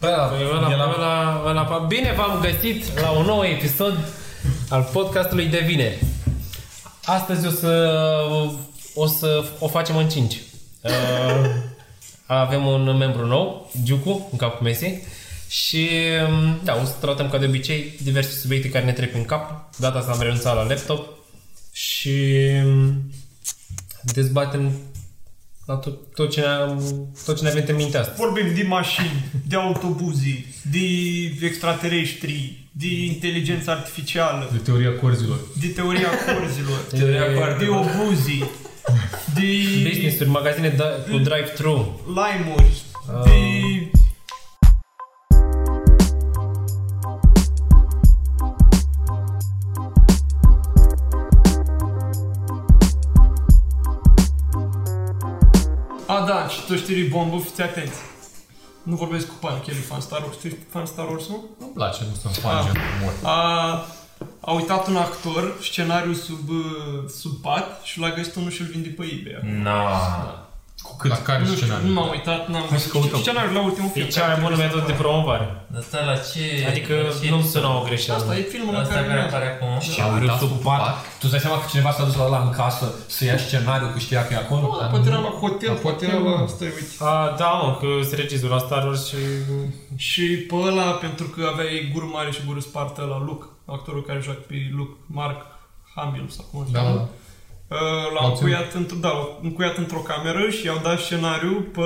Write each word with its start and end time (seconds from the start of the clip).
Păi, 0.00 0.10
Păi 0.30 0.46
ăla, 0.56 0.70
era- 0.72 0.94
ăla, 0.96 1.42
ăla, 1.46 1.84
bine 1.88 2.12
v-am 2.16 2.40
găsit 2.40 3.00
la 3.00 3.10
un 3.10 3.24
nou 3.26 3.44
episod 3.44 3.98
al 4.68 4.88
podcastului 4.92 5.46
de 5.46 5.58
vineri. 5.66 6.02
Astăzi 7.04 7.46
o 7.46 7.50
să 7.50 7.92
o, 8.94 9.06
să 9.06 9.44
o 9.58 9.68
facem 9.68 9.96
în 9.96 10.08
5. 10.08 10.40
Uh, 10.82 10.90
avem 12.26 12.66
un 12.66 12.96
membru 12.96 13.26
nou, 13.26 13.70
Giucu, 13.82 14.28
în 14.32 14.38
capul 14.38 14.66
mesei. 14.66 15.02
Și 15.48 15.88
um, 16.28 16.60
da, 16.64 16.78
o 16.82 16.84
să 16.84 16.92
tratăm 17.00 17.28
ca 17.28 17.38
de 17.38 17.46
obicei 17.46 17.98
diverse 18.02 18.38
subiecte 18.38 18.68
care 18.68 18.84
ne 18.84 18.92
trec 18.92 19.14
în 19.14 19.24
cap. 19.24 19.74
Data 19.76 19.98
asta 19.98 20.12
am 20.12 20.20
renunțat 20.20 20.54
la 20.54 20.62
laptop 20.62 21.08
și 21.72 22.18
um, 22.64 23.12
dezbatem 24.02 24.72
la 25.70 25.76
tot, 25.76 26.14
tot, 26.14 26.30
ce 26.30 26.40
ne 26.40 26.46
tot 27.24 27.36
ce 27.36 27.42
ne 27.42 27.48
avem 27.50 27.64
în 27.68 27.74
minte 27.76 27.96
astăzi. 27.98 28.18
Vorbim 28.18 28.54
de 28.54 28.62
mașini, 28.68 29.24
de 29.48 29.56
autobuze, 29.56 30.44
de 30.70 30.78
extraterestri, 31.46 32.68
de 32.72 33.04
inteligență 33.04 33.70
artificială, 33.70 34.48
De 34.52 34.58
teoria 34.58 34.92
corzilor. 34.92 35.38
de 35.60 35.66
teoria 35.66 36.08
corzilor, 36.34 36.78
Teoria 36.98 37.28
de 37.28 37.34
coardelor. 37.34 37.76
obuzi, 37.78 38.38
de 39.34 39.46
Business-uri, 39.88 40.28
magazine 40.28 40.68
da- 40.68 40.84
cu 41.10 41.16
drive-thru. 41.18 42.00
lime-uri, 42.06 42.82
de... 43.24 43.79
tu 56.70 56.76
știi 56.76 57.08
bombă, 57.08 57.38
fiți 57.38 57.62
atenți. 57.62 57.98
Nu 58.82 58.96
vorbesc 58.96 59.26
cu 59.28 59.34
Pan, 59.40 59.58
că 59.60 59.64
el 59.70 59.76
e 59.76 59.80
fan 59.80 60.00
Star 60.00 60.22
Wars. 60.22 60.36
Tu 60.36 60.46
ești 60.46 60.58
fan 60.70 60.86
Star 60.86 61.08
Wars, 61.08 61.28
nu? 61.28 61.44
Nu-mi 61.60 61.72
place, 61.72 61.98
nu 62.08 62.14
sunt 62.20 62.34
fan 62.34 62.56
Ah. 62.56 62.64
gen 62.64 62.82
mort. 63.02 63.14
A, 63.24 63.38
a 64.40 64.52
uitat 64.52 64.86
un 64.88 64.96
actor 64.96 65.56
scenariul 65.62 66.14
sub, 66.14 66.48
uh, 66.48 67.08
sub 67.20 67.32
pat 67.42 67.82
și 67.82 67.98
l-a 67.98 68.10
găsit 68.10 68.34
unul 68.34 68.50
și 68.50 68.60
îl 68.60 68.66
vinde 68.66 68.88
pe 68.88 69.02
eBay. 69.04 69.62
Na. 69.62 70.49
Cu 70.86 70.92
cât? 71.00 71.10
La 71.10 71.16
care 71.28 71.38
nu 71.38 71.44
știu, 71.46 71.56
scenariu? 71.60 71.86
nu 71.88 71.92
m-am 71.98 72.08
uitat, 72.16 72.40
n-am 72.52 72.64
Hai 72.70 72.78
să 72.78 72.88
văzut. 72.92 72.92
căutăm. 73.10 73.20
Scenariul 73.26 73.54
la 73.58 73.62
ultimul 73.68 73.90
E 73.90 73.96
film. 73.96 74.08
cea 74.16 74.26
mai 74.30 74.38
bună 74.44 74.56
metodă 74.64 74.84
de 74.90 74.96
promovare. 75.02 75.46
Dar 75.72 75.82
stai 75.88 76.04
la 76.12 76.16
ce... 76.30 76.42
Adică 76.70 76.94
la 77.08 77.12
ce 77.20 77.28
nu 77.34 77.38
episod? 77.40 77.52
sună 77.54 77.68
o 77.78 77.80
greșeală. 77.88 78.20
Asta 78.20 78.32
e 78.40 78.42
filmul 78.54 78.74
în 78.74 78.80
Asta 78.80 78.94
care 78.94 79.06
care 79.06 79.18
urmează. 79.18 79.34
apare 79.36 79.48
acum. 79.54 79.72
Și 79.86 80.00
A 80.00 80.06
uitat 80.16 80.38
sub 80.42 80.48
sub 80.52 80.60
pat. 80.66 80.84
Tu 81.20 81.24
îți 81.26 81.30
dai 81.34 81.42
seama 81.44 81.56
că 81.60 81.66
cineva 81.72 81.90
s-a 81.96 82.04
dus 82.08 82.16
la 82.20 82.24
ăla 82.28 82.40
în 82.48 82.52
casă 82.60 82.84
să 83.16 83.20
ia 83.24 83.38
scenariu 83.46 83.88
că 83.94 83.98
știa 84.06 84.20
că 84.26 84.32
e 84.32 84.42
acolo? 84.44 84.60
Nu, 84.66 84.76
dar 84.80 84.88
poate 84.92 85.06
era 85.10 85.20
la 85.28 85.32
hotel, 85.42 85.72
La 85.74 85.80
poate 85.86 86.02
hotel, 86.06 86.08
era 86.20 86.30
la... 86.30 86.36
mă. 86.40 86.46
Stai, 86.54 86.70
uite. 86.78 86.92
A, 87.10 87.12
da, 87.42 87.50
mă, 87.62 87.68
că 87.80 87.86
sunt 88.08 88.18
regizor 88.22 88.50
la 88.56 88.62
Star 88.66 88.82
Wars 88.86 89.02
și... 89.10 89.20
Și 90.08 90.24
pe 90.48 90.54
ăla, 90.68 90.88
pentru 91.04 91.26
că 91.34 91.40
avea 91.52 91.64
ei 91.76 91.90
gură 91.92 92.08
mare 92.16 92.30
și 92.36 92.40
gură 92.46 92.60
spartă 92.68 93.00
la 93.12 93.18
Luke, 93.28 93.46
actorul 93.76 94.02
care 94.08 94.20
joacă 94.26 94.42
pe 94.50 94.54
Luke, 94.78 94.96
Mark 95.18 95.40
Hamill 95.94 96.28
sau 96.36 96.44
cum 96.50 96.64
se 96.66 96.72
Da, 96.72 96.78
cheamă. 96.82 96.94
da. 96.96 97.00
Uh, 97.02 97.08
L-au 97.70 98.12
L-au 98.14 98.30
încuiat, 98.30 98.72
într- 98.72 99.00
da, 99.00 99.08
l-au 99.08 99.40
încuiat 99.42 99.76
într-o 99.76 99.98
cameră 99.98 100.48
și 100.50 100.64
i-au 100.66 100.80
dat 100.82 100.98
scenariu 101.00 101.52
pe, 101.74 101.80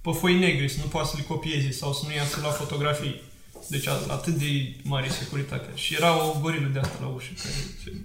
pe 0.00 0.10
foi 0.18 0.34
negre, 0.38 0.68
să 0.68 0.76
nu 0.82 0.88
poată 0.88 1.08
să 1.08 1.14
le 1.16 1.24
copieze 1.28 1.70
sau 1.70 1.92
să 1.92 2.02
nu 2.06 2.14
iasă 2.14 2.38
la 2.42 2.48
fotografii. 2.48 3.22
Deci 3.68 3.86
a- 3.88 4.00
atât 4.10 4.32
de 4.34 4.74
mare 4.82 5.08
securitate. 5.08 5.68
Și 5.74 5.94
era 5.94 6.24
o 6.24 6.36
gorilă 6.40 6.68
de 6.72 6.78
asta 6.78 6.96
la 7.00 7.06
ușă. 7.06 7.28
Care, 7.42 7.96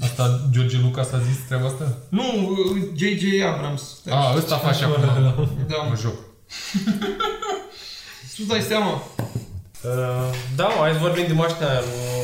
Asta 0.00 0.48
George 0.50 0.78
Lucas 0.82 1.12
a 1.12 1.18
zis 1.18 1.36
treaba 1.46 1.66
asta? 1.66 1.96
nu, 2.08 2.22
J.J. 2.96 3.22
Abrams. 3.54 3.82
A, 4.10 4.34
ăsta 4.36 4.56
face 4.56 4.84
acum. 4.84 5.02
Da, 5.68 5.76
Mă 5.76 5.96
joc. 6.00 6.14
tu 8.36 8.42
dai 8.42 8.60
seama. 8.60 9.02
Uh, 9.84 10.30
da, 10.56 10.64
mă, 10.66 10.74
hai 10.80 10.92
să 10.92 10.98
vorbim 10.98 11.26
de 11.26 11.32
mașina 11.32 11.68
aia 11.70 11.80
lui 11.80 12.17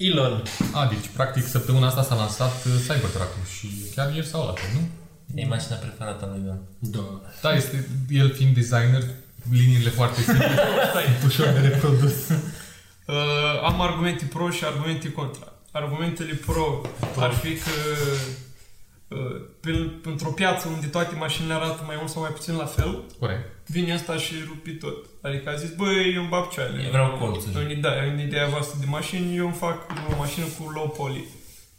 Elon. 0.00 0.42
A, 0.72 0.86
deci 0.86 1.08
practic 1.14 1.46
săptămâna 1.46 1.86
asta 1.86 2.02
s-a 2.02 2.14
lansat 2.14 2.64
uh, 2.64 2.72
Cybertruck-ul 2.86 3.46
și 3.58 3.68
chiar 3.94 4.14
ieri 4.14 4.26
sau 4.26 4.46
la 4.46 4.54
nu? 4.74 4.88
E 5.34 5.46
mașina 5.46 5.76
preferată 5.76 6.24
a 6.24 6.28
lui 6.28 6.42
Ion. 6.46 6.60
Da. 6.78 7.20
Da, 7.42 7.52
este, 7.54 7.88
el 8.08 8.32
fiind 8.34 8.54
designer, 8.54 9.02
liniile 9.50 9.90
foarte 9.90 10.20
simple, 10.20 10.54
ușor 11.26 11.46
de 11.46 11.68
reprodus. 11.68 12.14
Uh, 13.06 13.62
am 13.64 13.80
argumente 13.80 14.24
pro 14.24 14.50
și 14.50 14.64
argumente 14.64 15.12
contra. 15.12 15.52
Argumentele 15.70 16.32
pro 16.32 16.80
ar 17.16 17.32
fi 17.32 17.54
că 17.54 17.70
uh, 17.70 18.18
pe, 19.60 19.70
într-o 20.04 20.30
piață 20.30 20.68
unde 20.68 20.86
toate 20.86 21.14
mașinile 21.14 21.54
arată 21.54 21.82
mai 21.86 21.96
mult 21.98 22.10
sau 22.10 22.22
mai 22.22 22.30
puțin 22.30 22.56
la 22.56 22.64
fel, 22.64 23.02
Corect. 23.18 23.44
vine 23.66 23.92
asta 23.92 24.16
și 24.16 24.34
rupi 24.48 24.70
tot. 24.74 24.96
Adică 25.20 25.50
a 25.50 25.54
zis, 25.54 25.70
băi, 25.74 26.12
eu 26.14 26.20
îmi 26.20 26.28
bag 26.30 26.48
cioale. 26.48 26.82
Eu 26.84 26.90
vreau 26.90 27.16
colțuri. 27.18 27.74
În, 27.74 27.80
da, 27.80 27.90
în 28.12 28.18
ideea 28.20 28.46
voastră 28.46 28.76
de 28.80 28.86
mașini, 28.88 29.36
eu 29.36 29.44
îmi 29.44 29.54
fac 29.54 29.86
o 30.12 30.16
mașină 30.18 30.44
cu 30.58 30.70
low 30.70 30.88
poly. 30.88 31.24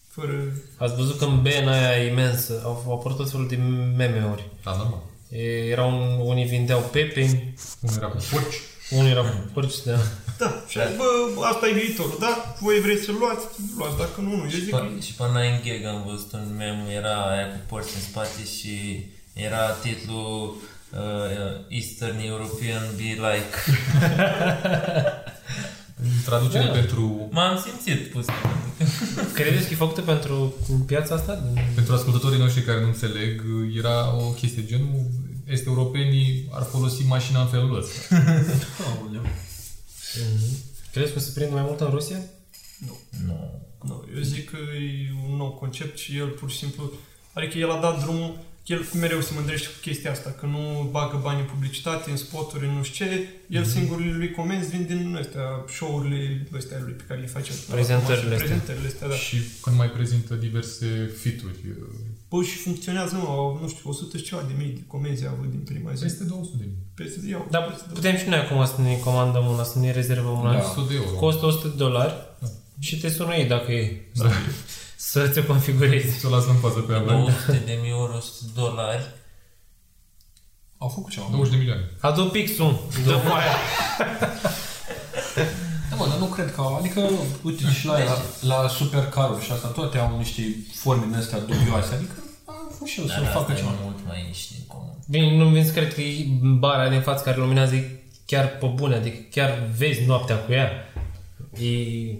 Fără... 0.07 0.33
Ați 0.77 0.95
văzut 0.95 1.17
că 1.17 1.25
în 1.25 1.41
Ben 1.41 1.67
aia 1.67 2.03
imensă 2.03 2.61
au, 2.63 2.83
au 2.87 2.93
apărut 2.93 3.17
tot 3.17 3.29
felul 3.31 3.47
de 3.47 3.55
meme-uri. 3.97 4.43
Da, 4.63 4.75
normal. 4.75 5.01
E, 5.29 5.41
Erau 5.69 5.89
un, 5.89 6.19
unii 6.27 6.45
vindeau 6.45 6.79
pepeni, 6.91 7.53
Unul 7.81 7.95
era 7.97 8.07
cu 8.07 8.17
porci. 8.31 8.55
unii 8.89 9.11
erau 9.11 9.23
cu 9.23 9.49
porci, 9.53 9.83
da. 9.85 9.97
Da, 10.41 10.49
și 10.71 10.77
a 10.79 10.85
zis, 10.87 10.97
bă, 10.97 11.09
asta 11.51 11.67
e 11.67 11.79
viitorul, 11.81 12.17
da? 12.19 12.33
Voi 12.59 12.79
vreți 12.85 13.03
să 13.07 13.11
luați, 13.19 13.45
luați, 13.77 13.97
dacă 13.97 14.17
nu, 14.21 14.31
nu. 14.35 14.43
Eu 14.43 14.49
zic 14.49 14.69
că... 14.69 14.77
Pa- 14.77 15.03
Și 15.05 15.13
pe 15.19 15.23
Nine 15.35 15.61
Gag 15.65 15.83
am 15.93 16.01
văzut 16.09 16.31
un 16.33 16.45
meme, 16.57 16.83
era 17.01 17.15
aia 17.31 17.47
cu 17.53 17.59
porți 17.69 17.95
în 17.95 18.01
spate 18.09 18.41
și 18.55 18.75
era 19.47 19.63
titlul 19.85 20.55
uh, 21.01 21.77
Eastern 21.79 22.19
European 22.33 22.81
be 22.97 23.09
like. 23.27 23.53
Traducere 26.25 26.65
pentru, 26.79 27.27
M-am 27.31 27.63
simțit 27.65 28.11
pus. 28.11 28.25
Credeți 29.33 29.67
că 29.67 29.73
e 29.73 29.75
făcută 29.85 30.01
pentru 30.01 30.53
piața 30.85 31.15
asta? 31.15 31.43
pentru 31.75 31.93
ascultătorii 31.93 32.39
noștri 32.39 32.61
care 32.61 32.79
nu 32.81 32.87
înțeleg, 32.87 33.43
era 33.77 34.15
o 34.15 34.29
chestie 34.29 34.65
genul 34.65 35.05
este 35.47 35.65
europenii 35.67 36.47
ar 36.51 36.63
folosi 36.71 37.03
mașina 37.07 37.41
în 37.41 37.47
felul 37.47 37.77
ăsta. 37.77 38.15
Aoleu. 40.19 40.37
Credeți 40.91 41.13
că 41.13 41.19
se 41.19 41.31
prinde 41.33 41.53
mai 41.53 41.61
mult 41.63 41.79
în 41.79 41.89
Rusia? 41.89 42.17
Nu. 42.77 42.97
Nu, 43.83 44.05
eu 44.15 44.21
zic 44.21 44.49
că 44.49 44.57
e 44.57 45.09
un 45.29 45.35
nou 45.37 45.49
concept 45.51 45.97
și 45.97 46.17
el 46.17 46.27
pur 46.27 46.51
și 46.51 46.57
simplu... 46.57 46.91
Adică 47.33 47.57
el 47.57 47.71
a 47.71 47.79
dat 47.79 48.01
drumul, 48.03 48.39
el 48.65 48.85
mereu 48.99 49.21
se 49.21 49.31
mândrește 49.35 49.67
cu 49.67 49.73
chestia 49.81 50.11
asta, 50.11 50.29
că 50.39 50.45
nu 50.45 50.87
bagă 50.91 51.19
bani 51.23 51.39
în 51.39 51.45
publicitate, 51.45 52.09
în 52.11 52.17
spoturi, 52.17 52.65
în 52.65 52.73
nu 52.73 52.83
știu 52.83 53.05
ce. 53.05 53.27
El 53.49 53.61
Mhm. 53.61 53.69
singur 53.71 53.99
lui 53.99 54.31
comenzi 54.31 54.69
vin 54.69 54.85
din 54.85 55.15
astea, 55.19 55.65
show-urile 55.67 56.47
astea 56.57 56.77
lui 56.83 56.93
pe 56.93 57.03
care 57.07 57.19
le 57.19 57.27
face. 57.27 57.51
Prezentările 57.69 58.33
astea. 58.33 58.37
Prezentările 58.47 58.87
astea, 58.87 59.07
da. 59.07 59.15
Și 59.15 59.37
când 59.61 59.75
mai 59.77 59.89
prezintă 59.89 60.33
diverse 60.35 61.11
fituri, 61.21 61.55
Bă, 62.31 62.43
și 62.43 62.57
funcționează, 62.57 63.15
nu, 63.15 63.27
au, 63.27 63.59
nu 63.61 63.67
știu, 63.67 63.89
100 63.89 64.17
și 64.17 64.23
ceva 64.23 64.41
de 64.41 64.53
mii 64.57 64.71
de 64.71 64.81
comenzi 64.87 65.25
au 65.27 65.33
avut 65.33 65.49
din 65.49 65.59
prima 65.59 65.93
zi. 65.93 66.03
peste 66.03 66.23
200 66.23 66.55
de 66.57 66.63
mii. 66.65 66.77
Peste 66.93 67.19
zi 67.19 67.33
au. 67.33 67.47
Da, 67.49 67.59
peste 67.59 67.83
două. 67.85 67.95
putem 67.95 68.17
și 68.17 68.27
noi 68.29 68.37
acum 68.37 68.65
să 68.65 68.81
ne 68.81 68.97
comandăm 69.03 69.45
una, 69.45 69.63
să 69.63 69.79
ne 69.79 69.91
rezervăm 69.91 70.39
una. 70.39 70.51
Da. 70.51 70.57
100 70.59 70.81
de 70.87 70.95
euro. 70.95 71.09
Costă 71.15 71.45
100 71.45 71.67
de 71.67 71.73
dolari 71.75 72.13
și 72.79 72.99
te 72.99 73.09
sună 73.09 73.35
ei 73.35 73.45
dacă 73.45 73.71
e. 73.71 74.09
Da. 74.13 74.29
Să 75.11 75.27
ți-o 75.27 75.43
configurezi. 75.43 76.19
Să 76.19 76.27
o 76.27 76.29
las 76.29 76.45
în 76.45 76.55
fază 76.55 76.79
pe 76.79 76.93
avea. 76.93 77.17
200 77.17 77.61
de 77.65 77.77
mii 77.81 77.89
euro, 77.89 78.15
100 78.15 78.37
de 78.45 78.51
dolari. 78.61 79.03
Au 80.77 80.87
făcut 80.87 81.11
ceva. 81.11 81.27
20 81.31 81.51
de 81.51 81.57
milioane. 81.57 81.89
Adu 81.99 82.25
pixul, 82.25 82.79
dă 83.05 83.11
foaia. 83.11 83.55
Da, 86.01 86.07
mă, 86.07 86.11
dar 86.11 86.19
nu 86.25 86.25
cred 86.35 86.49
că... 86.55 86.61
Adică, 86.79 87.01
uite, 87.47 87.63
și 87.79 87.85
la, 87.85 87.97
la, 88.03 88.15
la 88.61 88.67
supercaruri 88.67 89.43
și 89.45 89.51
asta, 89.51 89.67
toate 89.67 89.97
au 89.97 90.17
niște 90.17 90.41
forme 90.83 91.05
din 91.09 91.15
astea 91.17 91.39
dubioase. 91.39 91.93
Adică, 91.95 92.13
am 92.45 92.71
fost 92.77 92.91
și 92.91 92.99
eu 92.99 93.05
să 93.07 93.13
Dar 93.19 93.25
facă 93.25 93.37
asta 93.39 93.51
e 93.51 93.55
ceva. 93.55 93.69
mult 93.83 93.97
mai 94.07 94.25
niște 94.27 94.53
în 94.59 94.65
comun. 94.67 94.93
Bine, 95.09 95.35
nu 95.37 95.45
vin 95.49 95.65
să 95.65 95.71
cred 95.71 95.93
că 95.93 96.01
e 96.01 96.25
bara 96.65 96.89
din 96.89 97.01
față 97.01 97.23
care 97.23 97.37
luminează 97.37 97.75
e 97.75 97.99
chiar 98.25 98.45
pe 98.59 98.65
bune, 98.75 98.95
adică 98.95 99.17
chiar 99.31 99.49
vezi 99.77 100.05
noaptea 100.05 100.35
cu 100.37 100.51
ea. 100.51 100.69
E, 101.59 101.69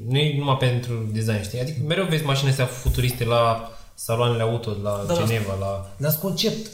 nu 0.08 0.18
e 0.18 0.38
numai 0.38 0.58
pentru 0.58 1.10
design, 1.12 1.44
știi? 1.44 1.60
Adică 1.60 1.78
mereu 1.88 2.06
vezi 2.06 2.24
mașini 2.24 2.50
astea 2.50 2.66
futuriste 2.66 3.26
la 3.26 3.72
saloanele 3.94 4.42
auto, 4.42 4.70
la 4.84 5.04
Da, 5.08 5.14
da. 5.14 5.26
Geneva, 5.26 5.54
la... 5.60 5.92
Dar 5.98 6.14
concept. 6.22 6.70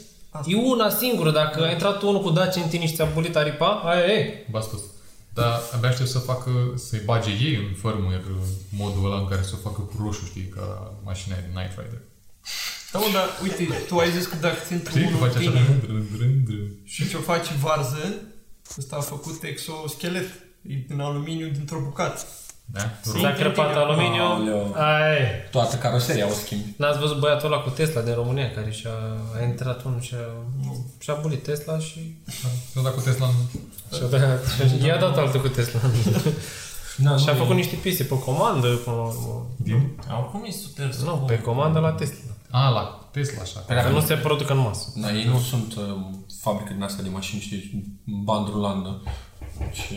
E 0.46 0.56
una 0.56 0.90
singură, 0.90 1.30
dacă 1.30 1.64
a 1.64 1.70
intrat 1.70 2.02
unul 2.02 2.20
cu 2.22 2.30
Dacia 2.30 2.60
în 2.60 2.68
tine 2.68 2.86
și 2.86 2.94
ți-a 2.94 3.08
bulit 3.14 3.36
aripa, 3.36 3.66
aia 3.84 4.04
e. 4.04 4.46
Bastos. 4.50 4.80
Dar 5.40 5.60
abia 5.74 5.88
aștept 5.88 6.08
să 6.08 6.18
facă, 6.18 6.50
să-i 6.74 7.02
bage 7.04 7.30
ei 7.30 7.54
în 7.54 7.74
firmware 7.82 8.22
modul 8.70 9.04
ăla 9.04 9.18
în 9.18 9.28
care 9.28 9.42
să 9.42 9.54
o 9.54 9.68
facă 9.68 9.80
cu 9.80 9.94
roșu, 10.02 10.24
știi, 10.24 10.48
ca 10.56 10.94
mașina 11.04 11.34
aia 11.34 11.44
de 11.46 11.60
Night 11.60 11.78
Rider. 11.78 12.00
Da, 12.92 12.98
mă, 12.98 13.06
dar 13.12 13.28
uite, 13.42 13.64
tu 13.88 13.98
ai 13.98 14.10
zis 14.10 14.26
că 14.26 14.36
dacă 14.40 14.56
ți 14.66 14.72
intră 14.72 14.90
Știi 14.90 15.02
că 15.02 15.08
unul 15.08 15.28
face 15.28 15.38
în 15.38 15.48
așa 15.48 15.50
tine 15.50 15.78
drân, 15.86 16.06
drân, 16.16 16.44
drân. 16.44 16.68
și 16.84 17.08
ce-o 17.08 17.20
faci 17.20 17.52
varză, 17.52 18.14
ăsta 18.78 18.96
a 18.96 19.00
făcut 19.00 19.42
exoschelet. 19.42 20.28
E 20.62 20.74
din 20.88 21.00
aluminiu 21.00 21.48
dintr-o 21.48 21.80
bucată. 21.80 22.20
Da? 22.72 22.80
S-a 23.00 23.32
crăpat 23.32 23.76
aluminiu. 23.76 24.22
Aoleu. 24.22 24.74
Ai. 24.76 25.18
Toată 25.50 25.76
caroseria 25.76 26.26
o 26.26 26.30
schimbi. 26.30 26.74
N-ați 26.76 26.98
văzut 26.98 27.18
băiatul 27.18 27.52
ăla 27.52 27.62
cu 27.62 27.70
Tesla 27.70 28.00
din 28.00 28.14
România 28.14 28.50
care 28.50 28.70
și-a 28.70 28.90
a 29.38 29.42
intrat 29.42 29.84
unul 29.84 30.00
și 30.00 30.14
a, 30.14 30.32
și-a 30.98 31.14
bulit 31.14 31.42
Tesla 31.42 31.78
și 31.78 32.16
Eu 32.76 32.82
dacă 32.82 33.00
Tesla 33.00 33.26
nu... 33.26 33.60
și-a 33.96 34.06
dat, 34.06 34.44
și 34.78 34.86
i-a 34.86 34.98
dat 34.98 35.16
altul 35.16 35.40
cu 35.40 35.48
Tesla. 35.48 35.80
Na, 36.96 37.16
și 37.16 37.28
a 37.28 37.32
nu, 37.32 37.38
făcut 37.38 37.54
niște 37.54 37.76
piese 37.76 38.04
pe 38.04 38.18
comandă, 38.18 38.68
până 38.74 38.96
la 38.96 39.02
urmă. 39.02 39.46
Din? 39.56 39.90
Acum 40.08 40.44
e 40.46 40.50
super 40.50 40.86
Nu, 40.86 40.92
scump. 40.92 41.26
pe 41.26 41.40
comandă 41.40 41.78
la 41.78 41.90
Tesla. 41.90 42.32
A, 42.50 42.68
la 42.68 43.08
Tesla, 43.10 43.42
așa. 43.42 43.60
Păi 43.60 43.76
Că 43.76 43.82
dacă 43.82 43.94
nu 43.94 44.00
se 44.00 44.14
produc 44.14 44.50
în 44.50 44.58
masă. 44.58 44.92
Da, 44.94 45.12
ei 45.12 45.24
nu 45.24 45.38
sunt 45.38 45.74
uh, 45.74 45.82
fabrică 46.40 46.72
din 46.72 46.82
astea 46.82 47.02
de 47.02 47.08
mașini, 47.08 47.40
știi, 47.40 47.84
bandă 48.04 48.50
rulandă. 48.50 49.02
Și... 49.72 49.94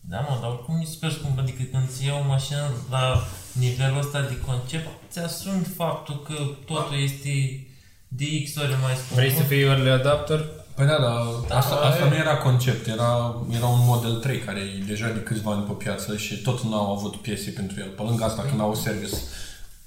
Da, 0.00 0.20
mă, 0.20 0.38
dar 0.40 0.50
oricum 0.50 0.80
e 0.80 0.84
super 0.84 1.12
scump. 1.12 1.38
Adică 1.38 1.62
când 1.72 1.90
ți 1.90 2.04
iei 2.04 2.20
o 2.24 2.26
mașină 2.28 2.70
la 2.90 3.26
nivelul 3.52 3.98
ăsta 3.98 4.20
de 4.20 4.38
concept, 4.46 4.88
ți-asumi 5.12 5.64
faptul 5.76 6.22
că 6.22 6.34
totul 6.66 7.02
este 7.02 7.64
de 8.08 8.24
X 8.44 8.56
ori 8.56 8.76
mai 8.82 8.94
scump. 8.94 9.12
Vrei 9.20 9.32
să 9.32 9.42
fii 9.42 9.60
early 9.62 9.90
adapter? 9.90 10.46
Păi 10.74 10.86
da, 10.86 10.98
dar 10.98 11.16
asta, 11.58 11.74
Da, 11.74 11.86
asta 11.88 12.04
e. 12.04 12.08
nu 12.08 12.14
era 12.14 12.36
concept, 12.36 12.86
era, 12.86 13.36
era 13.50 13.66
un 13.66 13.84
Model 13.84 14.14
3 14.14 14.38
care 14.38 14.60
e 14.60 14.84
deja 14.86 15.08
de 15.08 15.20
câțiva 15.22 15.52
ani 15.52 15.62
pe 15.64 15.72
piață 15.72 16.16
și 16.16 16.36
tot 16.42 16.62
n-au 16.62 16.96
avut 16.96 17.16
piese 17.16 17.50
pentru 17.50 17.80
el. 17.80 17.88
Pe 17.88 18.02
lângă 18.02 18.24
asta, 18.24 18.42
când 18.42 18.60
au 18.60 18.74
service, 18.74 19.16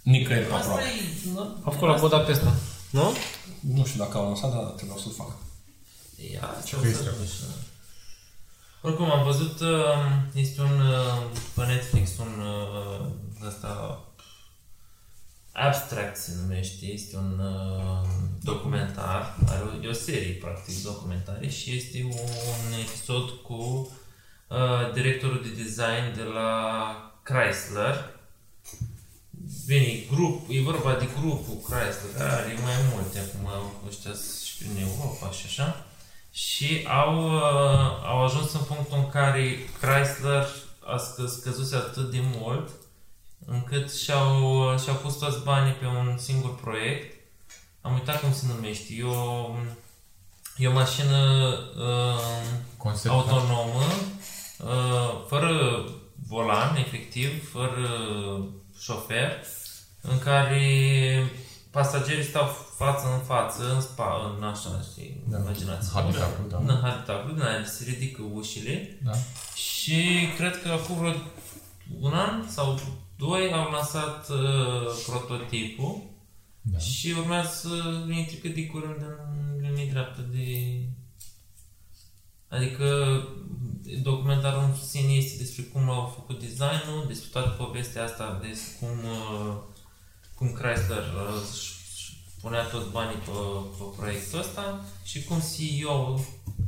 nicăieri 0.02 0.46
pe 0.46 0.54
Asta 0.54 0.66
aproape. 0.72 0.84
e... 1.26 1.30
nu? 1.34 1.56
A 1.64 1.70
făcut 1.70 1.88
la 1.88 1.98
Budapesta. 1.98 2.54
Nu? 2.90 3.12
Nu 3.76 3.86
știu 3.86 4.00
dacă 4.04 4.18
au 4.18 4.24
lansat, 4.26 4.52
dar 4.52 4.64
trebuia 4.64 4.98
să-l 5.04 5.12
facă. 5.18 5.36
Ia, 6.34 6.50
ce 6.66 6.76
Crezi 6.80 6.96
o 7.00 7.04
să 7.04 7.10
că- 7.10 7.16
duci? 7.20 7.30
Oricum, 8.86 9.12
am 9.12 9.24
văzut, 9.24 9.60
uh, 9.60 9.70
este 10.34 10.62
un, 10.62 10.80
uh, 10.80 11.24
pe 11.56 11.66
Netflix, 11.66 12.18
un 12.18 12.42
uh, 12.42 13.06
ăsta, 13.48 14.04
Abstract 15.52 16.18
se 16.18 16.32
numește, 16.42 16.86
este 16.86 17.16
un 17.16 17.40
uh, 17.40 18.08
documentar, 18.42 19.38
are 19.48 19.62
o, 19.62 19.84
e 19.84 19.88
o 19.88 19.94
serie, 19.94 20.34
practic, 20.34 20.84
documentare 20.84 21.50
și 21.50 21.76
este 21.76 22.04
un 22.04 22.80
episod 22.88 23.30
cu 23.30 23.54
uh, 24.48 24.94
directorul 24.94 25.42
de 25.44 25.64
design 25.64 26.16
de 26.16 26.24
la 26.24 27.22
Chrysler. 27.24 28.10
Bine, 29.66 30.04
grup, 30.12 30.46
e 30.50 30.62
vorba 30.62 30.94
de 30.94 31.08
grupul 31.20 31.56
Chrysler, 31.56 32.32
are 32.32 32.58
mai 32.64 32.76
multe 32.94 33.20
acum, 33.20 33.72
ăștia 33.88 34.12
și 34.46 34.58
prin 34.58 34.88
Europa 34.88 35.32
și 35.32 35.46
așa. 35.46 35.86
Și 36.34 36.88
au, 36.88 37.36
uh, 37.36 38.06
au 38.06 38.24
ajuns 38.24 38.54
în 38.54 38.62
punctul 38.62 38.98
în 38.98 39.10
care 39.10 39.58
Chrysler 39.82 40.48
a 40.86 40.98
scă, 40.98 41.26
scăzuse 41.26 41.76
atât 41.76 42.12
de 42.12 42.20
mult 42.22 42.70
încât 43.46 43.94
și-au, 43.94 44.78
și-au 44.84 44.96
pus 44.96 45.16
toți 45.18 45.44
banii 45.44 45.74
pe 45.74 45.86
un 45.86 46.18
singur 46.18 46.56
proiect. 46.56 47.22
Am 47.82 47.94
uitat 47.94 48.22
cum 48.22 48.34
se 48.34 48.46
numește. 48.48 48.94
E 48.98 49.04
o, 49.04 49.50
e 50.58 50.68
o 50.68 50.72
mașină 50.72 51.18
uh, 51.78 52.20
Concept 52.78 53.14
autonomă, 53.14 53.84
uh, 54.58 55.26
fără 55.28 55.84
volan, 56.28 56.76
efectiv, 56.76 57.52
fără 57.52 57.88
șofer, 58.80 59.44
în 60.02 60.20
care 60.20 61.32
pasagerii 61.74 62.24
stau 62.24 62.48
față 62.76 63.06
în 63.14 63.20
față, 63.20 63.74
în 63.74 63.82
spa, 63.82 64.36
în 64.38 64.44
așa, 64.44 64.82
știi, 64.92 65.24
Da. 65.30 65.38
imaginați. 65.40 65.92
Habitacul, 65.94 66.46
da. 66.50 66.58
În 66.58 66.80
habitacul, 66.82 67.34
din 67.34 67.44
aia 67.44 67.66
se 67.66 67.84
ridică 67.90 68.22
ușile 68.34 69.00
Da? 69.04 69.12
și 69.56 70.00
cred 70.38 70.62
că 70.62 70.70
acum 70.70 70.96
vreo 70.98 71.14
un 72.00 72.14
an 72.14 72.48
sau 72.50 72.80
doi 73.18 73.54
au 73.54 73.72
lansat 73.72 74.30
uh, 74.30 74.88
prototipul 75.08 76.02
Da. 76.62 76.78
și 76.78 77.14
urmează 77.18 77.50
să 77.50 77.68
intre 78.12 78.36
cât 78.36 78.54
de 78.56 78.66
curând 78.66 79.02
în 79.02 79.58
linie 79.62 79.90
dreaptă 79.92 80.22
de... 80.22 80.48
Adică 82.48 82.88
documentarul 84.02 84.64
în 84.64 84.76
sine 84.88 85.14
este 85.14 85.38
despre 85.38 85.64
cum 85.64 85.90
au 85.90 86.12
făcut 86.16 86.40
designul, 86.40 87.06
despre 87.08 87.30
toată 87.32 87.50
povestea 87.50 88.04
asta, 88.04 88.40
despre 88.42 88.72
cum, 88.80 88.98
uh, 89.10 89.56
cum 90.44 90.52
Chrysler 90.52 91.06
uh, 91.16 91.42
își 91.52 91.72
își 91.96 92.18
punea 92.42 92.64
toți 92.64 92.92
banii 92.92 93.22
pe, 93.26 93.32
pe 93.78 93.84
proiectul 93.98 94.40
ăsta 94.40 94.86
și 95.04 95.24
cum 95.24 95.38
CEO-ul 95.56 96.20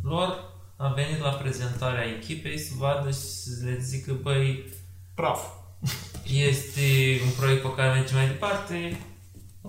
lor 0.03 0.53
a 0.75 0.87
venit 0.87 1.19
la 1.19 1.29
prezentarea 1.29 2.09
echipei 2.17 2.59
să 2.59 2.71
vadă 2.77 3.09
și 3.09 3.17
să 3.17 3.49
le 3.63 3.77
zică, 3.81 4.13
băi, 4.21 4.73
Praf. 5.13 5.41
este 6.51 7.19
un 7.25 7.31
proiect 7.37 7.61
pe 7.61 7.73
care 7.75 7.93
mergem 7.93 8.15
mai 8.15 8.27
departe 8.27 8.99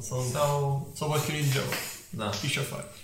Sau, 0.01 0.23
sau... 0.33 0.93
sau 0.95 1.09
va 1.09 1.19
chinuit 1.19 1.45
degeaba. 1.45 1.73
Da. 2.11 2.33
Și 2.33 2.51
ce 2.51 2.61
faci? 2.61 2.97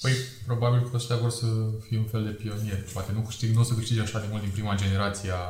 Păi, 0.00 0.12
probabil 0.46 0.80
că 0.80 0.96
ăștia 0.96 1.16
vor 1.16 1.30
să 1.30 1.46
fie 1.88 1.98
un 1.98 2.04
fel 2.04 2.24
de 2.24 2.30
pionier. 2.30 2.82
Poate 2.92 3.12
nu, 3.12 3.20
câștig, 3.20 3.54
nu 3.54 3.60
o 3.60 3.62
să 3.62 3.74
câștige 3.74 4.00
așa 4.00 4.20
de 4.20 4.26
mult 4.30 4.42
din 4.42 4.50
prima 4.50 4.74
generație 4.74 5.30
a 5.30 5.44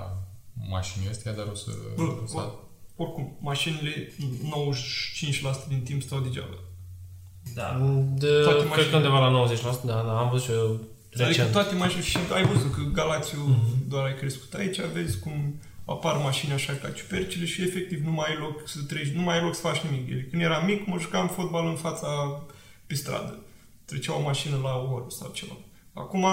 mașinii 0.68 1.08
astea, 1.08 1.34
dar 1.34 1.46
o 1.46 1.54
să... 1.54 1.70
Bă, 1.94 2.02
o 2.02 2.26
să 2.26 2.34
bă, 2.34 2.52
oricum, 2.98 3.36
mașinile 3.40 4.12
95% 5.64 5.68
din 5.68 5.80
timp 5.82 6.02
stau 6.02 6.20
degeaba. 6.20 6.58
Da. 7.54 7.76
De, 8.14 8.26
Toate 8.42 8.56
cred 8.58 8.68
mașinile. 8.68 8.90
că 8.90 8.96
undeva 8.96 9.18
la 9.28 9.46
90%, 9.48 9.60
da, 9.84 9.92
da, 9.92 10.18
am 10.18 10.30
văzut 10.30 10.44
și 10.46 10.50
eu 10.52 10.80
Adică 11.12 11.26
recent. 11.28 11.52
toate 11.52 11.74
mașinile, 11.74 12.04
și 12.06 12.18
ai 12.34 12.44
văzut 12.46 12.72
că 12.74 12.80
Galațiu 12.92 13.38
doar 13.88 14.04
ai 14.04 14.14
crescut 14.16 14.52
aici, 14.54 14.80
vezi 14.92 15.18
cum 15.18 15.60
apar 15.84 16.16
mașini 16.16 16.52
așa 16.52 16.72
ca 16.72 16.90
ciupercile 16.90 17.44
și 17.46 17.62
efectiv 17.62 18.04
nu 18.04 18.10
mai 18.10 18.26
ai 18.28 18.36
loc 18.38 18.68
să 18.68 18.78
treci, 18.88 19.08
nu 19.08 19.22
mai 19.22 19.36
ai 19.38 19.44
loc 19.44 19.54
să 19.54 19.60
faci 19.60 19.80
nimic. 19.80 20.10
El, 20.10 20.20
când 20.30 20.42
eram 20.42 20.64
mic, 20.64 20.86
mă 20.86 20.98
jucam 20.98 21.28
fotbal 21.28 21.66
în 21.66 21.74
fața 21.76 22.40
pe 22.86 22.94
stradă. 22.94 23.38
Trecea 23.84 24.14
o 24.16 24.20
mașină 24.22 24.56
la 24.62 24.74
o 24.74 24.92
oră 24.94 25.04
sau 25.08 25.30
ceva. 25.34 25.56
Acum, 25.94 26.24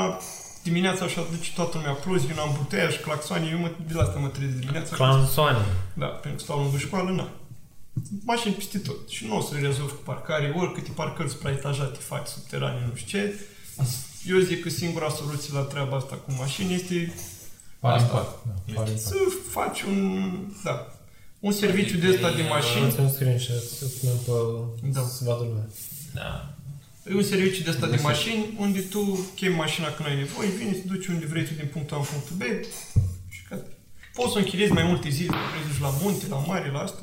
dimineața 0.67 1.03
așa 1.05 1.21
duce 1.31 1.51
toată 1.55 1.77
lumea 1.77 1.93
plus, 1.93 2.21
vin 2.25 2.37
ambuteiaj, 2.39 2.93
claxoane, 3.01 3.47
eu 3.51 3.57
mă, 3.57 3.69
de 3.87 3.93
la 3.93 4.01
asta 4.01 4.19
mă 4.19 4.27
trezesc 4.27 4.59
dimineața. 4.59 4.95
Clansoane. 4.95 5.65
Da, 5.93 6.05
pentru 6.05 6.37
că 6.37 6.43
stau 6.43 6.61
lângă 6.61 6.77
școală, 6.77 7.09
na. 7.09 7.29
Mașini 8.25 8.53
peste 8.53 8.77
tot. 8.77 9.09
Și 9.09 9.25
nu 9.25 9.37
o 9.37 9.41
să 9.41 9.53
rezolvi 9.61 9.93
cu 9.93 10.01
parcare, 10.03 10.53
oricâte 10.57 10.91
parcări 10.95 11.29
supraetajate 11.29 11.97
faci 11.99 12.27
subterane, 12.27 12.79
nu 12.89 12.95
știu 12.95 13.19
ce. 13.19 13.39
Eu 14.27 14.39
zic 14.39 14.63
că 14.63 14.69
singura 14.69 15.09
soluție 15.09 15.53
la 15.53 15.59
treaba 15.59 15.95
asta 15.97 16.15
cu 16.15 16.31
mașini 16.37 16.73
este 16.73 17.13
Pare 17.79 17.95
Asta. 17.95 18.07
impact. 18.07 18.45
Da, 18.45 18.73
pare 18.73 18.89
impact. 18.89 19.05
să 19.07 19.15
faci 19.49 19.81
un, 19.81 20.31
da, 20.63 20.87
un 21.39 21.51
serviciu 21.51 21.97
de 21.97 22.07
ăsta 22.09 22.31
de 22.31 22.41
mașini. 22.49 22.89
Faci 22.89 22.99
un 22.99 23.11
screenshot 23.11 23.63
să 23.79 23.85
punem 23.99 24.17
pe... 24.25 24.31
Da. 24.91 25.01
să 25.01 25.23
vadă 25.23 25.43
lumea. 25.43 25.67
Da. 26.13 26.54
E 27.09 27.13
un 27.15 27.23
serviciu 27.23 27.63
de 27.63 27.69
ăsta 27.69 27.87
de 27.87 27.99
mașini 28.03 28.45
unde 28.57 28.79
tu 28.79 29.29
chemi 29.35 29.55
mașina 29.55 29.87
când 29.93 30.07
ai 30.09 30.15
nevoie, 30.15 30.49
vine, 30.49 30.71
te 30.71 30.87
duci 30.87 31.07
unde 31.07 31.25
vrei 31.25 31.43
tu 31.43 31.53
din 31.53 31.69
punctul 31.71 31.97
A 31.97 31.99
în 31.99 32.05
punctul 32.05 32.35
B 32.35 32.43
și 33.29 33.41
gata. 33.49 33.67
Poți 34.13 34.31
să 34.31 34.37
o 34.37 34.41
închiriezi 34.41 34.71
mai 34.71 34.83
multe 34.83 35.09
zile, 35.09 35.35
vrei 35.51 35.61
să 35.63 35.67
duci 35.71 35.81
la 35.81 35.93
munte, 36.01 36.27
la 36.27 36.37
mare, 36.37 36.71
la 36.71 36.79
asta. 36.79 37.01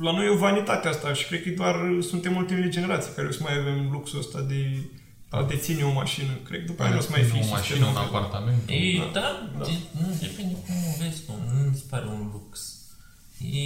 La 0.00 0.12
noi 0.12 0.26
e 0.26 0.28
o 0.28 0.36
vanitate 0.36 0.88
asta 0.88 1.12
și 1.14 1.26
cred 1.26 1.42
că 1.42 1.50
doar 1.50 1.76
suntem 2.00 2.36
ultimele 2.36 2.68
generații 2.68 3.12
care 3.14 3.28
o 3.28 3.30
să 3.30 3.42
mai 3.42 3.58
avem 3.58 3.88
luxul 3.90 4.18
ăsta 4.18 4.40
de 4.40 4.60
a 5.28 5.42
deține 5.42 5.82
o 5.82 5.92
mașină. 5.92 6.32
Cred 6.44 6.60
că 6.60 6.66
după 6.66 6.82
aia 6.82 6.92
nu 6.92 6.98
o 6.98 7.00
să 7.00 7.08
mai 7.10 7.22
fie 7.22 7.40
o 7.44 7.48
mașină, 7.48 7.60
sistemul 7.76 7.88
un 7.88 7.96
ăsta. 8.02 8.16
apartament. 8.16 8.62
E, 8.66 8.98
Da. 8.98 9.10
da, 9.20 9.50
Da. 9.58 9.64
de, 9.64 9.72
nu 10.00 10.14
depinde 10.20 10.54
cum 10.66 10.74
o 10.90 11.02
vezi, 11.02 11.24
cum 11.26 11.36
nu 11.54 11.68
mi 11.70 11.76
se 11.76 11.84
pare 11.90 12.06
un 12.06 12.30
lux. 12.32 12.50
E... 13.52 13.64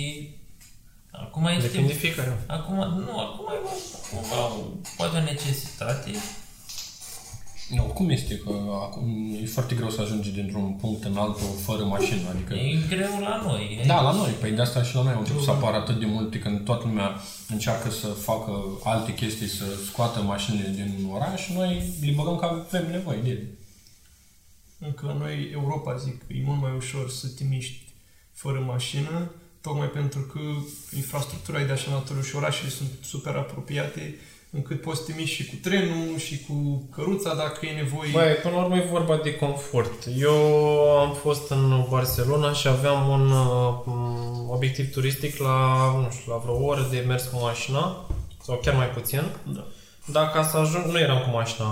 Acum 1.22 1.46
este... 1.46 1.66
Depinde 1.66 1.92
de 1.92 1.98
fiecare. 1.98 2.44
Acum, 2.46 2.76
nu, 2.76 3.18
acum 3.18 3.46
e 3.54 3.58
o, 3.64 3.74
cumva, 4.10 4.44
o, 4.46 4.60
poate 4.96 5.16
o 5.16 5.22
necesitate. 5.22 6.10
Nu, 7.68 7.82
cum 7.82 8.10
este 8.10 8.38
că 8.38 8.50
acum 8.82 9.36
e 9.42 9.46
foarte 9.46 9.74
greu 9.74 9.90
să 9.90 10.00
ajungi 10.00 10.30
dintr-un 10.30 10.72
punct 10.72 11.04
în 11.04 11.16
altul 11.16 11.48
fără 11.64 11.84
mașină, 11.84 12.28
adică... 12.28 12.54
E 12.54 12.78
greu 12.88 13.18
la 13.20 13.42
noi. 13.46 13.82
Da, 13.86 14.00
la 14.00 14.12
noi. 14.12 14.30
Păi 14.30 14.50
de 14.50 14.60
asta 14.60 14.82
și 14.82 14.94
la 14.94 15.02
noi 15.02 15.12
au 15.12 15.18
început 15.18 15.42
să 15.42 15.50
apară 15.50 15.76
atât 15.76 15.98
de 15.98 16.06
multe 16.06 16.38
când 16.38 16.64
toată 16.64 16.86
lumea 16.86 17.20
încearcă 17.48 17.90
să 17.90 18.06
facă 18.06 18.52
alte 18.84 19.14
chestii, 19.14 19.48
să 19.48 19.64
scoată 19.86 20.22
mașinile 20.22 20.68
din 20.74 21.08
oraș 21.12 21.42
și 21.42 21.52
noi 21.52 21.92
le 22.00 22.12
băgăm 22.16 22.36
că 22.36 22.44
avem 22.44 22.90
nevoie 22.90 23.18
de 23.18 23.30
ele. 23.30 23.48
Încă 24.78 25.06
la 25.06 25.12
noi, 25.12 25.50
Europa, 25.52 25.96
zic, 25.96 26.22
e 26.28 26.42
mult 26.44 26.60
mai 26.60 26.72
ușor 26.76 27.10
să 27.10 27.26
te 27.28 27.44
miști 27.44 27.82
fără 28.32 28.60
mașină, 28.60 29.30
tocmai 29.66 29.86
pentru 29.86 30.20
că 30.20 30.40
infrastructura 30.96 31.60
e 31.60 31.64
de 31.64 31.72
așa 31.72 31.90
natură 31.90 32.20
și 32.20 32.36
orașele 32.36 32.68
sunt 32.68 32.90
super 33.02 33.34
apropiate, 33.36 34.18
încât 34.50 34.80
poți 34.80 34.98
să 34.98 35.04
te 35.04 35.12
miști 35.16 35.34
și 35.34 35.48
cu 35.48 35.54
trenul 35.62 36.18
și 36.18 36.44
cu 36.46 36.88
căruța 36.94 37.34
dacă 37.34 37.66
e 37.66 37.80
nevoie. 37.82 38.10
Băi, 38.12 38.34
până 38.42 38.54
la 38.54 38.62
urmă 38.62 38.76
e 38.76 38.88
vorba 38.90 39.16
de 39.16 39.34
confort. 39.34 40.06
Eu 40.18 40.38
am 40.98 41.14
fost 41.14 41.50
în 41.50 41.86
Barcelona 41.90 42.52
și 42.52 42.68
aveam 42.68 43.08
un 43.08 43.30
uh, 43.30 43.82
m, 43.84 44.50
obiectiv 44.50 44.92
turistic 44.92 45.38
la, 45.38 45.56
nu 46.02 46.10
știu, 46.10 46.32
la 46.32 46.38
vreo 46.38 46.64
oră 46.64 46.88
de 46.90 47.04
mers 47.06 47.24
cu 47.24 47.38
mașina, 47.40 48.06
sau 48.42 48.60
chiar 48.62 48.74
mai 48.74 48.88
puțin. 48.88 49.22
Da. 49.54 49.66
Dar 50.06 50.30
ca 50.30 50.42
să 50.42 50.56
ajung, 50.56 50.84
nu 50.84 50.98
eram 50.98 51.18
cu 51.18 51.30
mașina 51.30 51.66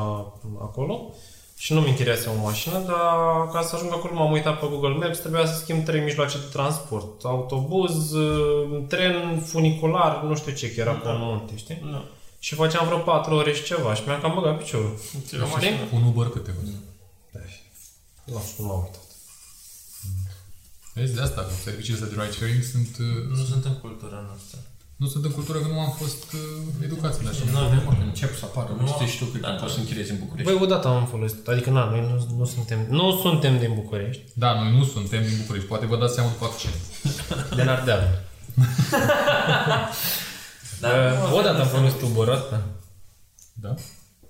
acolo, 0.60 1.14
și 1.62 1.72
nu-mi 1.72 1.88
interesa 1.88 2.30
o 2.30 2.42
mașină, 2.42 2.78
dar 2.78 3.48
ca 3.52 3.62
să 3.68 3.74
ajung 3.76 3.92
acolo 3.92 4.14
m-am 4.14 4.32
uitat 4.32 4.60
pe 4.60 4.66
Google 4.70 4.88
Maps, 5.06 5.18
trebuia 5.18 5.46
să 5.46 5.58
schimb 5.58 5.84
trei 5.84 6.00
mijloace 6.00 6.38
de 6.38 6.44
transport. 6.52 7.24
Autobuz, 7.24 8.12
uh, 8.12 8.84
tren, 8.88 9.40
funicular, 9.40 10.22
nu 10.22 10.36
știu 10.36 10.52
ce, 10.52 10.74
că 10.74 10.80
era 10.80 10.92
pe 10.92 11.04
Da. 11.06 11.12
munte, 11.12 11.56
știi? 11.56 11.78
Nu. 11.84 12.02
Și 12.38 12.54
făceam 12.54 12.86
vreo 12.86 12.98
4 12.98 13.34
ore 13.34 13.52
și 13.52 13.62
ceva 13.62 13.94
și 13.94 14.02
mi-am 14.06 14.20
cam 14.20 14.34
băgat 14.34 14.58
piciorul. 14.58 14.94
Ți 15.26 15.34
o 15.34 15.38
Știi? 15.38 15.50
mașină. 15.52 15.76
Un 15.92 16.02
Uber 16.02 16.26
câte 16.28 16.52
văd. 16.56 16.72
Nu 18.24 18.40
știu, 18.48 18.62
nu 18.64 18.68
m-am 18.68 18.82
uitat. 18.82 19.00
Vezi, 20.94 21.14
de 21.14 21.20
asta, 21.20 21.40
că 21.40 21.50
serviciile 21.64 21.98
astea 22.02 22.16
de 22.16 22.22
ride 22.22 22.34
sharing 22.36 22.62
sunt, 22.62 22.96
uh, 23.00 23.36
Nu 23.38 23.44
sunt 23.44 23.64
în 23.64 23.76
cultura 23.80 24.24
noastră. 24.28 24.58
Nu 25.02 25.06
sunt 25.12 25.24
în 25.24 25.30
cultură 25.38 25.58
că 25.58 25.68
nu 25.72 25.80
am 25.80 25.92
fost 26.02 26.22
uh, 26.32 26.40
educați 26.86 27.20
în 27.22 27.26
așa. 27.26 27.42
Nu 27.52 27.58
avem. 27.58 27.82
Încep 28.10 28.32
să 28.38 28.44
apară, 28.44 28.70
nu 28.80 28.86
știu, 28.86 29.06
știu 29.06 29.26
cât 29.26 29.40
Da, 29.40 29.46
timp 29.46 29.58
da. 29.58 29.62
poți 29.64 29.74
să 29.76 29.80
închiriezi 29.80 30.10
în 30.10 30.18
București. 30.18 30.52
Băi, 30.52 30.62
odată 30.62 30.88
am 30.88 31.06
folosit, 31.06 31.48
adică 31.48 31.70
na, 31.70 31.84
noi 31.92 32.00
nu, 32.10 32.36
nu, 32.38 32.44
suntem, 32.44 32.78
nu 32.88 33.06
suntem 33.24 33.58
din 33.58 33.72
București, 33.74 34.22
Da, 34.34 34.50
noi 34.60 34.70
nu 34.78 34.84
suntem 34.84 35.22
din 35.28 35.36
București. 35.40 35.68
Poate 35.68 35.86
vă 35.86 35.96
dați 35.96 36.14
seama 36.14 36.30
după 36.34 36.44
accent. 36.50 36.74
din 37.58 37.68
Ardeal. 37.68 38.04
Dar 40.80 40.92
Uh, 41.12 41.32
odată 41.38 41.60
am 41.60 41.66
folosit 41.66 42.00
Uber 42.02 42.28
ăsta. 42.28 42.62
Da? 43.52 43.74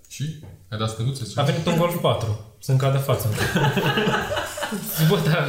Și? 0.08 0.24
Ai 0.70 0.78
dat 0.78 0.88
stăluțe? 0.88 1.22
A 1.34 1.42
venit 1.42 1.66
un 1.66 1.76
Golf 1.76 2.00
4. 2.00 2.51
Să-mi 2.64 2.78
cadă 2.78 2.98
fața. 2.98 3.28
Bă, 5.08 5.18
da. 5.30 5.46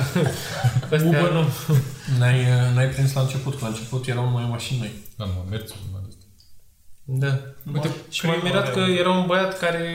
Astea 0.95 1.21
nu. 1.31 1.43
N-ai, 2.19 2.45
n-ai 2.73 2.87
prins 2.89 3.13
la 3.13 3.21
început, 3.21 3.53
că 3.53 3.59
la 3.61 3.67
început 3.67 4.07
erau 4.07 4.23
numai 4.25 4.47
mașini 4.49 4.79
noi. 4.79 4.91
Da, 5.17 5.25
nu, 5.25 5.45
merți 5.49 5.73
numai 5.85 6.01
de 6.07 6.07
asta. 6.09 6.25
Da. 7.03 7.39
Uite, 7.73 7.89
Și 8.09 8.25
m-am 8.25 8.39
mirat 8.43 8.71
că 8.73 8.79
era 8.79 9.11
un 9.11 9.25
băiat 9.25 9.57
care 9.57 9.87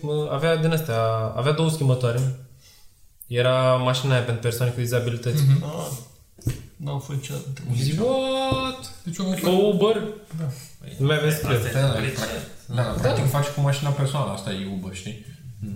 mă, 0.00 0.28
avea 0.32 0.56
din 0.56 0.72
astea, 0.72 1.00
avea 1.36 1.52
două 1.52 1.70
schimbătoare. 1.70 2.20
Era 3.26 3.74
mașina 3.74 4.12
aia 4.12 4.22
pentru 4.22 4.42
persoane 4.42 4.70
cu 4.72 4.80
dizabilități. 4.80 5.42
Mhm. 5.42 5.64
Ah, 5.64 5.86
N-am 6.76 6.98
fost 7.00 7.18
niciodată 7.18 7.44
între 7.48 7.64
Mm-hmm. 7.64 7.82
Zic, 7.82 8.00
what? 8.00 8.92
Deci 9.04 9.18
omul 9.18 9.38
O 9.44 9.50
Uber? 9.66 10.02
Nu 10.98 11.06
mai 11.06 11.16
aveți 11.16 11.34
Asta 11.34 11.54
scris. 11.54 11.64
e 11.70 11.72
Da, 11.72 11.80
da, 11.80 11.92
preț. 11.92 12.14
practic, 12.14 12.38
da, 12.66 12.74
da, 12.82 12.82
practic 13.00 13.30
faci 13.30 13.46
cu 13.46 13.60
mașina 13.60 13.90
personală, 13.90 14.30
asta 14.32 14.50
e 14.52 14.68
Uber, 14.78 14.94
știi? 14.94 15.26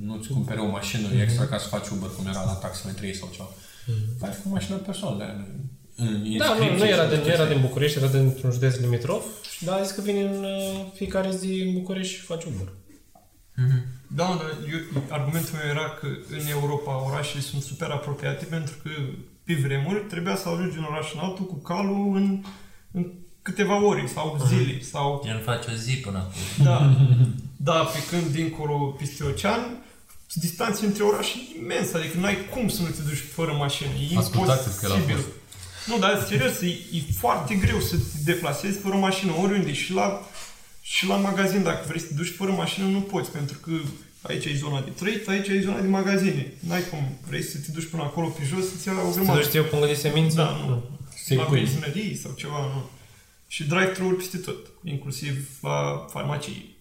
Nu-ți 0.02 0.28
cumperi 0.28 0.60
o 0.60 0.66
mașină 0.66 1.22
extra 1.22 1.46
ca 1.46 1.58
să 1.58 1.68
faci 1.68 1.88
Uber, 1.88 2.10
cum 2.16 2.26
era 2.26 2.44
la 2.44 2.52
taximetrie 2.52 3.14
sau 3.14 3.28
ceva. 3.32 3.48
Faci 4.18 4.34
cu 4.42 4.48
mașina 4.48 4.76
personală. 4.76 5.16
de-aia, 5.16 5.46
în 5.96 6.36
Da, 6.38 6.54
nu, 6.54 6.62
inscripții 6.62 6.78
nu 6.78 6.86
era, 6.86 7.02
și 7.02 7.08
din, 7.08 7.18
nu 7.18 7.26
era 7.26 7.36
chestii. 7.36 7.54
din 7.54 7.66
București, 7.66 7.98
era 7.98 8.06
dintr-un 8.06 8.50
județ 8.50 8.76
limitrof. 8.76 9.24
Și 9.56 9.64
da, 9.64 9.74
a 9.74 9.82
zis 9.82 9.92
că 9.92 10.00
vine 10.00 10.20
în 10.20 10.44
uh, 10.44 10.86
fiecare 10.94 11.30
zi 11.30 11.62
în 11.66 11.72
București 11.72 12.14
și 12.14 12.20
face 12.20 12.46
Uber. 12.54 12.68
Da, 14.06 14.24
dar 14.24 14.50
eu, 14.72 15.02
argumentul 15.08 15.54
meu 15.58 15.70
era 15.70 15.88
că 16.00 16.06
în 16.30 16.46
Europa 16.50 17.06
orașele 17.06 17.42
sunt 17.42 17.62
super 17.62 17.90
apropiate 17.90 18.44
pentru 18.44 18.74
că 18.82 18.90
pe 19.44 19.54
vremuri 19.54 20.04
trebuia 20.08 20.36
să 20.36 20.48
ajungi 20.48 20.74
din 20.74 20.86
oraș 20.90 21.12
în 21.14 21.20
altul 21.20 21.46
cu 21.46 21.54
calul 21.54 22.16
în, 22.16 22.44
în 22.92 23.12
câteva 23.48 23.76
ore 23.90 24.04
sau 24.14 24.26
zile 24.48 24.82
sau... 24.92 25.22
El 25.26 25.40
face 25.44 25.66
o 25.72 25.74
zi 25.74 25.94
până 25.96 26.18
acum. 26.18 26.64
Da, 26.64 26.78
da, 27.56 27.78
pe 27.94 27.98
când 28.10 28.26
dincolo 28.38 28.74
peste 28.98 29.24
ocean 29.24 29.62
distanțe 30.34 30.86
între 30.86 31.02
orașe 31.02 31.36
imensă, 31.62 31.96
adică 31.96 32.18
n-ai 32.18 32.36
cum 32.52 32.68
să 32.68 32.80
nu 32.82 32.88
te 32.88 33.02
duci 33.08 33.24
fără 33.36 33.52
mașină. 33.52 33.88
E 34.12 34.16
Ascultați-l 34.18 34.72
că 34.80 34.84
el 34.86 34.90
a 34.92 34.94
imposibil. 34.94 35.16
fost. 35.24 35.36
Nu, 35.90 35.98
dar 35.98 36.24
serios, 36.28 36.60
e, 36.60 36.66
e 36.96 37.00
foarte 37.18 37.54
greu 37.54 37.80
să 37.80 37.96
te 37.96 38.18
deplasezi 38.30 38.78
fără 38.78 38.94
mașină 38.96 39.32
oriunde 39.42 39.72
și 39.72 39.92
la, 39.92 40.06
și 40.80 41.06
la 41.06 41.16
magazin. 41.16 41.62
Dacă 41.62 41.84
vrei 41.88 42.00
să 42.00 42.06
te 42.06 42.14
duci 42.14 42.34
fără 42.40 42.50
mașină, 42.52 42.86
nu 42.86 43.00
poți, 43.00 43.30
pentru 43.30 43.56
că 43.64 43.70
aici 44.20 44.44
e 44.44 44.60
zona 44.64 44.80
de 44.80 44.90
trăit, 44.90 45.28
aici 45.28 45.48
e 45.48 45.60
zona 45.64 45.80
de 45.80 45.88
magazine. 45.88 46.52
N-ai 46.68 46.82
cum. 46.90 47.02
Vrei 47.28 47.42
să 47.42 47.56
te 47.58 47.70
duci 47.76 47.88
până 47.92 48.02
acolo 48.02 48.26
pe 48.26 48.42
jos, 48.50 48.64
să-ți 48.70 48.86
ia 48.88 48.94
o 49.08 49.10
Să 49.10 49.16
grămadă. 49.18 49.40
duci 49.40 49.54
eu 49.54 49.64
pungă 49.64 49.86
de 49.86 49.94
semințe? 49.94 50.36
Da, 50.36 50.48
nu. 50.68 50.82
Să-i 51.24 51.36
la 51.36 51.42
pui. 51.42 51.58
benzinării 51.58 52.16
sau 52.22 52.30
ceva, 52.36 52.60
nu. 52.74 52.80
Și 53.50 53.64
drive-thru-uri 53.64 54.16
peste 54.16 54.36
tot, 54.36 54.56
inclusiv 54.84 55.48
la 55.62 56.06
farmacii 56.10 56.76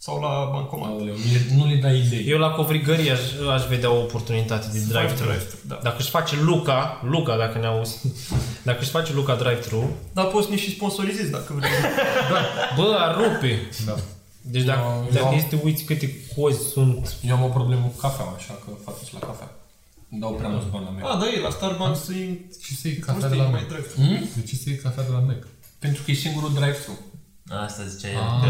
sau 0.00 0.20
la 0.20 0.48
bancomat. 0.52 0.88
Aoleu, 0.88 1.14
nu 1.14 1.32
le, 1.32 1.54
nu 1.54 1.66
le 1.74 1.74
dai 1.80 1.98
idei. 2.06 2.24
Eu 2.28 2.38
la 2.38 2.50
covrigării 2.50 3.10
aș, 3.10 3.20
aș 3.54 3.66
vedea 3.66 3.90
o 3.90 4.00
oportunitate 4.02 4.66
de 4.72 4.78
drive-thru. 4.78 5.24
drive-thru, 5.24 5.56
da. 5.66 5.78
Dacă 5.82 5.96
își 5.98 6.10
face 6.10 6.40
Luca, 6.40 7.00
Luca 7.04 7.36
dacă 7.36 7.58
ne 7.58 7.66
auzi, 7.66 7.98
dacă 8.68 8.78
își 8.80 8.90
face 8.90 9.12
Luca 9.12 9.34
drive-thru, 9.34 9.96
Dar 10.12 10.26
poți 10.26 10.50
ne 10.50 10.56
și 10.56 10.70
sponsorizezi 10.74 11.30
dacă 11.30 11.52
vrei. 11.52 11.70
bă, 12.76 12.96
ar 12.98 13.16
rupe. 13.16 13.68
Da. 13.86 13.94
Deci 14.40 14.62
dacă, 14.62 14.80
Eu- 15.06 15.12
dacă 15.12 15.26
eu- 15.30 15.36
este 15.36 15.60
uiți 15.64 15.84
câte 15.84 16.14
cozi 16.36 16.68
sunt, 16.72 17.16
Eu 17.22 17.34
am 17.34 17.42
o 17.44 17.48
problemă 17.48 17.86
cu 17.86 17.96
cafeaua, 18.00 18.32
așa 18.36 18.52
că 18.64 18.70
fac 18.84 18.94
la 19.12 19.18
cafea. 19.26 19.50
Îmi 20.10 20.20
dau 20.20 20.32
prea 20.34 20.48
mulți 20.48 20.66
bani 20.66 20.84
la 20.84 20.90
mea. 20.90 21.04
A, 21.04 21.18
da, 21.18 21.26
e 21.28 21.40
la 21.40 21.50
Starbucks 21.50 22.08
e... 22.08 22.38
Și 22.62 22.76
să 22.76 22.88
iei 22.88 22.98
Cum 22.98 23.06
cafea 23.14 23.28
de 23.28 23.34
știi, 23.34 23.44
la 23.46 23.50
mai 23.50 23.60
Mac. 23.60 23.68
drive-thru. 23.70 24.00
Hmm? 24.00 24.28
De 24.36 24.42
ce 24.48 24.54
să 24.56 24.68
iei 24.68 24.78
cafea 24.78 25.02
de 25.02 25.12
la 25.12 25.18
Mac? 25.18 25.46
Pentru 25.78 26.02
că 26.02 26.10
e 26.10 26.14
singurul 26.14 26.52
drive-thru. 26.54 26.98
Asta 27.64 27.82
zicea 27.84 28.08
el, 28.08 28.16
că, 28.42 28.46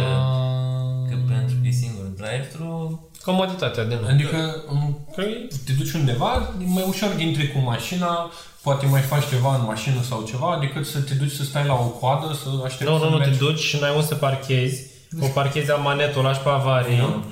că 1.08 1.14
Ah. 1.14 1.36
pentru 1.36 1.56
că 1.60 1.66
e 1.66 1.70
singur 1.70 2.04
drive-thru, 2.04 3.08
comoditatea 3.24 3.84
de 3.84 3.94
nou. 4.00 4.08
Adică 4.10 4.64
um, 4.70 4.98
Că 5.14 5.20
e- 5.20 5.48
te 5.64 5.72
duci 5.72 5.92
undeva, 5.92 6.52
e 6.62 6.64
mai 6.66 6.84
ușor 6.88 7.20
intri 7.20 7.52
cu 7.52 7.58
mașina, 7.58 8.30
poate 8.62 8.86
mai 8.86 9.00
faci 9.00 9.28
ceva 9.28 9.54
în 9.54 9.64
mașină 9.64 10.02
sau 10.02 10.22
ceva, 10.26 10.58
decât 10.60 10.86
să 10.86 11.00
te 11.00 11.14
duci 11.14 11.30
să 11.30 11.44
stai 11.44 11.66
la 11.66 11.72
o 11.74 11.86
coadă, 11.88 12.32
să 12.42 12.48
aștepți 12.64 12.92
Nu, 12.92 12.98
să 12.98 13.04
nu, 13.04 13.10
nu, 13.10 13.18
te 13.18 13.24
mergi. 13.24 13.38
duci 13.38 13.58
și 13.58 13.78
n-ai 13.80 13.94
unde 13.94 14.06
să 14.06 14.14
parchezi. 14.14 14.82
O 15.20 15.26
parchezi 15.26 15.70
amanetul, 15.70 16.20
o 16.20 16.24
lași 16.24 16.40
pe 16.40 16.48
avarie. 16.48 16.96
Da. 16.96 17.22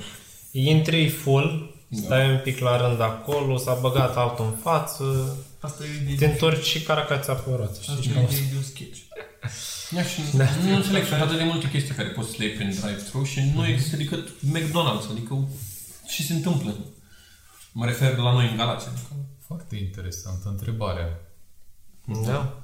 Intri 0.51 1.07
full, 1.09 1.75
stai 2.05 2.29
un 2.29 2.39
pic 2.43 2.59
la 2.59 2.87
rând 2.87 3.01
acolo, 3.01 3.57
s-a 3.57 3.77
băgat 3.81 4.17
altul 4.17 4.45
în 4.45 4.57
față, 4.61 5.37
Asta 5.67 5.83
e 5.85 6.09
te 6.09 6.15
de, 6.15 6.25
întorci 6.25 6.65
și 6.65 6.81
caracața 6.81 7.33
pe 7.33 7.49
roată. 7.49 7.77
asta 7.79 7.93
Știi? 8.01 8.11
e 8.11 8.13
de, 8.13 8.35
de 8.51 8.55
un 8.55 8.63
sketch. 8.63 8.99
Ia 9.95 10.03
și 10.03 10.21
nu 10.67 10.75
înțeleg, 10.75 11.05
sunt 11.05 11.21
atât 11.21 11.37
de 11.37 11.43
multe 11.43 11.69
chestii 11.69 11.95
care 11.95 12.09
poți 12.09 12.29
să 12.29 12.35
le 12.37 12.45
iei 12.45 12.55
prin 12.55 12.69
drive-thru 12.69 13.23
și 13.23 13.39
nu 13.55 13.67
există 13.67 13.95
decât 13.95 14.27
McDonald's, 14.29 15.07
adică 15.11 15.47
ce 16.11 16.23
se 16.23 16.33
întâmplă? 16.33 16.75
Mă 17.71 17.85
refer 17.85 18.17
la 18.17 18.31
noi 18.31 18.49
în 18.49 18.57
Galați. 18.57 18.87
Adică. 18.87 19.07
Foarte 19.47 19.75
interesantă 19.75 20.49
întrebarea. 20.49 21.19
Da. 22.25 22.61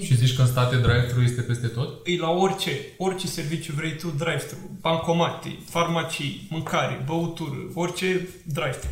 Și 0.00 0.16
zici 0.16 0.34
că 0.34 0.40
în 0.40 0.46
state 0.46 0.76
drive-thru 0.76 1.22
este 1.22 1.40
peste 1.40 1.66
tot? 1.66 2.06
E 2.06 2.16
la 2.16 2.30
orice, 2.30 2.70
orice 2.98 3.26
serviciu 3.26 3.72
vrei 3.72 3.96
tu, 3.96 4.08
drive-thru, 4.08 4.78
bancomate, 4.80 5.58
farmacii, 5.68 6.46
mâncare, 6.50 7.02
băutură, 7.06 7.70
orice 7.74 8.28
drive-thru. 8.44 8.90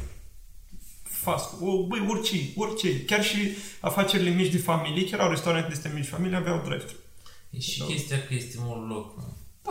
Fast, 1.20 1.48
o, 1.60 1.86
băi, 1.86 2.06
orice, 2.08 2.36
orice. 2.56 3.04
Chiar 3.04 3.24
și 3.24 3.36
afacerile 3.80 4.30
mici 4.30 4.52
de 4.52 4.58
familie, 4.58 5.08
chiar 5.10 5.20
au 5.20 5.30
restaurante 5.30 5.68
de 5.68 5.74
astea 5.74 5.90
mici 5.94 6.04
de 6.04 6.10
familie, 6.10 6.36
aveau 6.36 6.62
drive-thru. 6.66 6.96
e 7.50 7.58
și 7.58 7.80
chestia 7.80 8.22
că 8.26 8.34
este 8.34 8.56
mult 8.60 8.88
loc. 8.88 9.16
mă. 9.16 9.22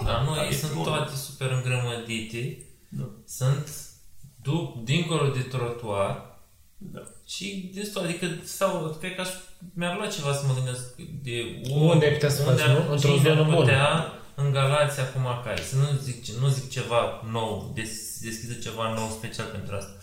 Dar 0.03 0.23
noi 0.25 0.35
da, 0.35 0.41
sunt 0.41 0.53
este 0.53 0.67
mult. 0.73 0.87
toate 0.87 1.15
super 1.15 1.51
îngrămădite, 1.51 2.57
Da. 2.89 3.09
sunt 3.27 3.67
duc 4.41 4.83
dincolo 4.83 5.27
de 5.29 5.39
trotuar 5.41 6.39
Da. 6.77 6.99
și 7.25 7.71
destul, 7.73 8.01
adică 8.03 8.27
sau, 8.43 8.97
cred 8.99 9.15
că 9.15 9.21
aș, 9.21 9.29
mi-ar 9.73 9.97
lua 9.97 10.07
ceva 10.07 10.33
să 10.33 10.43
mă 10.47 10.53
gândesc 10.53 10.95
de 11.23 11.61
Unde 11.73 12.05
ai 12.05 12.11
putea 12.11 12.29
să 12.29 12.41
unde 12.47 12.61
faci, 12.61 12.69
ar- 12.69 12.85
nu? 12.85 12.91
Într-o 12.91 13.09
cine 13.15 13.29
ar 13.29 13.35
zonă 13.35 13.43
bună. 13.43 13.55
putea 13.59 14.13
în 14.35 14.51
Galați 14.51 14.99
acum 14.99 15.25
care, 15.43 15.61
să 15.61 15.75
nu 15.75 15.83
zic, 16.03 16.23
ce- 16.23 16.31
nu 16.39 16.47
zic 16.47 16.69
ceva 16.69 17.21
nou, 17.31 17.71
des, 17.75 18.19
deschidă 18.21 18.53
ceva 18.53 18.93
nou 18.93 19.07
special 19.17 19.45
pentru 19.45 19.75
asta. 19.75 19.93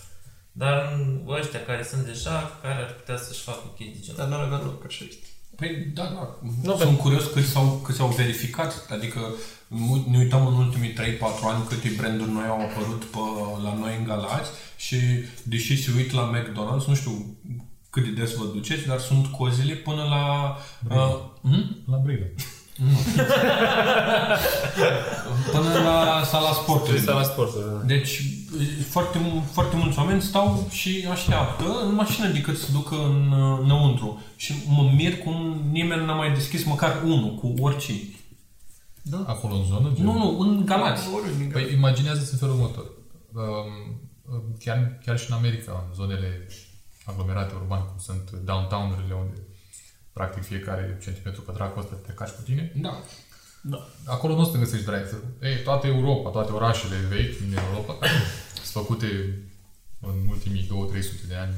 Dar 0.63 0.77
în 0.95 1.03
ăștia 1.41 1.63
care 1.65 1.83
sunt 1.91 2.03
deja, 2.13 2.37
care 2.63 2.75
ar 2.85 2.93
putea 2.99 3.17
să-și 3.17 3.41
facă 3.49 3.65
chestii 3.77 4.03
genul. 4.05 4.19
Dar 4.21 4.29
n-ar 4.29 4.45
avea 4.47 4.61
loc, 4.65 4.85
așa 4.87 5.05
este. 5.09 5.27
Păi, 5.57 5.91
da, 5.95 6.03
da. 6.03 6.37
Nu, 6.63 6.77
Sunt 6.77 6.99
curios 6.99 7.25
câți 7.35 7.49
s-au, 7.49 7.81
câți 7.85 8.01
au 8.01 8.09
verificat. 8.09 8.87
Adică 8.91 9.21
mu- 9.69 10.05
ne 10.11 10.19
uităm 10.19 10.47
în 10.47 10.55
ultimii 10.55 10.93
3-4 10.93 10.97
ani 11.53 11.65
câte 11.69 11.93
branduri 11.97 12.31
noi 12.31 12.47
au 12.49 12.61
apărut 12.61 13.05
pe, 13.05 13.19
la 13.63 13.75
noi 13.75 13.97
în 13.99 14.05
Galați 14.05 14.51
și 14.77 14.97
deși 15.43 15.83
se 15.83 15.91
uit 15.97 16.13
la 16.13 16.31
McDonald's, 16.35 16.85
nu 16.87 16.95
știu 16.95 17.37
cât 17.91 18.05
de 18.05 18.11
des 18.11 18.35
vă 18.35 18.45
duceți, 18.45 18.87
dar 18.87 18.99
sunt 18.99 19.27
cozile 19.27 19.75
până 19.75 20.03
la... 20.03 20.57
Uh, 20.97 21.19
hm? 21.43 21.77
La 21.91 21.97
Brăila. 21.97 22.27
până 25.53 25.79
la 25.85 26.23
sala 26.25 26.53
sportului. 26.53 27.01
Trebuie 27.01 27.05
să 27.05 27.21
la 27.21 27.33
sporturi. 27.33 27.65
da. 27.65 27.83
Deci, 27.87 28.23
foarte, 28.89 29.19
mu- 29.19 29.45
foarte 29.53 29.77
mulți 29.77 29.99
oameni 29.99 30.23
stau 30.23 30.67
și 30.71 31.07
așteaptă 31.11 31.65
în 31.85 31.95
mașină 31.95 32.29
decât 32.29 32.59
să 32.59 32.73
ducă 32.73 32.95
în, 32.95 33.33
înăuntru. 33.63 34.23
Și 34.37 34.55
mă 34.67 34.91
mir 34.97 35.19
cum 35.19 35.61
nimeni 35.71 36.05
n-a 36.05 36.15
mai 36.15 36.33
deschis 36.33 36.65
măcar 36.65 37.03
unul 37.05 37.35
cu 37.35 37.55
orice. 37.61 37.93
Da. 39.03 39.25
Acolo 39.27 39.55
în 39.55 39.65
zonă? 39.65 39.93
gen? 39.95 40.05
Nu, 40.05 40.13
nu, 40.19 40.39
în 40.41 40.65
Galați. 40.65 41.03
Oriunde. 41.15 41.45
Păi 41.53 41.73
imaginează-ți 41.73 42.33
în 42.33 42.39
felul 42.39 42.55
următor. 42.55 42.85
Um, 43.35 44.01
chiar, 44.59 44.99
chiar 45.05 45.19
și 45.19 45.31
în 45.31 45.37
America, 45.37 45.85
în 45.89 45.95
zonele 45.95 46.47
aglomerate 47.05 47.55
urbane, 47.55 47.83
cum 47.83 47.99
sunt 47.99 48.31
downtown-urile, 48.45 49.15
unde 49.15 49.47
practic 50.13 50.43
fiecare 50.43 50.99
centimetru 51.03 51.43
pătrat 51.43 51.75
costă 51.75 51.95
te 51.95 52.13
cași 52.13 52.35
cu 52.35 52.41
tine, 52.41 52.73
Da. 52.75 53.01
Da. 53.63 53.87
acolo 54.05 54.35
nu 54.35 54.41
o 54.41 54.45
să 54.45 54.51
te 54.51 54.59
găsești 54.59 54.85
drive 54.85 55.11
Ei, 55.43 55.63
toată 55.63 55.87
Europa, 55.87 56.31
toate 56.31 56.53
orașele 56.53 56.97
vechi 57.09 57.39
din 57.39 57.59
Europa, 57.69 57.93
sunt 58.01 58.46
făcute 58.79 59.09
în 60.01 60.17
ultimii 60.29 60.69
2-300 61.25 61.29
de 61.29 61.35
ani, 61.35 61.55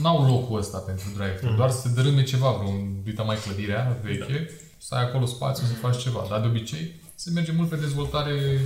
nu 0.00 0.08
au 0.08 0.26
locul 0.26 0.58
ăsta 0.58 0.78
pentru 0.78 1.08
drive 1.08 1.40
mm. 1.42 1.56
doar 1.56 1.70
să 1.70 1.88
dărâme 1.88 2.22
ceva, 2.22 2.50
vreun, 2.50 3.02
uita 3.06 3.22
mai 3.22 3.36
clădirea 3.36 4.00
veche, 4.02 4.50
să 4.78 4.94
ai 4.94 5.02
acolo 5.02 5.26
spațiu 5.26 5.66
să 5.66 5.72
faci 5.72 6.02
ceva. 6.02 6.26
Dar 6.30 6.40
de 6.40 6.46
obicei 6.46 6.94
se 7.14 7.30
merge 7.30 7.52
mult 7.52 7.68
pe 7.68 7.76
dezvoltare 7.76 8.60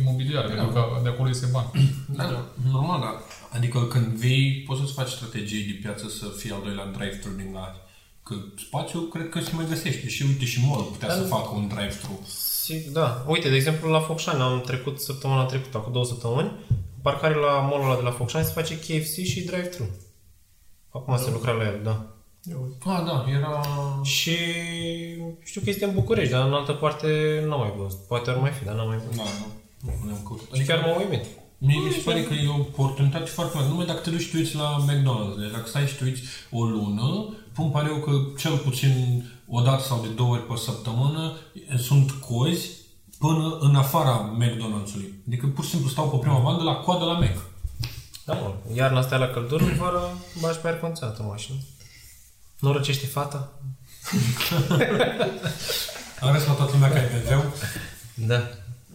imobiliară, 0.00 0.48
pentru 0.48 0.68
că 0.68 1.00
de 1.02 1.08
acolo 1.08 1.28
este 1.28 1.46
bani. 1.52 1.70
Da, 2.16 2.46
normal, 2.72 3.00
da. 3.00 3.22
Adică 3.56 3.84
când 3.84 4.06
vii, 4.06 4.62
poți 4.66 4.80
să-ți 4.80 4.92
faci 4.92 5.08
strategii 5.08 5.64
de 5.64 5.78
piață 5.82 6.08
să 6.08 6.26
fie 6.36 6.52
al 6.52 6.62
doilea 6.62 6.86
drive-thru 6.86 7.30
din 7.36 7.52
Galați. 7.52 7.78
Că 8.22 8.34
spațiu 8.66 9.00
cred 9.00 9.28
că 9.28 9.40
se 9.40 9.50
mai 9.54 9.66
găsește. 9.68 10.08
Și 10.08 10.22
uite, 10.22 10.44
și 10.44 10.66
mall 10.66 10.82
putea 10.82 11.10
să 11.14 11.22
facă 11.22 11.50
un 11.54 11.68
drive-thru. 11.68 12.26
Si- 12.68 12.92
Da. 12.92 13.24
Uite, 13.26 13.48
de 13.48 13.54
exemplu, 13.56 13.90
la 13.90 14.00
Focșani 14.00 14.40
am 14.42 14.60
trecut 14.60 15.00
săptămâna 15.00 15.44
trecută, 15.44 15.78
cu 15.78 15.90
două 15.90 16.04
săptămâni, 16.04 16.50
parcare 17.02 17.34
la 17.34 17.52
mall 17.70 17.82
ăla 17.84 17.96
de 17.96 18.02
la 18.02 18.10
Focșani 18.10 18.44
se 18.44 18.52
face 18.52 18.78
KFC 18.78 19.14
și 19.24 19.40
drive-thru. 19.44 19.84
Acum 20.88 21.16
se 21.16 21.30
lucra 21.30 21.52
la 21.52 21.64
el, 21.64 21.80
da. 21.82 22.06
Ah, 22.84 23.02
da, 23.06 23.24
era... 23.38 23.62
Și 24.02 24.36
știu 25.44 25.60
că 25.60 25.70
este 25.70 25.84
în 25.84 25.94
București, 25.94 26.32
dar 26.32 26.46
în 26.46 26.52
altă 26.52 26.72
parte 26.72 27.08
n-am 27.48 27.60
mai 27.60 27.72
văzut. 27.76 27.98
Poate 27.98 28.30
ar 28.30 28.36
mai 28.36 28.50
fi, 28.50 28.64
dar 28.64 28.74
n-am 28.74 28.88
mai 28.88 28.96
văzut. 28.96 29.16
Da, 29.16 29.22
nu. 29.22 29.92
Nu 30.00 30.06
le-am 30.06 30.22
căutat. 30.26 30.54
Și 30.58 30.64
chiar 30.64 30.80
m-am 30.80 30.96
uimit. 31.00 31.24
Mie 31.58 31.78
mi 31.78 31.92
se 31.92 32.00
pare 32.04 32.22
că 32.22 32.34
e 32.34 32.48
o 32.48 32.54
oportunitate 32.60 33.24
foarte 33.24 33.56
mare. 33.56 33.68
Numai 33.68 33.86
dacă 33.86 33.98
te 34.00 34.10
duci 34.10 34.20
și 34.20 34.30
te 34.30 34.36
uiți 34.36 34.56
la 34.56 34.84
McDonald's. 34.86 35.38
Deci 35.40 35.50
dacă 35.52 35.66
stai 35.66 35.86
și 35.86 35.94
te 35.96 36.04
uiți 36.04 36.22
o 36.50 36.64
lună, 36.64 37.34
îmi 37.62 37.70
pare 37.70 37.88
eu 37.88 37.96
că 37.96 38.10
cel 38.38 38.56
puțin 38.56 39.24
o 39.46 39.60
dată 39.60 39.82
sau 39.82 40.00
de 40.00 40.08
două 40.08 40.32
ori 40.32 40.46
pe 40.46 40.56
săptămână 40.56 41.36
sunt 41.78 42.10
cozi 42.10 42.68
până 43.18 43.58
în 43.60 43.76
afara 43.76 44.36
McDonald's-ului. 44.38 45.12
Adică 45.26 45.46
pur 45.46 45.64
și 45.64 45.70
simplu 45.70 45.88
stau 45.88 46.10
pe 46.10 46.16
prima 46.16 46.38
bandă 46.38 46.62
la 46.62 46.74
coadă 46.74 47.04
la 47.04 47.18
Mac. 47.18 47.36
Da, 48.24 48.34
mă. 48.34 48.54
Iarna 48.74 49.00
stai 49.00 49.18
la 49.18 49.26
căldură, 49.26 49.64
vara 49.78 50.08
bagi 50.40 50.58
pe 50.58 50.68
aer 50.68 50.78
condiționat 50.78 51.18
în 51.18 51.26
mașină. 51.26 51.58
Nu 52.58 52.72
răcește 52.72 53.06
fata? 53.06 53.52
Arăți 56.20 56.46
la 56.46 56.52
toată 56.52 56.72
lumea 56.72 56.90
că 56.90 56.98
ai 56.98 57.08
BMW. 57.08 57.52
Da. 58.14 58.48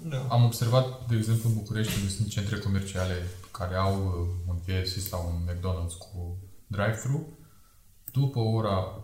Da. 0.10 0.26
Am 0.30 0.44
observat, 0.44 1.08
de 1.08 1.16
exemplu, 1.16 1.50
în 1.50 1.56
București, 1.56 1.94
unde 1.98 2.10
sunt 2.10 2.30
centre 2.30 2.58
comerciale 2.58 3.28
care 3.52 3.76
au 3.76 3.94
uh, 3.94 4.28
un 4.48 4.58
KFC 4.66 5.08
sau 5.10 5.32
un 5.32 5.52
McDonald's 5.52 5.98
cu 5.98 6.38
drive-thru, 6.68 7.28
după 8.14 8.40
ora 8.40 9.04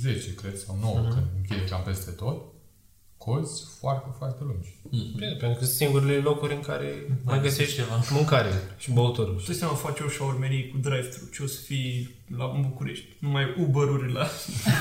10, 0.00 0.34
cred, 0.34 0.58
sau 0.58 0.78
9, 0.80 0.94
uh-huh. 0.94 1.12
când 1.12 1.26
încheie 1.36 1.64
cam 1.64 1.82
peste 1.82 2.10
tot, 2.10 2.42
cozi 3.16 3.64
foarte, 3.78 4.08
foarte 4.18 4.42
lungi. 4.44 4.80
Bine, 5.16 5.32
pentru 5.32 5.58
că 5.58 5.64
sunt 5.64 5.76
singurele 5.76 6.16
locuri 6.16 6.54
în 6.54 6.60
care 6.60 7.18
mai 7.24 7.40
găsești 7.40 7.74
ceva. 7.74 8.02
mâncare 8.10 8.50
și 8.78 8.92
băutură. 8.92 9.30
Tu 9.44 9.52
seama 9.52 9.74
face 9.74 10.02
o 10.02 10.08
șaurmerie 10.08 10.68
cu 10.68 10.76
drive-thru, 10.76 11.24
ce 11.32 11.42
o 11.42 11.46
să 11.46 11.60
fii 11.60 12.14
la 12.36 12.44
în 12.54 12.60
București. 12.60 13.06
Numai 13.18 13.44
Uber-urile 13.58 14.12
la... 14.12 14.26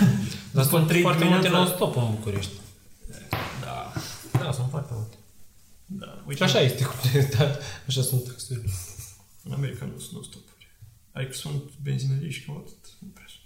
Dar 0.54 0.64
După 0.64 0.78
sunt 0.78 0.88
trei 0.88 1.02
foarte 1.02 1.24
multe 1.24 1.42
dimineața- 1.48 1.68
non-stop 1.78 1.96
în 1.96 2.16
București. 2.16 2.52
Da. 3.62 3.94
Da, 4.40 4.52
sunt 4.52 4.70
foarte 4.70 4.92
multe. 4.96 5.16
Da. 5.86 6.24
Uite, 6.28 6.36
Și 6.36 6.44
așa 6.44 6.60
este 6.60 6.84
cu 6.84 6.94
da, 7.38 7.46
așa 7.88 8.02
sunt 8.02 8.24
taxurile. 8.24 8.72
În 9.44 9.52
America 9.52 9.86
nu 9.86 10.00
sunt 10.00 10.14
non-stopuri. 10.14 10.57
Adică 11.18 11.34
sunt 11.34 11.64
benzinării 11.84 12.32
și 12.32 12.46
cam 12.46 12.58
atât. 12.58 12.86
Nu 13.00 13.08
prea 13.14 13.26
sunt. 13.28 13.46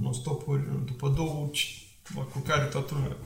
Non-stopuri, 0.00 0.84
după 0.86 1.08
două, 1.08 1.48
ci- 1.52 1.80
cu 2.32 2.38
care 2.38 2.64
toată 2.64 2.94
lumea. 2.94 3.16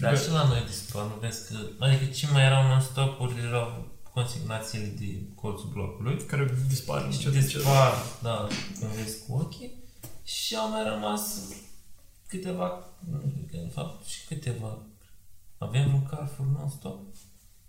Dar 0.00 0.18
și 0.18 0.30
la 0.30 0.46
noi 0.48 0.64
dispar, 0.66 1.06
nu 1.06 1.14
vezi 1.20 1.52
că... 1.52 1.58
Adică 1.78 2.04
ce 2.04 2.30
mai 2.30 2.44
erau 2.44 2.66
non-stop-uri 2.66 3.38
erau 3.38 3.88
consignațiile 4.12 4.86
de 4.86 5.20
colțul 5.34 5.68
blocului. 5.72 6.24
Care 6.26 6.54
dispar 6.68 7.00
Și 7.00 7.06
încet, 7.06 7.34
încet. 7.34 7.54
dispar, 7.54 7.92
da, 8.22 8.48
când 8.78 8.90
vezi 8.90 9.26
cu 9.26 9.32
ochii. 9.34 9.72
Și 10.24 10.54
au 10.56 10.70
mai 10.70 10.84
rămas 10.88 11.38
câteva, 12.26 12.84
nu 13.10 13.20
știu, 13.46 13.58
de 13.62 13.70
fapt, 13.74 14.06
și 14.06 14.26
câteva. 14.26 14.78
Avem 15.58 15.94
un 15.94 16.06
Carrefour 16.06 16.46
non-stop? 16.46 17.00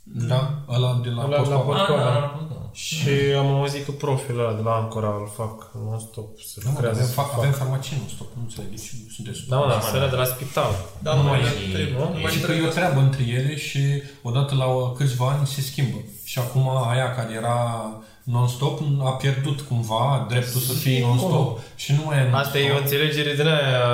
Da, 0.04 0.42
ăla 0.70 1.00
de 1.04 1.10
la 1.10 1.24
Ăla 1.24 1.38
Post 1.38 1.50
la 1.50 1.58
Covac. 1.58 1.78
Post- 1.78 1.90
Acolo. 1.90 2.00
Ah, 2.02 2.14
da, 2.22 2.46
da. 2.50 2.60
Și 2.74 3.10
am 3.38 3.48
auzit 3.60 3.86
că 3.86 3.92
profilul 3.92 4.40
ăla 4.46 4.54
de 4.60 4.62
la 4.62 4.74
Ancora 4.82 5.08
îl 5.22 5.30
fac 5.40 5.56
non-stop 5.86 6.30
să 6.52 6.56
Nu, 6.64 6.64
mă, 6.66 6.72
lucrează. 6.72 6.96
avem, 6.98 7.08
să 7.10 7.14
fac, 7.14 7.28
facă. 7.30 7.40
avem 7.42 7.52
farmacie, 7.62 7.96
nu 8.02 8.08
stop, 8.16 8.28
nu 8.38 8.42
înțeleg 8.48 8.70
de 8.70 8.76
ce 8.86 8.92
sunteți 9.16 9.40
Da, 9.52 9.58
mă, 9.58 9.66
da, 9.68 9.74
Da, 9.74 9.80
sărea 9.80 10.10
de 10.10 10.16
la 10.16 10.26
spital. 10.26 10.72
Da, 11.06 11.12
Nu 11.16 11.22
nu 11.22 11.28
mai 11.30 11.40
mai 11.40 11.50
e- 11.70 11.74
trebuie. 11.74 11.94
nu? 12.00 12.06
Nu 12.14 12.20
mai 12.24 12.32
Și 12.32 12.40
că 12.40 12.44
e 12.44 12.48
trebuie. 12.48 12.68
o 12.68 12.72
treabă 12.78 13.00
între 13.00 13.24
ele 13.38 13.54
și 13.68 13.82
odată 14.22 14.52
la 14.56 14.68
câțiva 14.98 15.26
ani 15.34 15.48
se 15.48 15.62
schimbă. 15.62 15.98
Și 16.32 16.40
acum 16.40 16.64
aia 16.92 17.08
care 17.18 17.32
era 17.42 17.60
non-stop 18.24 18.80
a 19.10 19.10
pierdut 19.22 19.60
cumva 19.62 20.26
dreptul 20.30 20.62
să 20.62 20.74
fie 20.74 21.00
non-stop 21.06 21.60
și 21.76 21.92
nu 21.98 22.02
mai 22.06 22.18
e 22.18 22.22
non-stop. 22.22 22.42
Asta 22.46 22.58
e 22.60 22.72
o 22.72 22.78
înțelegere 22.78 23.34
din 23.40 23.48
aia... 23.48 23.86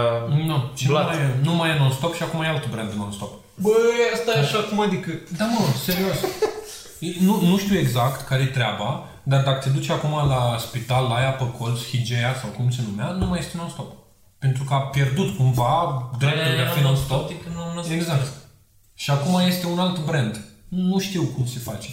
Nu, 0.50 0.58
și 0.76 0.86
nu 0.86 0.92
Blat. 0.92 1.06
mai, 1.08 1.16
e, 1.18 1.40
nu 1.44 1.54
mai 1.56 1.70
e 1.70 1.78
non-stop 1.80 2.14
și 2.16 2.24
acum 2.24 2.42
e 2.42 2.48
alt 2.48 2.70
brand 2.72 2.92
non-stop. 2.94 3.32
Bă, 3.62 3.72
asta 4.14 4.32
e 4.32 4.40
așa 4.40 4.60
cum 4.60 4.80
adică... 4.80 5.12
Da, 5.38 5.46
mă, 5.46 5.60
serios. 5.86 6.18
Nu, 7.20 7.42
nu 7.42 7.58
știu 7.58 7.78
exact 7.78 8.28
care 8.28 8.42
e 8.42 8.46
treaba, 8.46 9.08
dar 9.24 9.44
dacă 9.44 9.60
te 9.64 9.70
duci 9.70 9.90
acum 9.90 10.28
la 10.28 10.58
spital, 10.60 11.04
la 11.08 11.16
aia 11.16 11.30
pe 11.32 11.44
colț, 11.58 11.80
Higea 11.90 12.36
sau 12.42 12.50
cum 12.50 12.72
se 12.72 12.82
numea, 12.90 13.12
nu 13.12 13.26
mai 13.26 13.40
este 13.40 13.58
non-stop. 13.58 13.94
Pentru 14.40 14.64
că 14.64 14.74
a 14.74 14.78
pierdut 14.80 15.36
cumva 15.38 16.10
dreptul 16.20 16.56
de 16.56 16.62
a 16.62 16.70
fi 16.70 16.82
non-stop. 16.82 17.26
Adică 17.26 17.50
nu, 17.56 17.82
nu 17.82 17.94
Exact. 17.94 18.28
Și 18.94 19.12
acum 19.12 19.40
este 19.48 19.66
un 19.68 19.80
alt 19.80 20.06
brand. 20.06 20.40
Nu 20.68 21.00
știu 21.00 21.24
cum 21.36 21.46
se 21.46 21.60
face. 21.60 21.90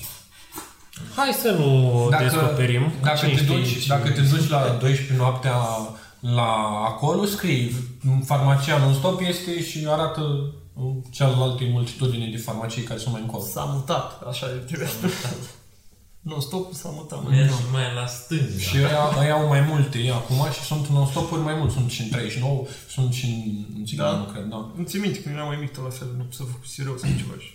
Hai 1.17 1.33
să 1.43 1.51
nu 1.51 2.07
Dacă, 2.11 2.23
descoperim. 2.23 2.93
dacă, 3.03 3.17
Cine 3.17 3.31
te 3.35 3.37
știe 3.43 3.57
duci, 3.57 3.73
ce- 3.83 3.89
dacă 3.89 4.09
te 4.11 4.21
duci 4.21 4.49
la 4.49 4.77
12 4.81 5.15
noaptea 5.17 5.55
la 6.21 6.53
acolo, 6.87 7.25
scrii 7.25 7.77
farmacia 8.25 8.79
non-stop 8.79 9.21
este 9.21 9.63
și 9.63 9.87
arată 9.89 10.23
uh, 10.77 10.95
cealaltă 11.11 11.65
multitudine 11.65 12.29
de 12.31 12.37
farmacii 12.37 12.83
care 12.83 12.99
sunt 12.99 13.13
mai 13.13 13.23
încolo. 13.23 13.43
S-a 13.45 13.65
mutat, 13.65 14.23
așa 14.27 14.47
trebuie 14.47 14.89
spus. 14.89 15.13
Non-stop 16.31 16.73
s-a 16.73 16.89
mutat. 16.93 17.23
mă. 17.23 17.29
Mergi 17.31 17.53
mai 17.73 17.95
la 17.95 18.07
stânga. 18.07 18.59
Și 18.59 18.77
ăia, 18.77 19.05
ăia 19.19 19.35
au 19.35 19.47
mai 19.47 19.61
multe 19.61 20.11
acum 20.11 20.37
și 20.53 20.61
sunt 20.61 20.87
non-stopuri 20.87 21.41
mai 21.41 21.55
mult. 21.55 21.71
Sunt 21.73 21.91
și 21.91 22.01
în 22.03 22.09
39, 22.09 22.65
sunt 22.89 23.13
și 23.13 23.25
în, 23.27 23.65
în 23.79 23.85
Țigan, 23.85 24.13
Da? 24.13 24.19
nu 24.19 24.25
cred, 24.33 24.45
da. 24.45 24.73
Nu 24.77 24.85
ți 24.85 24.97
minte 24.97 25.23
când 25.23 25.35
eram 25.35 25.47
mai 25.47 25.57
mic 25.61 25.73
tot 25.73 25.83
la 25.85 25.91
fel, 25.91 26.09
nu 26.17 26.25
să 26.31 26.43
făcut 26.43 26.67
serios 26.67 27.01
sau 27.01 27.11
ceva 27.17 27.35
și... 27.45 27.51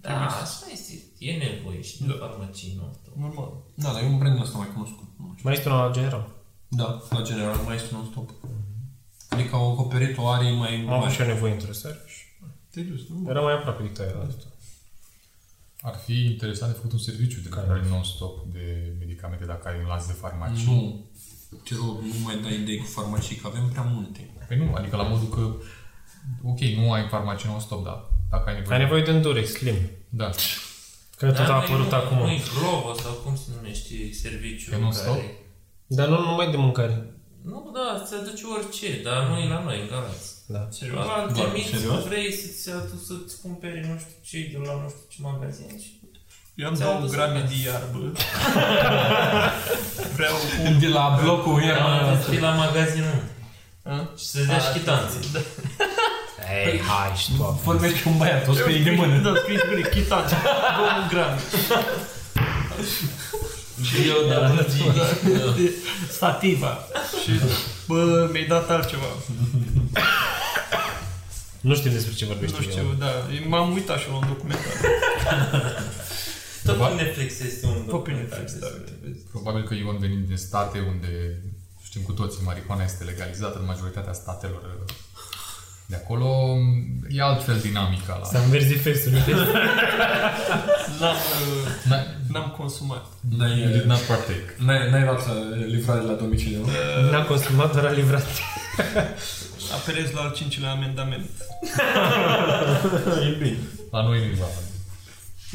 Da, 0.00 0.10
așa 0.26 0.66
este. 0.72 0.92
E 1.18 1.32
nevoie 1.32 1.82
și 1.82 1.94
de 2.02 2.16
farmacii 2.20 2.74
nu. 2.78 2.86
Normal. 3.24 3.50
Da, 3.74 3.92
dar 3.92 4.02
e 4.02 4.06
un 4.06 4.18
brand 4.18 4.40
ăsta 4.40 4.58
mai 4.58 4.70
cunoscut. 4.72 5.08
Nu 5.18 5.26
știu. 5.36 5.42
Mai 5.48 5.54
este 5.54 5.68
una 5.68 5.84
la 5.86 5.92
general. 5.92 6.24
Da, 6.68 7.02
la 7.10 7.22
general 7.22 7.56
mai 7.66 7.74
este 7.76 7.88
non-stop. 7.92 8.28
Adică 9.28 9.56
au 9.56 9.70
acoperit 9.72 10.18
o 10.18 10.26
arie 10.28 10.50
mai 10.50 10.74
Am 10.74 10.88
avut 10.88 11.00
mare. 11.00 11.12
și 11.14 11.20
eu 11.20 11.26
nevoie 11.26 11.52
într-o 11.52 11.72
seară 11.72 11.98
și 12.06 12.07
Te 12.78 12.84
duci, 12.84 13.08
nu? 13.08 13.30
era 13.30 13.40
mai 13.40 13.52
aproape 13.52 13.82
de 13.82 13.88
taia 13.88 14.14
asta. 14.28 14.46
Ar 15.80 15.96
fi 16.04 16.24
interesant 16.24 16.70
de 16.70 16.76
făcut 16.76 16.92
un 16.92 16.98
serviciu 16.98 17.40
de 17.40 17.48
care 17.48 17.82
non-stop 17.88 18.52
de 18.52 18.94
medicamente 18.98 19.44
dacă 19.44 19.68
ai 19.68 19.78
un 19.82 19.86
lanț 19.86 20.06
de 20.06 20.12
farmacii. 20.12 20.66
Nu. 20.66 21.06
Te 21.64 21.74
rog, 21.74 22.00
nu 22.02 22.18
mai 22.24 22.38
dai 22.42 22.60
idei 22.60 22.76
cu 22.76 22.86
farmacii, 22.86 23.36
că 23.36 23.46
avem 23.46 23.68
prea 23.68 23.82
multe. 23.82 24.30
Păi 24.48 24.56
nu, 24.56 24.74
adică 24.74 24.96
la 24.96 25.02
modul 25.02 25.28
că, 25.28 25.54
ok, 26.42 26.60
nu 26.60 26.92
ai 26.92 27.08
farmacie 27.08 27.48
non-stop, 27.48 27.84
dar 27.84 27.98
dacă 28.30 28.48
ai 28.48 28.54
nevoie... 28.54 28.76
Ai 28.76 28.82
nevoie 28.82 29.02
de 29.02 29.10
Endurex 29.10 29.50
Slim. 29.50 29.76
Da. 30.08 30.30
Care 31.16 31.32
tot 31.32 31.46
a 31.46 31.54
apărut 31.54 31.92
acum. 31.92 32.16
Nu-i 32.18 32.42
Glovo 32.58 32.92
sau 32.94 33.12
cum 33.12 33.36
se 33.36 33.50
numește 33.56 34.12
serviciul 34.12 34.74
E 34.74 34.78
non-stop? 34.78 35.14
care... 35.14 35.36
Dar 35.86 36.08
nu 36.08 36.20
numai 36.20 36.50
de 36.50 36.56
mâncare. 36.56 37.17
Nu, 37.44 37.70
da, 37.74 38.02
ți 38.04 38.14
aduce 38.14 38.44
orice, 38.56 39.02
dar 39.02 39.26
nu 39.28 39.36
e 39.38 39.48
la 39.48 39.60
noi, 39.62 39.80
în 39.80 39.88
Galați. 39.92 40.28
Da. 40.46 40.62
Serios? 40.70 41.04
La 41.06 41.30
Doar, 41.34 41.48
trimiți, 41.48 41.68
serios? 41.70 42.04
vrei 42.08 42.32
să-ți 42.32 42.70
aduci 42.76 43.04
să-ți 43.10 43.40
cumperi 43.42 43.86
nu 43.88 43.94
știu 44.02 44.16
ce 44.28 44.38
de 44.52 44.58
la 44.66 44.72
nu 44.82 44.88
știu 44.88 45.06
ce 45.12 45.18
magazin 45.30 45.70
și... 45.82 45.90
Eu 46.54 46.66
am 46.68 46.74
Ți-am 46.74 46.88
două 46.88 47.00
dus 47.00 47.10
grame 47.12 47.38
acasă. 47.38 47.52
de 47.54 47.56
iarbă. 47.68 48.12
Vreau 50.16 50.36
De 50.80 50.86
la 50.88 51.18
blocul 51.22 51.60
Da, 51.60 51.66
era... 51.66 52.18
să 52.22 52.30
fii 52.30 52.40
la 52.40 52.50
magazinul 52.50 53.22
A? 53.82 53.96
și 54.18 54.24
să-ți 54.26 54.46
dea 54.46 54.58
și 54.58 54.72
chitanțe. 54.72 55.18
Ei, 56.66 56.80
hai 56.80 57.16
și 57.16 57.30
tu. 57.36 57.60
Vorbești 57.64 58.02
cu 58.02 58.08
un 58.08 58.16
băiat, 58.16 58.48
o 58.48 58.52
scrie 58.52 58.82
de 58.82 58.90
mână. 58.90 59.16
Da, 59.20 59.32
scris 59.42 59.60
pe 59.60 59.88
chitanță. 59.94 60.34
Două 60.76 60.90
grame. 61.08 61.40
Eu, 64.08 64.28
da, 64.28 64.38
da. 64.40 64.62
De 65.56 65.72
Sativa. 66.10 66.78
Și, 67.22 67.30
bă, 67.86 68.28
mi-ai 68.32 68.46
dat 68.46 68.70
altceva. 68.70 69.04
Nu 71.60 71.74
știm 71.74 71.92
despre 71.92 72.14
ce 72.14 72.24
vorbești. 72.24 72.56
Nu 72.56 72.62
știu, 72.70 72.94
da. 72.98 73.10
M-am 73.48 73.72
uitat 73.72 73.98
și 73.98 74.06
eu 74.06 74.12
la 74.12 74.18
un 74.18 74.26
documentar. 74.28 74.72
Tot 76.64 76.76
pe 76.76 77.02
Netflix 77.02 77.40
este 77.40 77.66
un 77.66 77.72
Tot 77.72 77.82
pe 77.84 77.90
documentar 77.90 78.38
Netflix, 78.38 78.60
da, 78.60 78.66
despre- 78.66 78.78
uite, 78.78 78.92
vezi. 79.02 79.24
Probabil 79.30 79.62
că 79.64 79.74
Ion 79.74 79.98
venind 79.98 80.26
din 80.26 80.36
state 80.36 80.78
unde 80.92 81.42
știm 81.82 82.02
cu 82.02 82.12
toții, 82.12 82.40
marihuana 82.44 82.84
este 82.84 83.04
legalizată 83.04 83.58
în 83.58 83.64
majoritatea 83.64 84.12
statelor 84.12 84.62
De 85.88 85.96
acolo 85.96 86.56
e 87.08 87.20
altfel 87.20 87.58
dinamica 87.60 88.18
la... 88.20 88.26
Să 88.26 88.38
înverzi 88.38 88.74
fesul. 88.74 89.12
N-am, 91.00 91.16
uh, 91.16 91.68
N-ai, 91.88 92.06
n-am 92.32 92.54
consumat. 92.56 93.06
N-ai, 93.36 93.60
you 93.60 93.70
did 93.72 93.84
not 93.84 93.98
partake. 93.98 94.54
n-ai, 94.58 94.90
n-ai 94.90 95.02
luat 95.02 95.26
uh, 95.26 95.66
livrare 95.66 96.00
la 96.00 96.12
domiciliu, 96.12 96.58
nu? 96.58 97.10
N-am 97.10 97.24
consumat, 97.24 97.72
doar 97.72 97.84
a 97.84 97.90
livrat. 97.90 98.26
Apelez 99.76 100.10
la 100.10 100.20
al 100.20 100.32
cincilea 100.34 100.70
amendament. 100.70 101.30
e 103.28 103.36
bine. 103.38 103.58
La 103.90 104.02
noi 104.02 104.18
nu 104.18 104.24
e 104.24 104.36
valabil. 104.38 104.68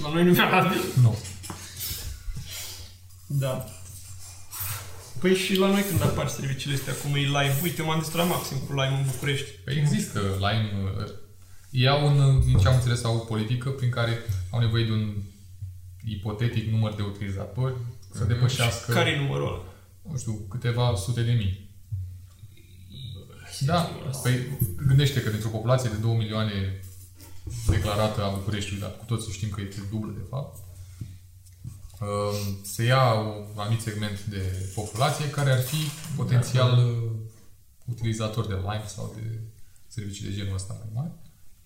La 0.04 0.10
noi 0.14 0.24
nu 0.24 0.30
e 0.30 0.34
valabil. 0.34 0.82
Nu. 1.02 1.18
Da. 3.28 3.66
Păi 5.24 5.36
și 5.36 5.58
la 5.58 5.68
noi 5.68 5.84
când 5.90 6.02
apar 6.02 6.28
serviciile 6.28 6.76
astea, 6.76 6.94
cum 6.94 7.16
e 7.16 7.20
live, 7.20 7.60
uite, 7.64 7.82
m-am 7.82 8.00
distrat 8.00 8.28
maxim 8.28 8.58
cu 8.58 8.74
live 8.74 8.96
în 9.00 9.06
București. 9.12 9.50
Păi 9.64 9.76
există 9.78 10.20
Lime. 10.20 10.70
uh, 10.98 11.10
Ei 11.70 11.88
au 11.88 12.06
un, 12.08 12.40
din 12.46 12.58
ce 12.58 12.68
am 12.68 12.76
înțeles, 12.76 13.04
au 13.04 13.16
o 13.16 13.20
politică 13.20 13.70
prin 13.70 13.90
care 13.90 14.18
au 14.52 14.60
nevoie 14.60 14.86
de 14.86 14.92
un 14.92 15.14
ipotetic 16.06 16.72
număr 16.72 16.94
de 16.96 17.02
utilizatori 17.02 17.74
să 18.14 18.24
depășească, 18.24 18.94
Care 18.94 19.10
e 19.10 19.20
numărul 19.20 19.48
ăla? 19.48 19.64
nu 20.12 20.18
știu, 20.18 20.46
câteva 20.50 20.96
sute 20.96 21.22
de 21.22 21.32
mii. 21.32 21.70
Da, 23.60 23.90
păi 24.24 24.40
gândește 24.88 25.22
că 25.22 25.30
dintr-o 25.30 25.50
populație 25.50 25.90
de 25.90 25.96
2 25.98 26.16
milioane 26.16 26.80
declarată 27.68 28.24
a 28.24 28.30
Bucureștiului, 28.30 28.82
dar 28.82 28.96
cu 28.98 29.06
toții 29.06 29.32
știm 29.32 29.50
că 29.50 29.62
este 29.62 29.82
dublă 29.92 30.12
de 30.18 30.26
fapt, 30.30 30.58
uh, 30.58 30.73
se 32.64 32.84
ia 32.84 33.14
un 33.14 33.56
anumit 33.56 33.82
segment 33.82 34.26
de 34.26 34.72
populație 34.76 35.30
care 35.30 35.52
ar 35.52 35.62
fi 35.62 35.76
potențial 36.16 36.78
uh, 36.78 37.12
utilizator 37.86 38.48
de 38.48 38.54
Lime 38.54 38.84
sau 38.86 39.14
de 39.16 39.40
servicii 39.88 40.26
de 40.28 40.34
genul 40.34 40.54
ăsta 40.54 40.74
mai 40.80 40.90
mari. 40.94 41.12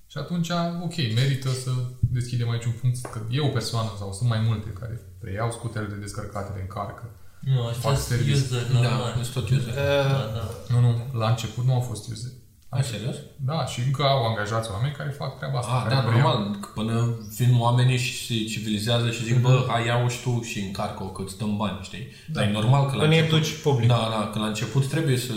Și 0.08 0.18
atunci, 0.18 0.50
ok, 0.84 0.96
merită 1.16 1.50
să 1.50 1.72
deschidem 2.00 2.50
aici 2.50 2.66
un 2.66 2.72
punct, 2.82 3.02
că 3.02 3.22
e 3.30 3.40
o 3.40 3.48
persoană 3.48 3.90
sau 3.98 4.14
sunt 4.14 4.30
mai 4.30 4.40
multe 4.40 4.70
care 4.70 5.02
preiau 5.20 5.52
scuterele 5.52 5.94
de 5.94 6.00
descărcate, 6.00 6.52
de 6.56 6.62
încarcă. 6.62 7.10
Nu, 7.40 7.62
Fac 7.72 7.92
așa 7.92 8.02
service. 8.02 8.36
user 8.38 8.72
Da, 8.72 8.80
normal. 8.80 9.24
sunt 9.24 9.34
tot 9.34 9.50
user. 9.50 9.74
Da, 9.74 10.04
da. 10.38 10.50
Nu, 10.68 10.80
nu, 10.80 11.20
la 11.20 11.30
început 11.30 11.66
nu 11.66 11.74
au 11.74 11.80
fost 11.82 12.10
user. 12.12 12.32
Ai 12.70 12.84
serios? 12.84 13.16
Da, 13.46 13.66
și 13.66 13.80
încă 13.86 14.04
au 14.04 14.26
angajați 14.26 14.72
oameni 14.72 14.94
care 14.94 15.10
fac 15.10 15.38
treaba 15.38 15.58
asta. 15.60 15.72
Ah, 15.76 15.82
care 15.84 15.96
da, 15.96 16.02
preiau. 16.02 16.28
normal. 16.28 16.60
că 16.60 16.68
Până 16.74 17.18
vin 17.38 17.56
oamenii 17.60 17.98
și 17.98 18.14
se 18.26 18.44
civilizează 18.52 19.12
și 19.12 19.24
zic, 19.24 19.42
bă, 19.42 19.66
hai 19.68 19.86
ia-o 19.86 20.08
și 20.08 20.22
tu 20.22 20.42
și 20.42 20.60
încarcă-o, 20.60 21.06
că 21.08 21.22
îți 21.26 21.38
dăm 21.38 21.58
bani, 21.58 21.80
știi? 21.82 22.08
Da. 22.32 22.40
Dar 22.40 22.50
e 22.50 22.52
normal 22.52 22.86
că 22.90 22.96
la 22.96 23.02
Când 23.02 23.14
început... 23.14 23.34
educi 23.38 23.62
public. 23.62 23.88
Da, 23.88 24.08
da, 24.16 24.30
că 24.34 24.40
la 24.40 24.46
început 24.48 24.88
trebuie 24.88 25.18
să 25.18 25.34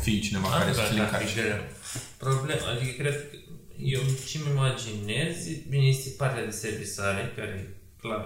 fii 0.00 0.20
cineva 0.20 0.48
care 0.48 0.70
Asta 0.70 0.82
să 0.82 0.88
ți 0.88 0.94
le 0.94 1.00
ar 1.00 1.06
fi 1.08 1.12
încarci. 1.14 1.34
greu. 1.34 1.60
Problema, 2.18 2.66
adică 2.74 2.92
cred 3.02 3.16
că 3.30 3.36
eu 3.94 4.00
ce-mi 4.28 4.44
imaginez, 4.54 5.36
bine, 5.68 5.84
este 5.84 6.08
partea 6.18 6.44
de 6.44 6.50
servisare, 6.50 7.32
care 7.36 7.52
e 7.60 7.74
clar. 8.00 8.24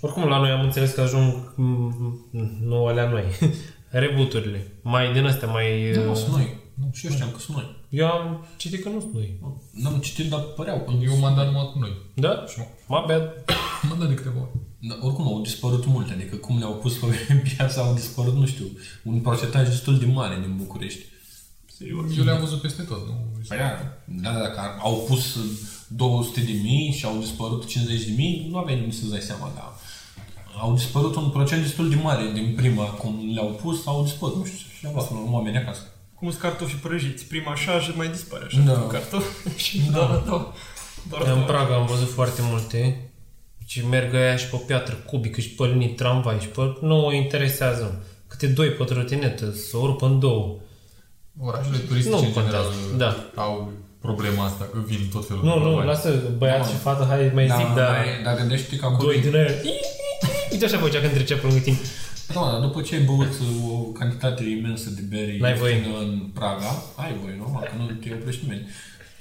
Oricum, 0.00 0.28
la 0.28 0.38
noi 0.38 0.50
am 0.50 0.60
înțeles 0.60 0.90
că 0.92 1.00
ajung, 1.00 1.52
mm, 1.56 2.28
nu 2.64 2.86
alea 2.86 3.08
noi, 3.08 3.24
reboot-urile. 4.02 4.66
Mai 4.82 5.12
din 5.12 5.26
astea, 5.26 5.48
mai... 5.48 5.90
Nu, 5.94 6.10
uh, 6.10 6.16
sunt 6.16 6.34
noi. 6.34 6.62
Nu, 6.74 6.90
și 6.92 7.06
eu 7.06 7.12
știam 7.12 7.30
că 7.30 7.38
sunt 7.38 7.56
noi. 7.56 7.76
Eu 7.88 8.06
am 8.06 8.46
citit 8.56 8.82
că 8.82 8.88
nu 8.88 9.00
sunt 9.00 9.14
noi. 9.14 9.40
N-am 9.70 9.98
citit, 9.98 10.30
dar 10.30 10.40
păreau. 10.40 10.98
Eu 11.02 11.18
m-am 11.18 11.34
dat 11.34 11.46
numai 11.46 11.70
cu 11.72 11.78
noi. 11.78 11.92
Da? 12.14 12.44
Și 12.48 12.58
mă, 12.58 12.64
My 12.88 13.04
bad. 13.06 13.44
mă 13.88 13.94
dă 13.98 14.04
de 14.04 14.14
câteva 14.14 14.40
ori. 14.40 14.50
Da, 14.78 14.98
oricum 15.00 15.26
au 15.26 15.40
dispărut 15.40 15.86
multe, 15.86 16.12
adică 16.12 16.36
cum 16.36 16.58
le-au 16.58 16.74
pus 16.74 16.94
pe 16.96 17.06
piață, 17.54 17.80
au 17.80 17.94
dispărut, 17.94 18.34
nu 18.34 18.46
știu, 18.46 18.64
un 19.02 19.20
procentaj 19.20 19.68
destul 19.68 19.98
de 19.98 20.06
mare 20.06 20.38
din 20.40 20.56
București. 20.56 21.04
Serios. 21.76 22.16
Eu 22.16 22.24
le-am 22.24 22.40
văzut 22.40 22.60
peste 22.60 22.82
tot, 22.82 23.06
nu? 23.06 23.14
Păi 23.48 23.58
da, 23.58 23.98
da, 24.04 24.38
dacă 24.38 24.60
au 24.82 25.04
pus 25.08 25.38
200 25.88 26.40
de 26.40 26.52
mii 26.62 26.92
și 26.92 27.04
au 27.04 27.18
dispărut 27.18 27.66
50 27.66 28.04
de 28.04 28.12
mii, 28.16 28.46
nu 28.50 28.58
aveai 28.58 28.78
nimic 28.78 28.94
să-ți 28.94 29.10
dai 29.10 29.20
seama, 29.20 29.52
dar 29.54 29.72
au 30.60 30.74
dispărut 30.74 31.16
un 31.16 31.30
procent 31.30 31.62
destul 31.62 31.88
de 31.88 31.94
mare 31.94 32.30
din 32.34 32.52
prima, 32.56 32.84
cum 32.84 33.30
le-au 33.34 33.58
pus, 33.62 33.86
au 33.86 34.02
dispărut, 34.02 34.36
nu 34.36 34.44
știu, 34.44 34.58
și 34.78 34.86
au 34.86 34.92
luat 34.92 35.10
oameni 35.32 35.56
acasă. 35.56 35.93
Cum 36.24 36.32
sunt 36.32 36.42
cartofi 36.42 36.74
prăjiți. 36.74 37.24
Prima 37.24 37.54
șarjă 37.54 37.92
mai 37.96 38.08
dispare 38.08 38.44
așa 38.46 38.60
Da. 38.66 38.72
cu 38.72 38.86
cartofi. 38.86 39.26
și 39.64 39.80
da, 39.92 39.98
da, 39.98 40.22
da. 40.26 40.52
Doar 41.08 41.22
În 41.22 41.28
două. 41.34 41.44
Praga 41.46 41.74
am 41.74 41.86
văzut 41.86 42.10
foarte 42.10 42.40
multe 42.50 43.10
și 43.66 43.86
merg 43.86 44.14
aia 44.14 44.36
și 44.36 44.46
pe 44.46 44.56
piatră 44.66 44.94
cubică 44.94 45.40
și 45.40 45.48
pe 45.48 45.64
linii 45.64 45.88
tramvai 45.88 46.38
și 46.40 46.46
pe... 46.46 46.60
Nu 46.80 46.96
mă 46.96 47.12
interesează. 47.14 48.04
Câte 48.26 48.46
doi 48.46 48.68
pe 48.68 48.84
trotinetă, 48.84 49.52
să 49.52 49.76
o 49.76 49.86
rup 49.86 50.02
în 50.02 50.18
două. 50.18 50.56
Orașele 51.40 51.76
turistice, 51.76 52.16
Nu 52.16 52.22
în 52.22 52.32
general, 52.32 52.62
contează, 52.64 53.24
da. 53.34 53.40
au 53.42 53.72
problema 54.00 54.44
asta, 54.44 54.68
că 54.72 54.78
vin 54.86 55.08
tot 55.12 55.26
felul 55.26 55.44
Nu, 55.44 55.58
de 55.58 55.64
nu, 55.64 55.74
bani. 55.74 55.86
lasă 55.86 56.22
băiat 56.38 56.60
Da, 56.60 56.66
și 56.66 56.74
fată, 56.76 57.04
hai 57.08 57.30
mai 57.34 57.44
zic, 57.58 57.74
dar... 57.74 57.90
mai- 57.90 58.22
dar 58.24 58.36
gândește 58.36 58.76
că 58.76 58.84
acolo... 58.86 59.08
Doi 59.10 59.20
din 59.20 59.34
aia... 59.36 59.50
Uite 60.50 60.64
așa 60.64 60.78
făcea 60.78 61.00
când 61.00 61.12
trecea 61.12 61.36
pe 61.36 61.46
lângă 61.46 61.60
tine. 61.62 61.78
Da, 62.32 62.40
dar 62.50 62.60
după 62.60 62.80
ce 62.82 62.94
ai 62.94 63.02
băut 63.02 63.32
o 63.70 63.76
cantitate 63.76 64.44
imensă 64.44 64.90
de 64.90 65.00
bere 65.08 65.36
N-ai 65.40 65.54
voie. 65.54 65.74
ieftină 65.74 65.98
în 65.98 66.18
Praga, 66.34 66.82
ai 66.96 67.14
voie, 67.22 67.34
nu? 67.38 67.44
Că 67.44 67.70
nu 67.78 67.86
te 67.86 68.12
oprești 68.12 68.44
nimeni. 68.44 68.66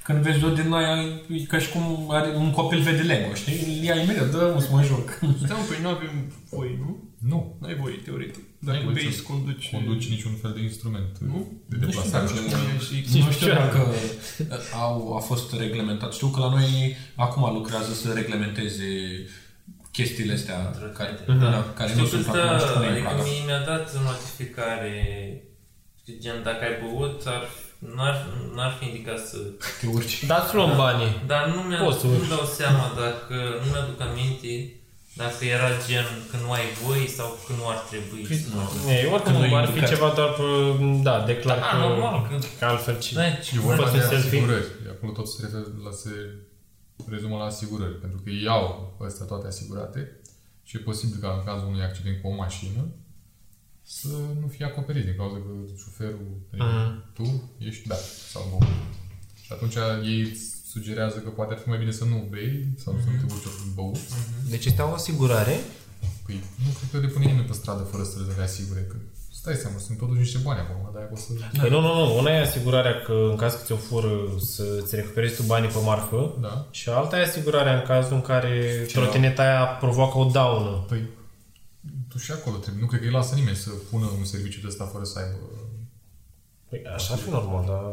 Când 0.04 0.20
vezi 0.24 0.44
o 0.44 0.50
din 0.50 0.72
aia, 0.72 0.96
e 1.30 1.44
ca 1.48 1.60
și 1.60 1.70
cum 1.70 2.06
are 2.10 2.30
un 2.36 2.52
copil 2.52 2.82
vede 2.82 3.02
Lego, 3.02 3.34
știi? 3.34 3.78
Îl 3.78 3.84
ia 3.84 3.96
imediat, 4.02 4.32
dă 4.32 4.58
să 4.60 4.68
mă 4.72 4.82
joc. 4.84 5.10
Stai 5.46 5.58
un 5.62 5.68
pic, 5.70 5.80
nu 5.82 5.88
avem 5.89 6.32
voie, 6.50 6.76
nu? 6.80 7.04
Nu. 7.32 7.56
N-ai 7.62 7.76
voie, 7.76 7.96
teoretic. 7.96 8.44
N-ai 8.60 8.74
Dacă 8.76 8.84
voie 8.84 8.96
bei 8.96 9.12
să 9.12 9.18
să 9.18 9.24
conduci... 9.24 9.70
Conduci 9.72 10.10
niciun 10.10 10.32
fel 10.42 10.52
de 10.56 10.62
instrument 10.62 11.18
Nu? 11.20 11.52
de 11.70 11.76
Nu 11.86 11.92
știu 11.92 12.02
deplasare. 12.04 12.26
dacă, 12.26 13.18
nu 13.26 13.32
știu 13.32 13.48
dacă 13.54 13.80
au, 14.82 15.16
a 15.16 15.20
fost 15.20 15.54
reglementat. 15.60 16.13
Știu 16.13 16.28
că 16.28 16.39
la 16.39 16.50
noi 16.50 16.96
acum 17.16 17.54
lucrează 17.54 17.94
să 17.94 18.12
reglementeze 18.13 18.89
chestiile 19.97 20.34
astea 20.39 20.58
care, 20.97 21.12
da, 21.43 21.51
care 21.79 21.89
Știu 21.89 22.01
nu 22.01 22.08
că 22.08 22.13
sunt 22.15 22.23
stă, 22.29 22.41
acum, 22.41 22.58
știu 22.60 22.73
că 22.73 22.79
nu 22.79 22.86
e 22.86 22.88
în 22.88 22.93
adică 22.93 23.08
Praga. 23.10 23.23
mi- 23.29 23.43
mi-a 23.47 23.62
dat 23.71 23.86
notificare, 24.10 24.95
știi, 26.01 26.17
gen, 26.23 26.38
dacă 26.49 26.62
ai 26.67 26.75
băut, 26.84 27.19
ar, 27.36 27.43
n-ar, 27.95 28.15
n-ar 28.56 28.71
fi 28.77 28.84
indicat 28.89 29.19
să... 29.29 29.38
Te 29.79 29.88
urci. 29.95 30.15
Dați 30.34 30.56
luăm 30.56 30.71
banii. 30.84 31.12
Dar 31.32 31.43
nu 31.53 31.60
mi 31.69 31.75
Poți 31.86 31.99
să 31.99 32.06
nu 32.08 32.13
urci. 32.17 32.29
dau 32.36 32.45
seama 32.60 32.86
dacă, 33.03 33.36
nu 33.62 33.65
mi-aduc 33.71 33.99
aminte 34.10 34.53
dacă 35.21 35.41
era 35.58 35.69
gen 35.88 36.08
că 36.29 36.36
nu 36.43 36.49
ai 36.58 36.65
voie 36.84 37.08
sau 37.17 37.27
că 37.45 37.51
nu 37.60 37.63
ar 37.73 37.79
trebui 37.91 38.21
să 38.41 38.47
nu. 38.53 38.62
Ei, 38.95 39.06
oricum 39.13 39.32
Când 39.34 39.38
nu 39.43 39.45
e 39.56 39.58
ar 39.62 39.65
fi 39.65 39.69
indicat. 39.71 39.89
ceva 39.93 40.10
doar 40.17 40.32
pe... 40.39 40.45
Da, 41.08 41.15
declar 41.32 41.58
Da, 41.60 41.65
că... 41.71 41.75
normal, 41.86 42.15
că- 42.27 42.45
că 42.60 42.65
altfel 42.71 42.97
ce... 43.03 43.12
Da, 43.19 43.25
E 43.27 43.60
vorba 43.69 43.82
Poți 43.84 43.93
de 43.95 44.01
să 44.01 44.08
selfie? 44.08 44.27
asigurări. 44.29 44.67
Acolo 44.93 45.12
tot 45.17 45.27
se, 45.32 45.38
referă 45.43 45.65
la, 45.86 45.91
se 46.03 46.12
rezumă 47.10 47.38
la 47.38 47.43
asigurări. 47.43 47.99
Pentru 47.99 48.19
că 48.23 48.29
ei 48.29 48.47
au 48.47 48.95
astea 49.06 49.25
toate 49.25 49.47
asigurate 49.47 50.19
și 50.63 50.77
e 50.77 50.79
posibil 50.79 51.19
ca 51.19 51.36
în 51.38 51.43
cazul 51.45 51.67
unui 51.67 51.82
accident 51.84 52.21
cu 52.21 52.27
o 52.27 52.36
mașină 52.36 52.86
să 53.86 54.08
nu 54.41 54.47
fie 54.47 54.65
acoperit 54.65 55.03
din 55.06 55.15
cauza 55.17 55.36
că 55.36 55.51
șoferul, 55.77 56.38
Mhm. 56.51 57.03
tu, 57.13 57.49
ești 57.58 57.88
da 57.88 57.95
sau 58.32 58.43
nu. 58.51 58.65
Și 59.41 59.51
atunci 59.53 59.75
ei 60.03 60.21
îți 60.21 60.51
sugerează 60.71 61.17
că 61.19 61.29
poate 61.29 61.53
ar 61.53 61.60
fi 61.60 61.69
mai 61.69 61.77
bine 61.77 61.91
să 61.91 62.06
nu 62.06 62.27
bei 62.29 62.67
sau 62.77 62.99
să 63.03 63.10
nu 63.10 63.17
te 63.27 63.34
urci 63.34 63.45
în 63.65 63.73
băut. 63.73 63.97
Deci 64.49 64.65
este 64.65 64.82
o 64.82 64.93
asigurare? 64.93 65.56
Păi 66.25 66.36
nu 66.65 66.69
cred 66.77 66.89
că 66.91 67.08
depune 67.08 67.25
nimeni 67.25 67.47
pe 67.47 67.53
stradă 67.53 67.84
fără 67.84 68.03
să 68.03 68.17
le 68.38 68.43
asigure 68.43 68.82
că 68.82 68.95
stai 69.43 69.56
seama, 69.56 69.77
sunt 69.77 69.97
totuși 69.97 70.19
niște 70.19 70.39
bani 70.43 70.60
acolo, 70.60 70.91
dar 70.93 71.10
o 71.13 71.15
să... 71.15 71.29
Păi 71.60 71.69
nu, 71.69 71.79
nu, 71.79 71.93
nu. 71.93 72.17
Una 72.17 72.32
e 72.32 72.41
asigurarea 72.41 73.01
că 73.01 73.27
în 73.29 73.36
caz 73.36 73.53
că 73.53 73.62
ți-o 73.63 73.75
fură 73.75 74.13
să-ți 74.39 74.95
recuperezi 74.95 75.36
tu 75.36 75.43
banii 75.43 75.69
pe 75.69 75.79
marfă 75.86 76.38
Da. 76.41 76.67
și 76.71 76.89
alta 76.89 77.17
e 77.19 77.21
asigurarea 77.21 77.75
în 77.75 77.86
cazul 77.86 78.15
în 78.15 78.21
care 78.21 78.86
trotineta 78.91 79.41
aia 79.43 79.65
provoacă 79.65 80.17
o 80.17 80.25
daună. 80.25 80.86
Păi, 80.88 81.01
tu 82.10 82.17
și 82.17 82.32
acolo 82.32 82.56
trebuie. 82.58 82.82
Nu 82.82 82.88
cred 82.88 82.99
că 82.99 83.06
îi 83.06 83.12
lasă 83.12 83.36
nimeni 83.36 83.56
să 83.56 83.69
pună 83.89 84.06
un 84.17 84.23
serviciu 84.23 84.60
de 84.62 84.67
ăsta 84.67 84.86
fără 84.86 85.03
să 85.03 85.19
aibă... 85.19 85.38
Păi 86.69 86.82
așa 86.95 87.13
ar 87.13 87.19
fi 87.19 87.29
normal, 87.29 87.63
dar 87.67 87.84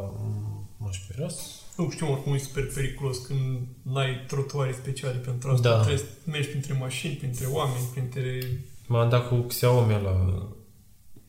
m-aș 0.76 0.96
speria 1.02 1.28
să... 1.28 1.40
Nu 1.76 1.90
știu, 1.90 2.12
oricum 2.12 2.34
e 2.34 2.38
super 2.38 2.66
periculos 2.74 3.18
când 3.18 3.58
n-ai 3.82 4.24
trotuare 4.26 4.72
speciale 4.72 5.16
pentru 5.16 5.50
asta. 5.50 5.68
Da. 5.68 5.74
Trebuie 5.74 5.98
să 5.98 6.04
mergi 6.24 6.48
printre 6.48 6.76
mașini, 6.80 7.14
printre 7.14 7.46
oameni, 7.46 7.84
printre... 7.92 8.22
M-am 8.86 9.08
dat 9.08 9.28
cu 9.28 9.34
Xiaomi 9.34 10.02
la 10.02 10.14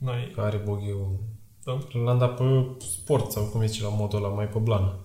N-ai... 0.05 0.31
care 0.35 0.57
boghiu. 0.57 1.19
Da? 1.63 1.77
L-am 2.05 2.17
dat 2.17 2.35
pe 2.35 2.43
sport 2.99 3.31
sau 3.31 3.43
cum 3.43 3.65
zice 3.65 3.83
la 3.83 3.89
modul 3.89 4.23
ăla, 4.23 4.33
mai 4.33 4.47
pe 4.47 4.57
blană. 4.57 4.95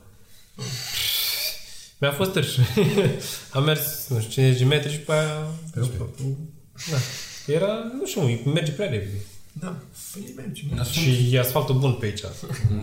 Mi-a 1.98 2.12
fost 2.12 2.32
târș. 2.32 2.56
Am 3.52 3.64
mers, 3.64 4.08
nu 4.08 4.20
știu, 4.20 4.32
50 4.32 4.58
de 4.58 4.64
metri 4.64 4.92
și 4.92 4.98
pe 4.98 5.12
aia... 5.12 5.46
Da. 6.90 6.96
Era, 7.46 7.72
nu 7.98 8.06
știu, 8.06 8.20
merge 8.52 8.72
prea 8.72 8.88
repede. 8.88 9.24
Da. 9.52 9.76
Păi 10.12 10.32
mergi. 10.36 10.66
Dar 10.74 10.84
sunt, 10.84 11.04
Și 11.04 11.34
e 11.34 11.38
asfaltul 11.38 11.78
bun 11.78 11.92
pe 11.92 12.06
aici. 12.06 12.20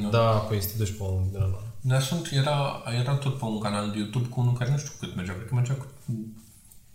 Da, 0.09 0.19
păi 0.19 0.57
este 0.57 0.77
duci 0.77 0.97
pe 0.97 1.03
un 1.03 1.23
din 1.31 1.41
ăla. 1.41 1.63
dar 1.81 2.01
sunt, 2.01 2.29
era, 2.31 2.83
era 2.99 3.15
tot 3.15 3.37
pe 3.37 3.45
un 3.45 3.59
canal 3.59 3.91
de 3.91 3.97
YouTube 3.97 4.27
cu 4.27 4.39
unul 4.39 4.53
care 4.53 4.71
nu 4.71 4.77
știu 4.77 4.91
cât 4.99 5.15
mergea, 5.15 5.33
cred 5.33 5.47
că 5.47 5.55
mergea 5.55 5.73
cu 5.73 5.85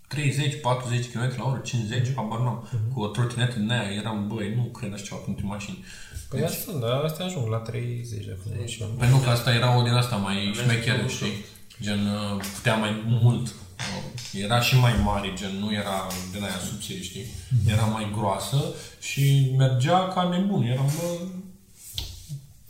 30, 0.09 0.61
40 0.61 1.05
km 1.11 1.33
la 1.37 1.45
oră, 1.49 1.59
50, 1.63 2.07
habar 2.15 2.39
n-am, 2.39 2.69
cu 2.93 3.01
o 3.01 3.07
trotinetă 3.07 3.59
din 3.59 3.71
aia, 3.71 3.91
eram, 3.91 4.27
băi, 4.27 4.53
nu 4.55 4.63
cred 4.63 4.93
așa 4.93 5.03
ceva 5.03 5.19
pentru 5.25 5.45
mașini. 5.45 5.83
Păi 6.29 6.43
asta 6.43 6.61
sunt, 6.71 6.81
dar 6.81 7.03
astea 7.03 7.25
ajung 7.25 7.47
la 7.47 7.57
30 7.57 8.25
de 8.25 8.37
acum 8.39 8.65
și 8.65 8.81
eu. 8.81 8.87
Păi 8.87 9.09
nu, 9.09 9.17
că 9.17 9.29
asta 9.29 9.53
era 9.53 9.77
o 9.77 9.81
din 9.81 9.93
asta 9.93 10.15
mai 10.15 10.51
șmecheră, 10.61 11.07
știi? 11.07 11.33
Gen, 11.81 11.99
uh, 12.07 12.41
putea 12.55 12.75
mai 12.75 13.03
mult. 13.07 13.47
Uh, 13.47 14.41
Era 14.41 14.61
și 14.61 14.75
mai 14.79 14.93
mare, 15.03 15.33
gen, 15.35 15.55
nu 15.59 15.73
era 15.73 16.07
din 16.33 16.43
aia 16.43 16.59
subțire, 16.69 17.01
știi? 17.01 17.25
Era 17.67 17.83
mai 17.85 18.11
groasă 18.17 18.73
și 18.99 19.53
mergea 19.57 20.07
ca 20.07 20.23
nebun. 20.23 20.63
Era, 20.63 20.81
bă, 20.81 21.17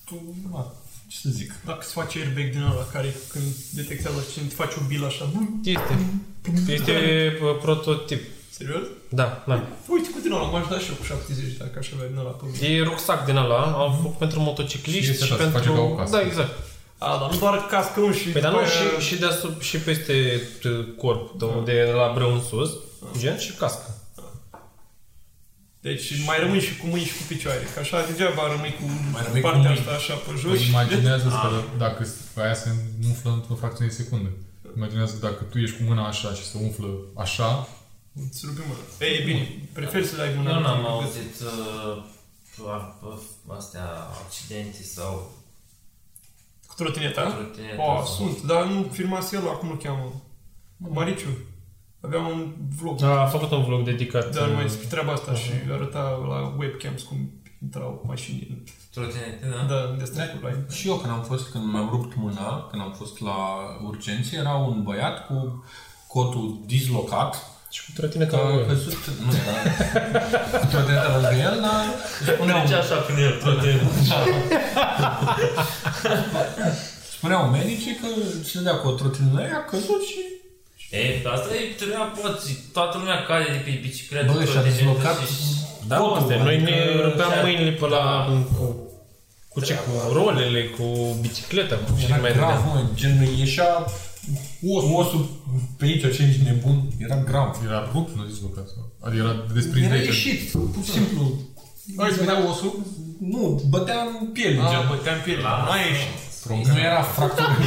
tu, 0.06 0.36
bă, 0.50 0.66
ce 1.12 1.18
să 1.24 1.30
zic? 1.40 1.50
Dacă 1.66 1.82
se 1.88 1.92
face 2.00 2.20
airbag 2.20 2.48
din 2.56 2.62
ăla 2.72 2.86
care 2.96 3.10
când 3.32 3.46
detectează 3.80 4.20
și 4.32 4.40
îți 4.46 4.56
face 4.62 4.76
o 4.82 4.88
bilă 4.88 5.06
așa, 5.06 5.26
bum, 5.34 5.62
Este. 5.76 5.94
Este 6.78 6.92
uh, 7.44 7.58
prototip. 7.62 8.22
serios? 8.58 8.86
Da, 9.10 9.44
da. 9.48 9.56
Uite 9.88 10.10
cu 10.10 10.20
din 10.24 10.32
ăla, 10.32 10.44
m-aș 10.54 10.68
da 10.68 10.78
și 10.80 10.90
eu 10.90 10.96
cu 10.96 11.04
70 11.04 11.58
dacă 11.58 11.76
aș 11.80 11.88
avea 11.96 12.08
din 12.08 12.18
ăla 12.18 12.30
pe 12.30 12.44
mine. 12.52 12.68
E 12.76 12.84
rucsac 12.84 13.26
din 13.26 13.36
ăla, 13.36 13.62
am 13.84 13.92
făcut 14.02 14.18
pentru 14.18 14.40
Și 14.40 14.46
motocicliști 14.46 15.12
este 15.12 15.26
și, 15.26 15.34
așa, 15.34 15.44
se 15.44 15.50
face 15.50 15.66
ca 15.70 15.72
o 15.74 15.76
pentru... 15.76 15.96
cască. 15.96 16.16
Da, 16.18 16.22
exact. 16.26 16.54
A, 16.98 17.18
dar 17.22 17.30
nu 17.32 17.38
doar 17.40 17.66
cască 17.66 18.00
nu 18.00 18.12
și 18.14 18.28
Păi 18.30 18.42
dar 18.42 18.52
după 18.52 18.64
nu, 18.64 18.70
aia- 18.70 19.00
și, 19.00 19.08
și, 19.08 19.16
deasupra, 19.20 19.60
și 19.70 19.78
peste 19.78 20.42
uh, 20.66 20.86
corp, 20.98 21.40
de, 21.40 21.48
de 21.66 21.92
la 21.96 22.12
brâu 22.16 22.32
în 22.34 22.42
sus, 22.50 22.72
gen 23.18 23.38
și 23.38 23.52
cască. 23.54 23.99
Deci 25.82 26.26
mai 26.26 26.40
rămâi 26.40 26.60
și 26.68 26.78
cu 26.78 26.86
mâini 26.88 27.06
și 27.06 27.18
cu 27.18 27.24
picioare, 27.28 27.64
că 27.74 27.80
așa 27.80 28.06
degeaba 28.06 28.48
rămâi 28.54 28.74
cu 28.80 28.86
Mai 29.12 29.24
rămâi 29.26 29.42
cu 29.42 29.48
partea 29.48 29.70
mâini. 29.70 29.80
asta 29.80 29.92
așa 30.02 30.14
pe 30.14 30.32
jos. 30.42 30.52
Păi 30.52 30.60
și- 30.64 30.70
imaginează 30.70 31.28
că 31.42 31.50
dacă 31.78 32.08
aia 32.36 32.54
se 32.54 32.70
umflă 33.08 33.32
într-o 33.32 33.56
fracțiune 33.56 33.90
de 33.90 33.96
secundă. 34.02 34.30
Imaginează 34.78 35.14
că 35.18 35.26
dacă 35.28 35.44
tu 35.44 35.58
ești 35.60 35.78
cu 35.78 35.84
mâna 35.84 36.08
așa 36.08 36.34
și 36.34 36.44
se 36.52 36.58
umflă 36.66 36.90
așa, 37.16 37.68
Îți 38.30 38.42
rupe 38.46 38.62
mâna. 38.68 38.80
Ei, 39.12 39.24
bine, 39.26 39.44
prefer 39.74 40.06
să 40.06 40.22
ai 40.22 40.34
mâna. 40.38 40.52
Eu 40.56 40.62
n-am 40.62 40.76
rupe. 40.78 40.88
auzit 40.90 41.36
uh, 41.42 42.68
a- 42.68 42.98
a- 43.04 43.56
astea 43.58 43.86
accidente 44.26 44.84
sau 44.84 45.32
Cu 46.68 46.74
trotineta? 46.78 47.30
trotineta. 47.32 47.82
O, 47.82 48.06
sau- 48.06 48.16
sunt, 48.16 48.42
dar 48.42 48.66
nu 48.66 48.90
filmase 48.92 49.36
el, 49.36 49.48
acum 49.48 49.70
îl 49.70 49.78
cheamă. 49.78 50.22
Mariciu. 50.78 51.28
Avea 52.02 52.20
un 52.20 52.54
vlog. 52.80 53.04
A 53.04 53.26
făcut 53.26 53.52
un 53.52 53.64
vlog 53.64 53.84
dedicat. 53.84 54.36
Dar 54.36 54.48
uh, 54.48 54.54
mai 54.54 54.64
despre 54.64 54.88
treaba 54.88 55.12
asta 55.12 55.34
și 55.34 55.50
arăta 55.72 56.00
la 56.30 56.54
webcams 56.58 57.02
cum 57.02 57.18
intrau 57.64 58.04
mașini. 58.08 58.48
în- 58.50 58.64
Trotinete, 58.94 59.48
da? 59.52 59.74
Da, 59.74 59.96
de 59.98 60.04
asta 60.04 60.22
cu 60.24 60.46
live. 60.48 60.66
Și 60.72 60.88
eu 60.88 60.96
când 60.96 61.12
am 61.14 61.22
fost, 61.24 61.52
când 61.52 61.64
mi-am 61.72 61.90
rupt 61.92 62.16
mâna, 62.16 62.68
când 62.70 62.82
am 62.82 62.92
fost 62.98 63.20
la 63.22 63.38
urgențe, 63.88 64.36
era 64.38 64.54
un 64.54 64.84
băiat 64.84 65.26
cu 65.28 65.64
cotul 66.08 66.60
dislocat, 66.66 67.36
Și 67.72 67.82
cu 67.86 67.92
trotineta 68.00 68.38
că 68.38 68.44
a 68.44 68.50
la 68.56 68.66
căzut, 68.66 68.94
nu, 69.26 69.32
da, 69.48 70.60
cu 70.60 70.66
trotineta 70.66 71.12
lângă 71.14 71.42
el, 71.50 71.60
dar 71.62 71.86
spuneau, 72.34 72.58
Merge 72.58 72.74
așa 72.76 72.96
prin 72.96 73.18
el, 73.18 73.40
trotineta. 73.40 73.86
spuneau 77.16 77.44
medicii 77.50 77.96
că 77.96 78.08
se 78.44 78.62
dea 78.62 78.76
cu 78.76 78.88
o 78.88 78.92
trotinetă 78.92 79.38
aia, 79.40 79.56
a 79.58 79.70
căzut 79.70 80.02
și 80.10 80.20
Ei, 80.92 81.10
asta 81.36 81.50
e 81.60 81.62
treaba 81.82 82.08
poți. 82.20 82.48
Toată 82.76 82.98
lumea 82.98 83.18
cade 83.28 83.48
de 83.56 83.62
pe 83.66 83.72
bicicletă. 83.86 84.32
Bă, 84.32 84.32
și-a 84.44 84.46
trotinetă 84.52 84.70
dislocat 84.76 85.18
și- 85.20 85.48
Da, 85.88 85.96
mă, 85.98 86.02
cotul, 86.08 86.22
astea, 86.22 86.38
noi 86.44 86.56
adică 86.56 86.70
ne 86.70 87.02
rupeam 87.06 87.32
și-a- 87.32 87.42
mâinile 87.46 87.72
pe 87.82 87.86
la... 87.96 88.04
Da. 88.30 88.38
Cu, 88.58 88.66
cu 89.54 89.60
ce? 89.66 89.74
Cu 89.86 90.14
rolele, 90.18 90.62
cu 90.78 90.86
bicicleta, 91.22 91.76
cu 91.76 91.92
ce 92.00 92.06
Era 92.06 92.18
mai 92.26 92.34
grav, 92.34 92.56
dădeam. 92.56 92.76
mă, 92.76 92.90
gen 93.00 93.16
ieșea 93.44 93.72
osul, 94.76 94.94
osul 95.02 95.24
pe 95.78 95.86
aici, 95.86 96.02
ce 96.16 96.22
ești 96.30 96.42
nebun, 96.48 96.78
era 97.06 97.18
grav. 97.30 97.50
era 97.68 97.90
rupt, 97.94 98.12
nu 98.18 98.24
dislocat. 98.32 98.68
sau- 98.74 98.86
Adică 99.06 99.22
era 99.24 99.34
desprins 99.54 99.86
Era 99.86 99.94
de 99.96 100.00
aici. 100.00 100.08
ieșit, 100.14 100.40
pur 100.74 100.84
și 100.86 100.92
simplu. 100.92 101.24
Ai 102.02 102.10
să 102.12 102.20
vedea 102.20 102.50
osul? 102.50 102.74
Nu, 103.34 103.62
bătea 103.70 104.00
în 104.20 104.28
piele, 104.36 104.60
A, 104.62 104.70
gen. 104.72 104.86
bătea 104.92 105.14
în 105.14 105.22
piele. 105.26 105.42
N-ai 105.42 105.84
ieșit. 105.92 106.14
Nu 106.48 106.80
era 106.80 107.02
fractură. 107.02 107.58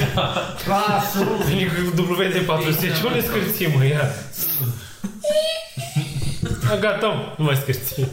Vine 1.47 1.65
cu 1.67 2.03
WD-40, 2.03 2.79
ce 2.81 3.07
unde 3.07 3.27
scârție, 3.27 3.67
mă, 3.67 3.85
ia? 3.85 4.15
A, 6.71 6.77
gata, 6.77 7.07
mă, 7.09 7.35
nu 7.39 7.45
mai 7.45 7.57
scârție. 7.57 8.09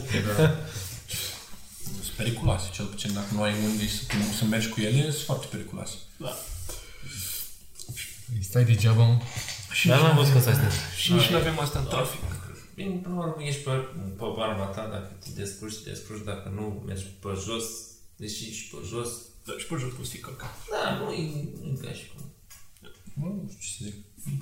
Sunt 2.02 2.14
periculoase, 2.16 2.68
cel 2.72 2.84
puțin 2.84 3.12
dacă 3.12 3.26
nu 3.32 3.42
ai 3.42 3.54
unde 3.64 3.86
să, 3.86 4.02
să 4.38 4.44
mergi 4.44 4.68
cu 4.68 4.80
ele, 4.80 5.02
sunt 5.02 5.24
foarte 5.24 5.46
periculoase. 5.50 5.94
Îi 8.34 8.44
Stai 8.44 8.64
degeaba, 8.64 9.04
mă. 9.04 9.18
Dar 9.84 10.00
n-am 10.00 10.16
văzut 10.16 10.32
cum 10.32 10.42
s-a 10.42 10.52
stins. 10.52 10.74
Și 10.96 11.12
nici 11.12 11.26
nu 11.26 11.36
avem 11.36 11.58
asta 11.58 11.78
în 11.78 11.86
trafic. 11.86 12.20
Bine, 12.74 12.94
până 12.94 13.14
la 13.14 13.24
urmă 13.26 13.42
ești 13.42 13.60
pe, 13.60 13.70
pe 14.18 14.24
barba 14.36 14.64
ta, 14.64 14.88
dacă 14.90 15.16
te 15.24 15.30
descurci, 15.40 15.82
te 15.82 15.90
descurci, 15.90 16.24
dacă 16.24 16.52
nu 16.54 16.82
mergi 16.86 17.04
pe 17.20 17.28
jos, 17.44 17.64
deși 18.16 18.52
și 18.52 18.68
pe 18.68 18.76
jos, 18.88 19.10
Da, 19.50 19.58
și 19.60 19.66
pe 19.66 19.74
jos 19.82 19.92
poți 19.98 20.10
fi 20.14 20.18
călcat. 20.26 20.54
da, 20.74 20.82
nu 20.98 21.06
e, 21.12 21.22
nu 21.62 21.68
e 21.74 21.86
ca 21.86 21.92
și 21.98 22.04
cum. 22.10 22.22
Bă, 23.20 23.26
nu 23.26 23.48
știu 23.52 23.60
ce 23.66 23.72
să 23.76 23.80
zic. 23.86 23.96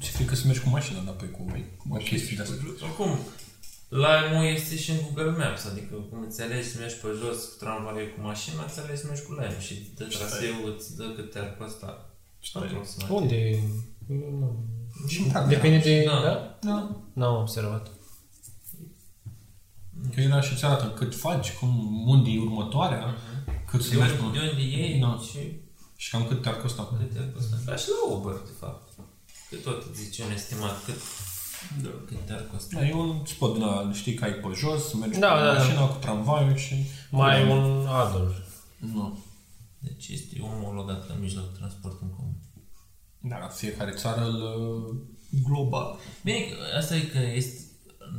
Ce 0.05 0.11
frică 0.11 0.35
să 0.35 0.47
mergi 0.47 0.61
cu 0.64 0.68
mașina 0.68 0.99
înapoi 1.01 1.31
cu, 1.31 1.42
cu 1.79 1.85
o 1.94 1.97
chestie 1.97 2.37
de 2.37 2.42
asta. 2.42 2.55
Oricum, 2.87 3.11
la 3.88 4.12
mu 4.33 4.42
este 4.42 4.77
și 4.77 4.90
în 4.90 4.97
Google 5.05 5.37
Maps, 5.40 5.64
adică 5.64 5.94
cum 6.09 6.25
îți 6.27 6.42
alegi 6.42 6.68
să 6.68 6.77
mergi 6.79 6.97
pe 7.03 7.09
jos 7.21 7.38
cu 7.44 7.55
tramvaiul 7.59 8.12
cu 8.14 8.21
mașina, 8.31 8.64
îți 8.64 8.81
alegi 8.81 9.01
să 9.01 9.07
mergi 9.07 9.23
cu 9.27 9.33
Lime 9.33 9.61
și 9.61 9.73
îți 9.73 9.94
dă 9.97 10.05
traseul, 10.05 10.75
îți 10.77 10.97
dă 10.97 11.12
cât 11.16 11.31
te-ar 11.31 11.57
costa. 11.59 11.90
Aproximativ. 12.53 13.16
Unde? 13.16 13.62
Nu. 14.40 14.64
Și 15.09 15.23
da, 15.33 15.47
Depinde 15.47 15.79
de... 15.79 16.05
Da. 16.07 16.21
Da? 16.21 16.59
Da. 16.61 17.01
N-am 17.12 17.40
observat. 17.40 17.90
Că 20.14 20.21
era 20.21 20.40
și 20.40 20.57
ți 20.57 20.64
arată 20.64 20.87
cât 20.97 21.14
faci, 21.14 21.53
cum, 21.53 22.05
unde 22.09 22.31
e 22.31 22.40
următoarea, 22.40 23.16
cât 23.70 23.83
să 23.83 23.90
De 23.90 23.96
mergi 23.96 24.20
unde, 24.22 24.38
de 24.38 24.38
până... 24.38 24.50
unde 24.50 24.62
iei 24.76 25.00
Da. 25.00 25.20
și 25.31 25.38
Și 25.96 26.11
cam 26.11 26.24
cât 26.26 26.42
te-ar 26.42 26.57
costa. 26.61 26.83
cât 26.98 27.12
te-ar 27.12 27.28
costa. 27.35 27.57
Ca 27.66 27.76
și 27.76 27.88
la 27.88 28.14
Uber, 28.14 28.33
de 28.33 28.54
fapt. 28.61 28.92
Că 29.50 29.57
tot 29.57 29.85
îți 29.90 30.02
zice 30.02 30.22
un 30.22 30.33
estimat 30.33 30.85
cât, 30.85 31.00
Da. 31.83 31.88
cât 32.07 32.20
te-ar 32.26 32.44
costa. 32.52 32.78
Da, 32.78 32.87
e 32.88 32.94
un 32.94 33.24
spot 33.26 33.52
din 33.52 33.62
ăla, 33.62 33.92
știi 33.92 34.14
că 34.14 34.24
ai 34.24 34.33
pe 34.33 34.48
jos, 34.54 34.92
mergi 34.92 35.18
Da, 35.18 35.31
cu 35.33 35.38
da, 35.38 35.52
da. 35.52 35.59
mașina, 35.59 35.87
cu 35.87 35.98
tramvaiul 36.00 36.57
și... 36.57 36.74
Mai 37.11 37.40
e 37.40 37.52
un 37.52 37.87
Adolf. 37.87 38.37
Nu. 38.78 39.18
Deci 39.78 40.09
este 40.09 40.40
omologat 40.40 41.09
la 41.09 41.14
mijloc 41.14 41.44
de 41.50 41.57
transport 41.59 42.00
în 42.00 42.11
comun. 42.11 42.37
Da, 43.20 43.37
fiecare 43.48 43.90
țară 43.90 44.24
îl... 44.24 44.38
Global. 45.44 45.98
Bine, 46.24 46.38
că 46.38 46.57
asta 46.78 46.96
e 46.96 47.00
că 47.00 47.18
este, 47.18 47.61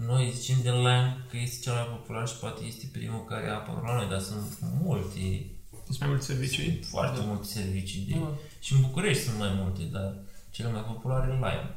noi 0.08 0.32
zicem 0.36 0.58
de 0.64 0.70
Lime 0.72 1.26
că 1.30 1.38
este 1.38 1.60
cel 1.64 1.74
mai 1.74 1.88
popular 1.98 2.28
și 2.28 2.36
poate 2.40 2.64
este 2.64 2.90
primul 2.92 3.24
care 3.26 3.48
a 3.50 3.54
apărut 3.54 3.84
la 3.84 3.96
noi, 3.96 4.08
dar 4.10 4.20
sunt 4.20 4.58
multe, 4.84 5.46
Sunt 5.86 6.00
mai 6.00 6.10
multe 6.10 6.24
servicii. 6.24 6.80
foarte 6.84 7.20
multe 7.24 7.46
servicii. 7.46 8.06
De, 8.10 8.16
Da. 8.20 8.32
Și 8.60 8.74
în 8.74 8.82
București 8.82 9.24
sunt 9.24 9.38
mai 9.38 9.52
multe, 9.62 9.84
dar 9.92 10.14
cele 10.52 10.72
mai 10.72 10.82
populare 10.82 11.28
e 11.32 11.34
Lime. 11.34 11.76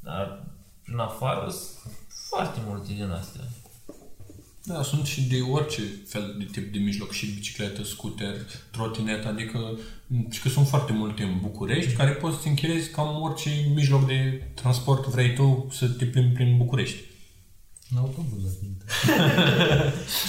Dar 0.00 0.44
prin 0.82 0.98
afară 0.98 1.50
sunt 1.50 1.92
foarte 2.28 2.60
multe 2.66 2.92
din 2.92 3.10
astea. 3.10 3.40
Da, 4.64 4.82
sunt 4.82 5.06
și 5.06 5.22
de 5.22 5.40
orice 5.40 5.82
fel 6.06 6.34
de 6.38 6.44
tip 6.44 6.72
de 6.72 6.78
mijloc, 6.78 7.10
și 7.12 7.26
bicicletă, 7.26 7.82
scooter, 7.84 8.34
trotinet, 8.70 9.24
adică 9.24 9.78
și 10.30 10.40
că 10.40 10.48
sunt 10.48 10.68
foarte 10.68 10.92
multe 10.92 11.22
în 11.22 11.38
București 11.40 11.92
care 11.92 12.10
poți 12.10 12.42
să 12.42 12.48
închiriezi 12.48 12.90
cam 12.90 13.22
orice 13.22 13.50
mijloc 13.74 14.06
de 14.06 14.42
transport 14.54 15.06
vrei 15.06 15.34
tu 15.34 15.66
să 15.70 15.88
te 15.88 16.04
plimbi 16.04 16.34
prin 16.34 16.56
București. 16.56 17.00
În 17.92 17.98
autobuz, 17.98 18.42
la 18.44 18.50
tine. 18.60 18.76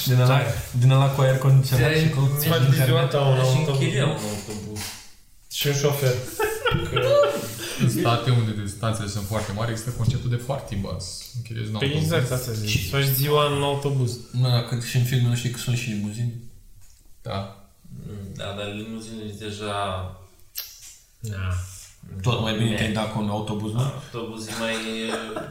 Din 0.06 0.20
ăla, 0.20 0.40
din 0.80 0.92
ăla 0.92 1.10
cu 1.10 1.22
aer 1.22 1.38
condiționat 1.38 1.96
și 1.96 2.10
cu... 2.10 2.32
Îți 2.36 2.48
faci 2.48 2.62
viziunea 2.62 3.04
un 3.04 3.10
Și 3.10 3.16
autobuz. 3.16 3.68
închiria 3.68 4.06
un 4.06 4.12
autobuz. 4.12 4.80
Și 5.52 5.68
un 5.68 5.74
șofer. 5.74 6.14
Că... 6.92 7.02
În 7.80 7.90
state 7.90 8.30
unde 8.32 8.62
distanțele 8.64 9.08
sunt 9.08 9.26
foarte 9.26 9.52
mari, 9.52 9.72
există 9.72 9.90
conceptul 9.92 10.30
de 10.30 10.36
party 10.36 10.76
bus. 10.76 11.32
Închiriezi 11.36 11.70
un 11.72 11.78
Păi 11.78 11.88
autobuz. 11.88 12.12
exact 12.12 12.32
asta 12.32 12.52
zic. 12.52 12.76
Îți 12.80 12.90
faci 12.90 13.04
ziua 13.04 13.56
în 13.56 13.64
autobuz. 13.64 14.18
Nu, 14.32 14.50
dacă 14.50 14.80
și 14.90 14.98
în 14.98 15.04
filme 15.04 15.28
nu 15.28 15.36
știi 15.36 15.50
că 15.50 15.60
sunt 15.60 15.78
și 15.78 15.90
limuzini. 15.90 16.34
Da. 17.22 17.68
Da, 18.36 18.44
dar 18.58 18.74
limuzinele 18.74 19.28
sunt 19.30 19.40
deja... 19.40 19.74
Da. 21.20 21.48
Tot 22.22 22.42
mai 22.42 22.54
bine 22.58 22.70
Ne. 22.70 22.76
te-ai 22.76 22.92
dat 22.92 23.14
cu 23.14 23.20
un 23.22 23.30
autobuz, 23.30 23.72
nu? 23.74 23.80
Autobuz 23.80 24.48
e 24.48 24.52
mai 24.60 24.74
uh, 24.74 25.42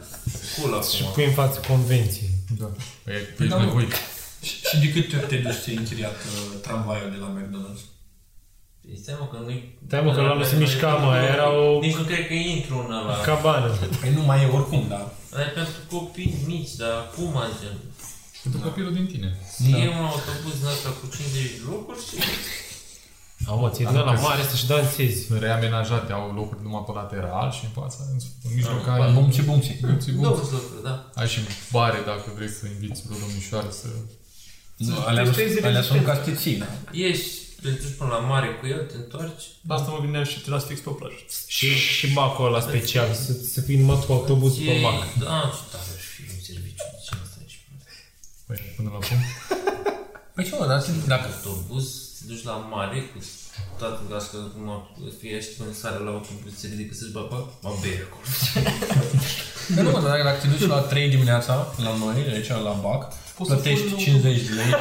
cool 0.56 0.82
Și 0.82 1.02
acum. 1.02 1.12
pui 1.14 1.24
în 1.24 1.32
față 1.32 1.60
convenții. 1.68 2.28
Da. 2.58 2.64
Păi, 3.04 3.14
păi 3.36 3.48
da, 3.48 3.54
ești 3.54 3.58
mă. 3.58 3.64
nevoit. 3.64 3.92
Și, 4.42 4.54
și 4.68 4.76
de 4.82 4.88
câte 4.92 5.16
ori 5.16 5.26
te 5.26 5.36
duci 5.36 5.62
să 5.64 5.70
închiriat 5.76 6.10
uh, 6.30 6.60
tramvaiul 6.62 7.10
de 7.10 7.16
la 7.24 7.28
McDonald's? 7.36 7.82
Păi 8.82 8.98
Stai 9.02 9.16
mă 9.20 9.26
că 9.32 9.38
nu-i... 9.46 9.60
Stai, 9.86 10.00
mă, 10.04 10.12
că 10.14 10.20
ăla 10.20 10.34
nu 10.34 10.44
se 10.44 10.56
mișca, 10.56 10.90
mă, 11.04 11.12
era 11.34 11.46
o- 11.60 11.80
Nici 11.80 11.94
nu 12.00 12.04
cred 12.10 12.26
că 12.26 12.34
intru 12.34 12.74
în 12.86 12.92
ăla. 13.00 13.20
Cabană. 13.20 13.68
Păi 14.00 14.10
nu 14.18 14.22
mai 14.22 14.42
e 14.42 14.46
oricum, 14.58 14.82
dar 14.88 15.04
Ăla 15.34 15.42
e 15.44 15.56
pentru 15.60 15.78
copii 15.90 16.34
mici, 16.46 16.72
dar 16.82 16.96
cum 17.14 17.32
gen? 17.60 17.76
Pentru 18.42 18.60
copilul 18.60 18.92
din 18.98 19.06
tine. 19.12 19.28
Să 19.56 19.62
iei 19.68 19.88
un 19.98 20.04
autobuz 20.12 20.54
din 20.60 20.66
ăsta 20.74 20.88
cu 20.98 21.04
50 21.16 21.50
de 21.56 21.60
locuri 21.70 21.98
și... 22.06 22.14
Au 23.46 23.58
mă, 23.58 23.68
ți-e 23.70 23.84
din 23.88 23.96
ăla 23.96 24.12
mare 24.12 24.42
să-și 24.50 24.66
dansezi. 24.66 25.24
Sunt 25.26 25.40
reamenajate, 25.40 26.12
au 26.12 26.32
locuri 26.34 26.62
numai 26.62 26.82
pe 26.86 26.92
lateral 27.00 27.50
și 27.52 27.64
în 27.64 27.70
fața, 27.82 27.98
în, 28.12 28.16
în 28.46 28.50
mijloc 28.54 28.86
Ah, 28.88 29.00
ai... 29.04 29.12
bumții, 29.12 29.42
bumții. 29.42 29.78
Bumții, 29.86 30.12
Două 30.12 30.34
bumții. 30.34 30.52
locuri, 30.52 30.82
da. 30.82 31.10
Ai 31.14 31.28
și 31.28 31.38
bare 31.70 31.98
dacă 32.06 32.32
vrei 32.36 32.48
să 32.48 32.64
inviți 32.66 33.02
vreo 33.06 33.18
domnișoară 33.18 33.70
să... 33.80 33.86
Nu, 34.76 34.94
alea, 35.06 35.22
nu, 35.22 35.30
testezi 35.30 35.64
alea 35.64 35.82
sunt 35.82 35.98
rezistența. 35.98 36.12
castiții, 36.12 36.56
da. 36.58 36.66
Ieși, 36.90 37.28
te 37.62 37.68
duci 37.68 37.96
până 37.98 38.10
la 38.10 38.18
mare 38.18 38.48
cu 38.60 38.66
el, 38.66 38.80
te 38.90 38.96
întorci. 38.96 39.44
Asta 39.68 39.90
mă 39.90 39.98
gândeam 40.00 40.24
și 40.24 40.40
te 40.40 40.50
las 40.50 40.64
fix 40.64 40.80
pe 40.80 40.88
o 40.88 40.92
plajă. 40.92 41.14
Și, 41.46 41.66
și 41.96 42.06
bacul 42.12 42.46
ăla 42.46 42.60
special, 42.60 43.12
să, 43.24 43.32
să 43.32 43.60
fii 43.60 43.76
numai 43.80 43.98
cu 44.06 44.12
autobuz 44.12 44.54
pe 44.56 44.62
Ei, 44.62 44.82
bac. 44.82 44.98
Da, 45.18 45.38
ce 45.56 45.62
tare 45.72 45.90
aș 45.98 46.04
fi 46.14 46.22
un 46.34 46.40
serviciu 46.50 46.84
de 46.92 46.98
ce 47.06 47.10
asta 47.22 47.36
aici. 47.40 47.56
Păi, 48.46 48.56
până 48.76 48.88
la 48.92 48.98
acum. 49.02 49.18
Păi 50.34 50.44
ce 50.44 50.54
mă, 50.58 50.66
dar 50.66 50.84
dacă... 51.06 51.26
Autobuz, 51.44 51.86
te 52.22 52.32
duci 52.32 52.44
la 52.44 52.52
mare 52.74 52.98
cu 53.10 53.18
toată 53.78 54.00
gașca, 54.10 54.38
cum 54.54 54.66
fie 55.18 55.30
ești 55.38 55.52
când 55.56 55.74
sare 55.74 55.98
la 56.04 56.10
autobuz, 56.10 56.52
se 56.60 56.66
ridică 56.72 56.94
să-și 56.94 57.12
bapa, 57.18 57.38
mă 57.62 57.70
bei 57.82 57.98
acolo. 58.06 58.26
Dar 59.74 59.84
nu, 59.84 59.90
mă, 59.90 60.00
dar 60.00 60.10
dacă, 60.10 60.22
dacă 60.22 60.38
te 60.40 60.46
duci 60.46 60.68
la 60.68 60.80
3 60.80 61.08
dimineața, 61.08 61.54
la 61.76 61.92
noi, 61.96 62.16
aici, 62.32 62.48
la 62.48 62.74
BAC, 62.84 63.02
Poți 63.36 63.50
să 63.50 63.54
plătești 63.56 63.84
pui 63.84 63.92
un- 63.92 63.98
50 63.98 64.42
de 64.48 64.52
lei. 64.54 64.72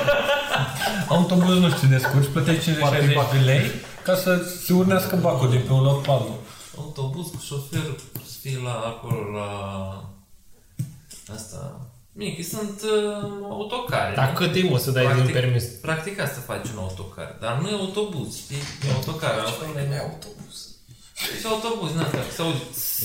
Autobuz 1.16 1.58
nu 1.58 1.70
știu 1.70 1.88
de 1.88 1.96
descurci, 1.96 2.32
plătești 2.32 2.64
50 2.64 3.32
de 3.32 3.38
lei 3.38 3.62
ca 4.04 4.16
să 4.16 4.32
se 4.66 4.74
urnească 4.74 5.16
bacul 5.16 5.50
de 5.50 5.58
pe 5.58 5.72
un 5.74 5.84
loc 5.84 6.02
pe 6.02 6.12
altul. 6.12 6.40
Autobuz 6.78 7.26
cu 7.28 7.42
șofer, 7.46 7.96
să 8.26 8.36
fie 8.42 8.60
la 8.64 8.74
acolo, 8.74 9.32
la... 9.38 9.48
Asta... 11.34 11.91
Mic, 12.14 12.48
sunt 12.48 12.82
uh, 12.82 13.48
autocare. 13.50 14.16
Dar 14.16 14.30
nu? 14.30 14.38
cât 14.38 14.52
timp 14.52 14.72
o 14.72 14.78
să 14.78 14.92
dai 14.92 15.22
din 15.22 15.32
permis? 15.32 15.64
Practic 15.64 16.20
asta 16.20 16.42
faci 16.42 16.70
un 16.74 16.78
autocar, 16.78 17.38
dar 17.42 17.62
nu 17.62 17.68
e 17.70 17.74
autobuz, 17.74 18.38
știi? 18.38 18.56
E 18.90 18.94
autocar. 18.96 19.40
Acolo 19.40 19.80
e 19.80 20.00
autobuz. 20.00 20.56
E 21.44 21.48
autobuz, 21.48 21.90
din 21.92 22.00
asta, 22.00 22.18
se 22.36 22.42
aude. 22.42 22.58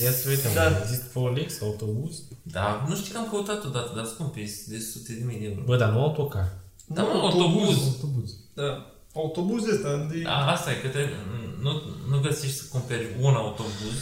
Ia 0.03 0.11
să 0.11 0.29
vedem, 0.29 0.53
Da. 0.55 0.81
există 0.83 1.05
pe 1.13 1.19
OLX 1.19 1.61
autobuz? 1.63 2.15
Da, 2.43 2.85
nu 2.89 2.97
știu 2.97 3.13
că 3.13 3.19
am 3.19 3.29
căutat 3.31 3.65
odată, 3.65 3.93
dar 3.97 4.05
scump, 4.05 4.37
e 4.37 4.51
de 4.67 4.79
sute 4.79 5.13
de 5.13 5.25
mii 5.25 5.39
de 5.39 5.45
euro. 5.45 5.61
Bă, 5.65 5.77
dar 5.77 5.91
nu 5.91 6.01
autocar. 6.03 6.49
Da, 6.87 7.03
mă, 7.03 7.09
autobuz. 7.09 7.77
Autobuz. 7.85 8.31
Da. 8.55 8.93
Autobuz 9.15 9.67
ăsta 9.67 10.07
de... 10.11 10.19
Da, 10.19 10.47
asta 10.47 10.71
e 10.71 10.75
că 10.75 10.89
te, 10.89 11.09
nu, 11.61 11.71
nu 12.11 12.21
găsești 12.21 12.57
să 12.57 12.65
cumperi 12.71 13.07
un 13.21 13.35
autobuz, 13.35 13.97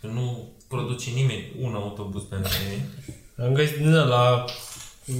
că 0.00 0.06
nu 0.06 0.52
produce 0.68 1.10
nimeni 1.10 1.52
un 1.60 1.74
autobuz 1.74 2.22
pentru 2.22 2.52
nimeni. 2.62 2.88
Am 3.44 3.52
găsit 3.52 3.76
din 3.76 3.92
ăla, 3.94 4.44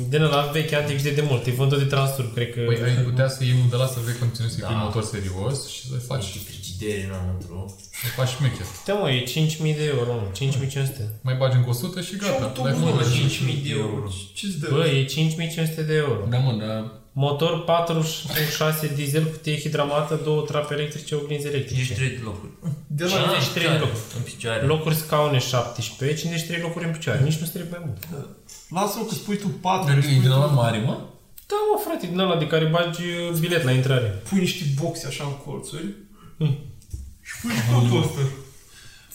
din 0.08 0.22
ăla 0.22 0.42
vechi 0.52 0.72
antic 0.72 0.96
și 0.96 1.02
de 1.02 1.10
demult, 1.10 1.46
e 1.46 1.50
vândut 1.50 1.78
de 1.78 1.84
transtur, 1.84 2.32
cred 2.34 2.52
că... 2.54 2.60
Păi 2.60 2.78
ai 2.82 2.94
putea 2.94 3.28
să 3.28 3.44
iei 3.44 3.52
unul 3.52 3.68
de 3.70 3.76
la 3.76 3.86
să 3.86 3.98
vei 4.04 4.14
conținut 4.18 4.50
să-i 4.50 4.60
Da. 4.60 4.66
pui 4.66 4.76
motor 4.76 5.04
serios 5.04 5.68
și 5.68 5.80
să-i 5.88 6.02
faci, 6.06 6.24
Și 6.24 6.38
frigideri 6.38 7.04
înăuntru. 7.08 7.76
să 8.02 8.06
faci 8.16 8.28
șmecher. 8.28 8.66
Da, 8.86 8.92
mă, 8.94 9.10
e 9.10 9.22
5.000 9.22 9.76
de 9.80 9.84
euro, 9.94 10.12
mă, 10.20 10.26
5.500. 10.38 11.02
Mai 11.20 11.34
bagi 11.34 11.56
încă 11.56 11.68
100 11.70 12.00
și 12.00 12.10
Și 12.12 12.16
gata. 12.16 12.42
autobuz, 12.44 12.70
L-ai 12.72 12.80
mă, 12.80 12.86
făcut. 12.86 13.12
5.000 13.12 13.62
de 13.66 13.70
euro. 13.70 14.06
Ce-ți 14.34 14.58
dă? 14.60 14.68
Bă, 14.70 14.86
e 14.86 15.04
5.500 15.04 15.86
de 15.86 15.94
euro. 15.94 16.20
Da, 16.28 16.38
mă, 16.38 16.52
dar... 16.66 16.92
Motor 17.18 17.64
46 17.64 18.92
diesel, 18.94 19.24
cutie 19.24 19.58
hidramată, 19.58 20.20
două 20.24 20.42
trape 20.42 20.74
electrice, 20.74 21.14
oglinzi 21.14 21.46
electrice. 21.46 21.94
53 21.94 22.16
de 22.18 22.22
locuri. 22.24 22.52
De 22.86 23.04
la... 23.04 23.10
53 23.10 23.68
de 23.76 23.78
locuri. 23.84 24.02
În 24.16 24.22
picioare. 24.22 24.62
Locuri 24.74 24.94
scaune 24.94 25.38
17, 25.38 26.18
53 26.20 26.60
locuri 26.66 26.84
în 26.84 26.92
picioare. 26.96 27.20
Nici 27.28 27.40
nu 27.42 27.46
trebuie 27.46 27.70
mai 27.74 27.82
mult. 27.86 27.98
Lasă-mă 28.76 29.04
că 29.08 29.14
spui 29.14 29.36
tu 29.36 29.48
4, 29.48 29.86
Dar 29.88 29.96
e 29.98 30.00
spui 30.00 30.14
din 30.14 30.30
tu... 30.30 30.36
ăla 30.36 30.46
mare, 30.46 30.78
mă? 30.78 30.96
Da, 31.50 31.58
mă, 31.68 31.76
frate, 31.84 32.06
din 32.06 32.18
ăla 32.18 32.36
de 32.42 32.46
care 32.52 32.64
bagi 32.76 33.02
uh, 33.02 33.38
bilet 33.42 33.62
la 33.68 33.72
intrare. 33.80 34.08
Pui 34.28 34.38
niște 34.38 34.64
boxe 34.80 35.06
așa 35.06 35.24
în 35.24 35.36
colțuri. 35.44 35.88
Și 37.28 37.34
pui 37.40 37.54
și 37.58 37.62
totul 37.72 38.02
ăsta. 38.02 38.20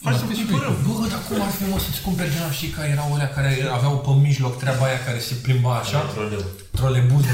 Hai 0.04 0.14
să 0.14 0.24
cumpărăm. 0.24 0.76
Bă, 0.86 1.08
dar 1.14 1.22
cum 1.28 1.42
ar 1.48 1.52
fi 1.58 1.64
mă 1.72 1.80
să-ți 1.86 2.02
cumperi 2.06 2.30
din 2.34 2.42
ăla, 2.42 2.52
știi 2.52 2.74
că 2.76 2.82
erau 2.96 3.14
alea 3.14 3.30
care 3.38 3.52
aveau 3.78 3.94
pe 4.06 4.12
mijloc 4.28 4.54
treaba 4.58 4.84
aia 4.86 5.00
care 5.08 5.20
se 5.20 5.34
plimba 5.46 5.72
așa? 5.82 6.00
Troleu. 6.00 6.44
Trolebuz. 6.82 7.26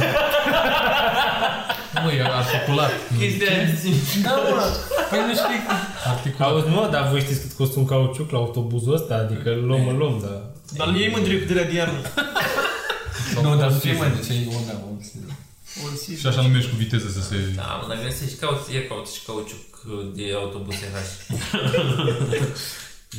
Mă, 2.03 2.11
e 2.11 2.21
articulat. 2.41 2.91
Chestia 3.19 3.49
aia 3.51 3.67
zi. 3.81 4.21
Da, 4.21 4.35
mă, 4.35 4.65
păi 5.09 5.19
nu 5.27 5.33
știi 5.41 5.59
că... 5.67 5.73
Articulat. 6.13 6.49
Auzi, 6.49 6.67
mă, 6.67 6.89
dar 6.91 7.03
voi 7.09 7.19
știți 7.25 7.41
cât 7.41 7.51
costă 7.57 7.79
un 7.79 7.85
cauciuc 7.85 8.31
la 8.31 8.37
autobuzul 8.37 8.93
ăsta? 8.93 9.13
Adică 9.15 9.49
îl 9.49 9.63
luăm, 9.65 9.87
îl 9.87 9.97
luăm, 9.97 10.15
dar... 10.23 10.35
Dar 10.77 10.87
le 10.87 10.97
iei 10.99 11.11
mă 11.11 11.19
direct 11.19 11.47
de 11.47 11.53
la 11.59 11.65
de 11.69 11.73
iarnă. 11.73 11.99
Nu, 13.41 13.55
dar 13.55 13.69
Sau 13.71 13.79
ce 13.79 13.93
mai 13.99 14.11
de 14.15 14.21
ce 14.27 14.33
e 14.33 14.47
o 14.57 14.59
da, 14.67 14.75
o 15.83 15.87
Și 16.21 16.27
așa 16.27 16.41
nu 16.41 16.47
mergi 16.47 16.69
cu 16.69 16.75
viteză 16.75 17.09
să 17.17 17.21
se... 17.29 17.35
Da, 17.55 17.79
mă, 17.81 17.85
dar 17.87 17.97
găsești, 18.03 18.37
cauți, 18.43 18.75
e 18.75 18.79
cauți 18.91 19.15
și 19.15 19.21
cauciuc 19.25 19.65
de 20.15 20.23
autobuse 20.41 20.85
H. 20.93 20.97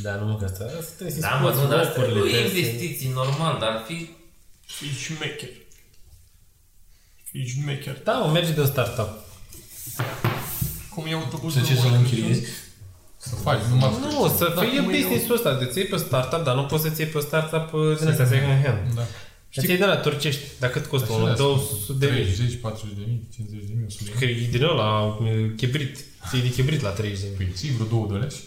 Da, 0.05 0.13
nu 0.21 0.25
mă, 0.27 0.37
că 0.41 0.45
asta, 0.45 0.65
asta 0.81 0.93
trebuie 0.97 1.17
să 1.17 1.21
Da, 1.27 1.33
mă, 1.43 1.49
nu, 1.59 1.69
dar 1.73 1.79
asta 1.79 1.99
locurile, 2.01 2.19
nu 2.21 2.27
e 2.27 2.31
trebuie 2.31 2.51
să- 2.53 2.59
investiții 2.59 3.11
normal, 3.21 3.55
dar 3.61 3.69
ar 3.77 3.83
fi... 3.87 3.97
Fii 4.77 4.95
șmecher. 5.05 5.49
Fii 7.31 7.47
șmecher. 7.47 7.97
Da, 8.05 8.13
mă, 8.13 8.31
merge 8.33 8.53
de 8.53 8.61
un 8.61 8.67
startup. 8.67 9.09
Cum 10.95 11.07
e 11.07 11.13
autobuzul? 11.13 11.61
Să 11.61 11.67
ce 11.67 11.81
să-l 11.81 11.93
închiriezi? 11.93 12.43
Să 13.17 13.35
faci, 13.35 13.61
numai... 13.71 13.91
Nu, 14.01 14.35
să 14.37 14.53
Da, 14.55 14.61
fie 14.61 14.81
cum 14.81 14.89
e 14.89 14.97
business-ul 14.97 15.35
ăsta, 15.35 15.55
de 15.55 15.65
ți 15.65 15.79
iei 15.79 15.87
pe 15.87 15.97
startup, 15.97 16.45
dar 16.45 16.55
nu 16.55 16.65
poți 16.65 16.83
să-ți 16.83 17.01
iei 17.01 17.11
pe 17.11 17.21
startup 17.21 17.73
uh, 17.73 17.99
din 17.99 18.09
astea, 18.09 18.27
second 18.27 18.65
hand. 18.65 18.95
Da. 18.95 19.03
Știi, 19.51 19.77
de 19.77 19.85
la 19.85 19.97
turcești, 19.97 20.41
dar 20.61 20.71
cât 20.71 20.87
costă 20.87 21.13
unul? 21.13 21.35
200 21.37 21.93
de 22.07 22.13
mii. 22.15 22.25
30, 22.25 22.55
40 22.61 22.97
de 22.99 23.03
mii, 23.07 23.29
50 23.35 23.65
de 23.69 23.73
mii, 23.77 23.85
100 23.87 24.05
de 24.05 24.11
Că 24.19 24.25
mii. 24.25 24.45
e 24.45 24.51
din 24.51 24.63
ăla, 24.63 25.05
uh, 25.05 25.51
chibrit. 25.57 25.97
E 26.35 26.41
de 26.47 26.51
chibrit 26.51 26.81
la 26.81 26.91
30 26.91 27.21
de 27.21 27.27
mii. 27.29 27.37
Păi 27.37 27.55
ții 27.55 27.71
vreo 27.71 27.87
două 27.87 28.07
de 28.11 28.15
alea 28.15 28.29
și... 28.29 28.43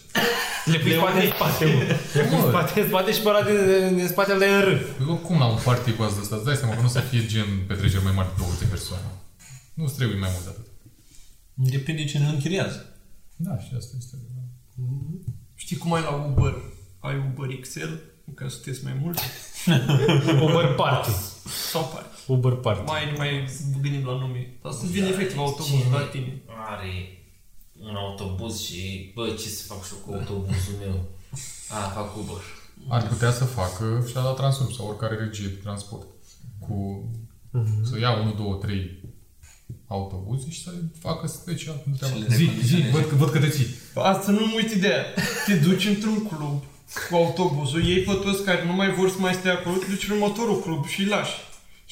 Le 0.70 0.78
pui 0.78 0.92
spate 0.92 1.20
în 1.24 1.30
spate, 1.36 1.64
mă. 1.64 1.80
Le 2.14 2.22
pui 2.28 2.36
Mă. 2.38 2.48
spate 2.48 2.80
în 2.80 2.88
spate 2.88 3.12
și 3.12 3.20
pe 3.20 3.28
ăla 3.28 3.42
din, 3.48 3.96
din 3.96 4.06
spatele 4.08 4.38
de 4.38 4.46
în 4.54 4.60
rând. 4.68 4.80
Păi 4.96 5.06
oricum 5.14 5.38
la 5.38 5.46
un 5.54 5.58
party 5.64 5.90
cu 5.92 6.02
asta, 6.02 6.36
îți 6.36 6.44
dai 6.44 6.56
seama 6.56 6.74
că 6.74 6.80
nu 6.80 6.86
o 6.86 6.90
să 6.96 7.00
fie 7.00 7.26
gen 7.26 7.48
petreceri 7.68 8.02
mai 8.08 8.12
mari 8.18 8.28
de 8.28 8.34
200 8.38 8.64
persoane. 8.64 9.06
Nu-ți 9.74 9.96
trebuie 9.98 10.18
mai 10.18 10.30
mult 10.32 10.44
de 10.46 10.50
atât. 10.54 10.66
Depinde 11.74 12.04
cine 12.04 12.24
îl 12.26 12.32
închiriază. 12.34 12.78
Da, 13.36 13.58
și 13.64 13.70
asta 13.78 13.92
este. 13.98 14.14
Știi 15.54 15.76
cum 15.76 15.92
ai 15.92 16.02
la 16.02 16.10
Uber? 16.30 16.54
Ai 16.98 17.16
Uber 17.28 17.48
XL, 17.60 17.92
în 18.24 18.34
care 18.34 18.50
sunteți 18.50 18.84
mai 18.84 18.96
mulți, 19.02 19.22
Uber 20.46 20.74
Party. 20.74 21.10
sau 21.70 21.90
pare. 21.94 22.06
Uber 22.26 22.52
Party. 22.52 22.82
Mai, 22.86 23.14
mai 23.16 23.48
gândim 23.82 24.06
la 24.06 24.12
nume. 24.18 24.56
Dar 24.62 24.72
să-ți 24.72 24.92
vine 24.92 25.08
efectiv 25.08 25.38
autobuz 25.38 25.66
Cine 25.80 25.90
la 25.90 26.00
tine. 26.00 26.42
Are 26.70 27.18
un 27.80 27.94
autobuz 27.94 28.60
și, 28.60 29.12
bă, 29.14 29.28
ce 29.28 29.48
să 29.48 29.64
fac 29.72 29.84
și 29.86 29.92
eu 29.92 29.98
cu 30.06 30.12
autobuzul 30.14 30.74
meu? 30.86 31.04
A, 31.68 31.74
fac 31.88 32.16
Uber. 32.16 32.42
Ar 32.88 33.06
putea 33.08 33.30
să 33.32 33.44
facă 33.44 34.04
și 34.08 34.14
la 34.14 34.22
Transum 34.22 34.70
sau 34.70 34.86
oricare 34.88 35.16
regie 35.16 35.46
de 35.46 35.54
transport. 35.62 36.06
Cu... 36.58 37.04
Să 37.82 37.98
ia 37.98 38.10
1, 38.10 38.32
2, 38.32 38.58
3 38.60 39.00
autobuze 39.86 40.50
și 40.50 40.62
să 40.62 40.70
le 40.70 40.90
facă 40.98 41.26
special. 41.26 41.74
pentru 41.74 42.06
treaba 42.06 42.16
le 42.18 42.22
asta. 42.24 42.34
Zi, 42.36 42.44
zi, 42.44 42.50
recondiționeze. 42.50 42.90
văd, 42.90 43.04
că- 43.08 43.14
văd 43.14 43.30
că 43.30 43.38
te 43.38 43.48
ții. 43.48 43.66
Asta 43.94 44.30
nu-mi 44.30 44.52
uit 44.56 44.70
ideea. 44.70 45.04
Te 45.46 45.54
duci 45.54 45.86
într-un 45.86 46.26
club 46.26 46.62
cu 47.08 47.14
autobuzul, 47.16 47.82
iei 47.84 48.02
pe 48.08 48.12
toți 48.24 48.44
care 48.44 48.62
nu 48.66 48.72
mai 48.72 48.90
vor 48.98 49.08
să 49.10 49.16
mai 49.18 49.34
stea 49.34 49.52
acolo, 49.52 49.76
te 49.76 49.86
duci 49.92 50.08
în 50.08 50.14
următorul 50.16 50.58
club 50.64 50.86
și 50.92 51.00
îi 51.00 51.06
lași. 51.14 51.36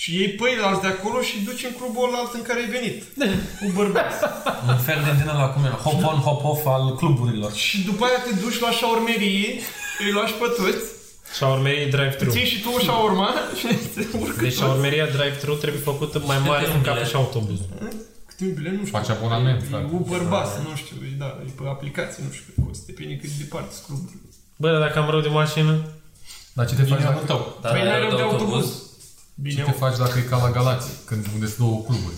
Și 0.00 0.08
iei 0.18 0.28
pe 0.28 0.48
alți 0.62 0.80
de 0.80 0.86
acolo 0.86 1.18
și 1.28 1.36
îi 1.36 1.44
duci 1.44 1.64
în 1.68 1.74
clubul 1.78 2.08
ăla 2.08 2.30
în 2.38 2.42
care 2.48 2.58
ai 2.60 2.70
venit. 2.76 2.96
Cu 3.60 3.66
bărbați. 3.80 4.16
Un 4.72 4.78
fel 4.88 5.00
de 5.06 5.12
din 5.20 5.28
ăla, 5.34 5.46
cum 5.54 5.64
era, 5.64 5.74
hop 5.86 6.00
on, 6.12 6.18
hop 6.26 6.44
off 6.52 6.66
al 6.76 6.94
cluburilor. 7.00 7.52
Și 7.66 7.76
după 7.90 8.02
aia 8.04 8.20
te 8.26 8.32
duci 8.44 8.58
la 8.66 8.70
șaurmerie, 8.70 9.48
îi 10.04 10.12
lași 10.18 10.32
pe 10.40 10.46
toți, 10.58 10.84
Shawarmerie 11.38 11.86
drive-thru. 11.94 12.30
ții 12.30 12.44
și 12.52 12.60
tu 12.62 12.68
o 12.76 12.78
șaurma 12.88 13.28
și 13.58 13.66
te 13.94 14.02
urcă 14.22 14.40
Deci 14.40 14.44
toți. 14.52 14.56
shawarmeria 14.56 15.06
drive-thru 15.16 15.54
trebuie 15.62 15.82
făcută 15.90 16.16
mai 16.30 16.38
mare 16.46 16.62
Câte 16.64 16.70
în 16.72 16.76
un 16.78 16.84
cap 16.88 16.94
bilet? 16.94 17.08
și 17.10 17.16
autobuzul. 17.22 17.68
Câte 18.28 18.42
un 18.48 18.52
bilet, 18.58 18.72
nu 18.78 18.84
știu. 18.86 18.98
Faci 18.98 19.08
abonament, 19.16 19.58
E 19.62 19.64
frate. 19.70 19.86
Uber 19.98 20.22
Bus, 20.32 20.50
nu 20.66 20.72
știu, 20.82 20.96
e, 21.08 21.14
da, 21.22 21.28
e 21.48 21.50
pe 21.58 21.62
aplicație, 21.76 22.20
nu 22.26 22.30
știu 22.36 22.44
cât 22.48 22.56
costă, 22.64 22.84
depinde 22.90 23.14
cât 23.20 23.30
de 23.32 23.38
departe 23.44 23.70
sunt 23.76 23.84
cluburile. 23.86 24.28
Bă, 24.60 24.70
dar 24.70 24.80
dacă 24.80 24.98
am 24.98 25.10
rău 25.10 25.20
de 25.20 25.28
mașină, 25.28 25.72
Dar 26.52 26.66
ce 26.68 26.74
te 26.74 26.82
faci 26.82 26.98
Bine, 26.98 27.10
dacă, 27.10 27.24
tău. 27.26 27.58
Dar 27.62 27.72
Păi 27.72 27.82
n-ai 27.82 27.90
n-ai 27.90 28.08
rău 28.08 28.16
de 28.16 28.22
autobuz. 28.22 28.66
ce 28.66 28.72
Bine, 29.42 29.62
te 29.62 29.70
faci 29.70 29.96
dacă 29.96 30.18
e 30.18 30.22
ca 30.22 30.36
la 30.36 30.50
Galați, 30.50 30.88
când 31.06 31.26
unde 31.34 31.46
sunt 31.46 31.58
două 31.58 31.80
cluburi? 31.86 32.14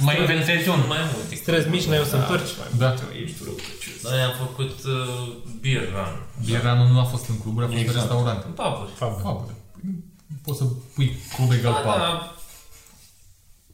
Mai 0.00 0.20
inventezi 0.20 0.68
unul. 0.68 0.86
mai 0.86 0.98
multe. 1.14 1.34
străzi 1.34 1.68
mici, 1.68 1.84
n-ai 1.84 2.00
o 2.00 2.04
să 2.04 2.16
întorci. 2.16 2.50
Da. 2.76 2.94
ești 3.24 3.36
rău 3.44 3.52
căcios. 3.54 4.02
Noi 4.12 4.20
am 4.20 4.32
făcut 4.46 4.74
uh, 4.84 5.36
beer 5.60 5.82
run. 5.94 6.12
Bieranul 6.44 6.88
nu 6.88 6.98
a 7.00 7.04
fost 7.04 7.28
în 7.28 7.38
cluburi, 7.40 7.64
a 7.66 7.68
fost 7.68 7.80
Exact. 7.80 7.96
în 7.98 8.02
restaurante. 8.04 8.44
În 8.46 8.52
puburi. 8.52 8.90
Fabă. 8.96 9.18
Fabule. 9.22 9.52
Păi 9.72 9.80
nu 9.84 9.92
nu 10.28 10.36
poți 10.44 10.58
să 10.58 10.64
pui 10.94 11.16
club 11.36 11.50
egal 11.52 11.72
Da, 11.72 11.78
pub. 11.78 11.90
da, 12.00 12.34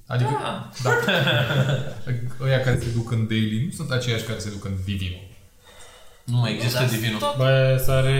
Adică, 0.06 0.30
da. 0.42 0.70
da. 0.82 0.90
ăia 2.46 2.60
care 2.60 2.78
se 2.78 2.88
duc 2.96 3.10
în 3.10 3.26
daily 3.28 3.64
nu 3.64 3.70
sunt 3.76 3.90
aceiași 3.90 4.24
care 4.24 4.38
se 4.38 4.50
duc 4.50 4.64
în 4.64 4.74
Divino. 4.84 5.16
Nu 6.30 6.36
mai 6.38 6.54
există 6.54 6.78
Dar 6.78 6.88
divinul. 6.88 7.18
tot- 7.18 7.36
Bă, 7.36 7.82
sare... 7.84 8.16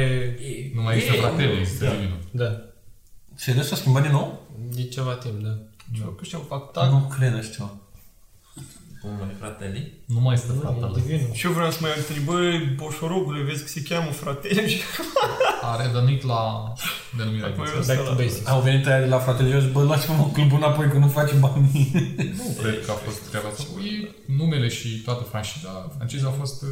e- 0.49 0.71
Nu 0.75 0.83
mai 0.83 0.95
există 0.97 1.17
e- 1.17 1.21
fratele, 1.21 1.53
există 1.59 1.85
Da. 1.85 1.91
Divino. 1.91 2.15
Da. 2.31 2.61
Serios 3.35 3.67
s-a 3.67 3.77
schimbat 3.77 4.03
din 4.03 4.11
nou? 4.13 4.41
De 4.75 4.85
ceva 4.85 5.13
timp, 5.15 5.39
da. 5.43 5.55
Eu 6.01 6.09
că 6.09 6.25
știu, 6.25 6.45
fac 6.49 6.73
Da. 6.73 6.81
tag. 6.81 6.91
Nu 6.93 7.13
cred 7.17 7.35
așa 7.35 7.51
ceva. 7.55 7.71
Cum 9.03 9.11
mai 9.19 9.35
fratele? 9.39 9.93
Nu 10.05 10.21
mai 10.21 10.37
stă 10.39 10.53
fratele. 10.53 10.91
Divinul. 10.95 11.31
Și 11.33 11.47
eu 11.47 11.53
vreau 11.53 11.71
să 11.71 11.79
mai 11.81 11.91
întreb, 11.97 12.23
bă, 12.25 12.51
Boșorogule, 12.77 13.43
vezi 13.43 13.63
că 13.63 13.69
se 13.69 13.83
cheamă 13.83 14.11
fratele 14.11 14.69
și 14.73 14.81
A 15.63 15.83
revenit 15.83 16.23
la 16.23 16.73
denumirea 17.17 17.47
Acum 17.49 17.65
inițială. 17.65 17.93
eu- 17.93 17.97
Back 18.05 18.09
to 18.09 18.23
basics. 18.23 18.47
Au 18.49 18.61
venit 18.61 18.87
aia 18.87 19.01
de 19.01 19.07
la 19.07 19.19
fratele 19.19 19.49
și 19.49 19.55
au 19.55 19.61
zis, 19.61 19.71
bă, 19.73 19.83
luați-mă 19.83 20.31
clubul 20.33 20.57
înapoi 20.57 20.89
că 20.91 20.99
nu 20.99 21.07
face 21.09 21.35
bani. 21.35 21.91
Nu 22.37 22.57
cred 22.63 22.85
că 22.85 22.91
a 22.91 22.95
fost 22.95 23.21
treaba 23.29 23.49
asta. 23.49 23.63
E 23.93 24.11
numele 24.37 24.69
și 24.69 24.89
toată 25.05 25.23
franșiza, 25.23 25.93
franciza 25.97 26.27
a 26.29 26.31
fost 26.43 26.63
uh, 26.63 26.69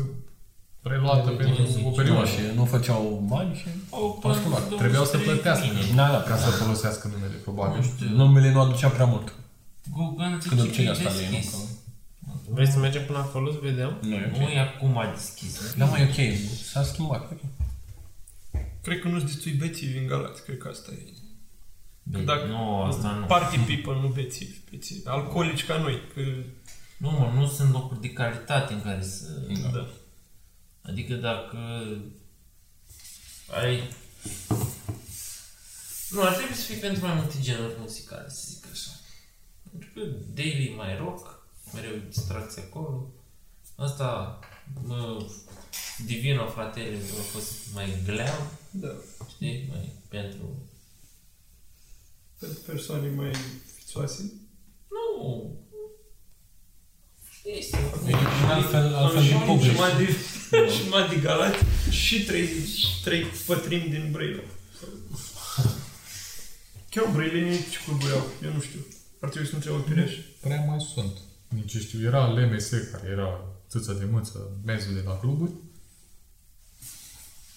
preluată 0.82 1.30
pentru 1.30 1.62
o 1.84 1.90
perioadă. 1.90 2.26
și 2.28 2.38
nu 2.54 2.64
făceau 2.64 3.24
bani 3.28 3.54
și 3.54 3.66
Au 3.90 4.20
au 4.22 4.32
schimbat. 4.34 4.68
Trebuiau 4.76 5.04
să 5.04 5.18
plătească 5.18 5.66
Da, 5.94 6.10
da, 6.10 6.22
ca 6.22 6.36
să 6.36 6.50
folosească 6.50 7.08
numele, 7.12 7.34
probabil. 7.34 7.84
Numele 8.14 8.52
nu 8.52 8.60
aducea 8.60 8.88
prea 8.88 9.04
mult. 9.04 9.34
Google 9.96 10.24
Când 10.48 10.60
zice 10.60 10.62
obține 10.62 10.84
că 10.86 10.90
asta 10.90 11.08
e 11.08 11.16
de 11.18 11.24
nu? 11.24 11.30
deschis. 11.30 11.50
Că- 11.52 11.56
Vrei 12.50 12.66
să 12.66 12.78
mergem 12.78 13.04
până 13.06 13.18
acolo 13.18 13.50
să 13.52 13.58
vedem? 13.62 13.98
Nu 14.00 14.14
e 14.14 14.32
Nu 14.38 14.44
ok. 14.44 14.50
e 14.52 14.58
acum 14.60 15.02
deschis. 15.14 15.74
Da, 15.76 15.84
mai 15.84 16.00
e 16.00 16.04
ok. 16.04 16.38
S-a 16.72 16.82
schimbat. 16.82 17.30
ok. 17.32 17.38
cred 18.82 19.00
că 19.00 19.08
nu-s 19.08 19.22
destui 19.24 19.52
bețivi 19.52 19.98
în 19.98 20.06
Galați, 20.06 20.42
cred 20.44 20.58
că 20.58 20.68
asta 20.68 20.90
e. 20.92 21.02
Bine, 22.02 22.22
Dacă- 22.24 22.46
Nu, 22.46 22.82
asta 22.82 23.10
nu. 23.20 23.26
Party 23.26 23.58
people, 23.58 24.00
nu 24.02 24.08
bețivi, 24.08 24.56
bețivi. 24.70 25.00
Alcoolici 25.04 25.64
ca 25.66 25.76
noi, 25.76 26.00
că... 26.14 26.20
Nu, 26.96 27.10
mă, 27.10 27.32
nu 27.34 27.46
sunt 27.46 27.72
locuri 27.72 28.00
de 28.00 28.08
calitate 28.10 28.72
în 28.72 28.82
care 28.82 29.02
să... 29.02 29.24
Da. 29.72 29.86
Adică 30.88 31.14
dacă 31.14 31.58
ai... 33.50 33.82
Nu, 36.10 36.22
ar 36.22 36.34
trebui 36.34 36.54
să 36.54 36.62
fie 36.62 36.76
pentru 36.76 37.06
mai 37.06 37.14
multe 37.14 37.36
genuri 37.40 37.74
muzicale, 37.78 38.28
să 38.28 38.44
zic 38.48 38.66
așa. 38.70 38.90
Pentru 39.70 39.88
că 39.94 40.00
daily 40.34 40.74
mai 40.76 40.96
rock, 40.96 41.48
mereu 41.74 41.90
e 41.90 42.02
distracție 42.08 42.62
acolo. 42.62 43.12
Asta, 43.76 44.38
mă, 44.84 45.26
Divino, 46.06 46.46
fratele, 46.46 46.96
a 46.96 47.22
fost 47.22 47.52
mai 47.74 48.02
glam, 48.04 48.50
Da. 48.70 48.88
știi, 49.28 49.66
mai 49.68 49.92
pentru... 50.08 50.68
Pentru 52.38 52.58
persoane 52.66 53.08
mai 53.08 53.34
fițoase. 53.76 54.32
Nu, 54.88 55.67
este 57.58 57.76
un 58.04 58.48
altfel- 58.50 58.94
altfel 58.94 59.22
de 59.22 59.34
public. 59.46 59.70
Și 59.70 59.76
mai 59.76 59.96
de, 59.96 60.06
și 60.70 60.88
mai 60.88 61.08
de 61.08 61.16
Galați 61.16 61.58
și 61.90 62.24
trei, 62.24 62.48
trei 63.04 63.22
pătrimi 63.46 63.88
din 63.90 64.08
Brăila. 64.12 64.42
Chiar 66.90 67.06
Brăilenii 67.12 67.58
ce 67.70 67.78
cluburi 67.84 68.12
au? 68.12 68.26
Eu 68.44 68.52
nu 68.52 68.60
știu. 68.60 68.80
Ar 69.20 69.28
trebui 69.28 69.48
să 69.48 69.54
nu 69.54 69.60
trebuie 69.60 69.82
Pireș. 69.88 70.12
Prea 70.40 70.64
mai 70.68 70.78
sunt. 70.94 71.12
Nici 71.48 71.76
știu, 71.76 72.06
era 72.06 72.28
LMS, 72.28 72.68
care 72.68 73.08
era 73.10 73.40
țâța 73.70 73.92
de 73.92 74.04
mâță, 74.10 74.38
mezul 74.64 74.94
de 74.94 75.02
la 75.06 75.18
cluburi. 75.18 75.50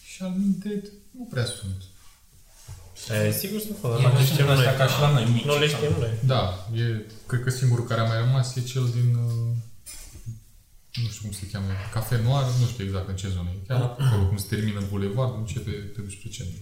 Și 0.06 0.22
al 0.24 0.34
minte, 0.38 0.84
nu 1.18 1.28
prea 1.30 1.46
sunt. 1.46 1.82
E, 3.26 3.32
sigur 3.32 3.60
să 3.60 3.66
nu 3.70 3.78
facă, 3.82 4.02
Mai 4.02 4.12
nu 4.12 4.18
le 4.20 4.26
sunt 4.26 4.38
știm 4.38 4.50
astea 4.50 4.70
noi. 4.70 4.78
ca 4.80 4.88
și 4.94 5.00
la 5.00 5.12
noi, 5.12 5.26
mici. 5.34 5.44
Nu 5.44 5.60
le 5.60 5.68
știm 5.68 5.94
noi. 6.00 6.14
Da, 6.26 6.68
e, 6.76 7.06
cred 7.26 7.44
că 7.44 7.50
singurul 7.50 7.86
care 7.86 8.02
a 8.02 8.04
mai 8.04 8.18
rămas 8.18 8.56
e 8.56 8.62
cel 8.62 8.90
din, 8.96 9.16
uh, 9.16 9.56
nu 10.94 11.08
știu 11.10 11.22
cum 11.22 11.32
se 11.32 11.50
cheamă, 11.52 11.68
Cafe 11.94 12.22
Noir, 12.22 12.46
nu 12.60 12.68
știu 12.68 12.84
exact 12.86 13.08
în 13.08 13.16
ce 13.16 13.30
zonă 13.30 13.50
e. 13.50 13.66
Chiar 13.68 13.82
acolo 13.82 14.28
cum 14.28 14.38
se 14.38 14.56
termină 14.56 14.82
bulevardul, 14.90 15.40
începe 15.40 15.72
pe 15.72 16.02
spre 16.10 16.30
centru. 16.30 16.60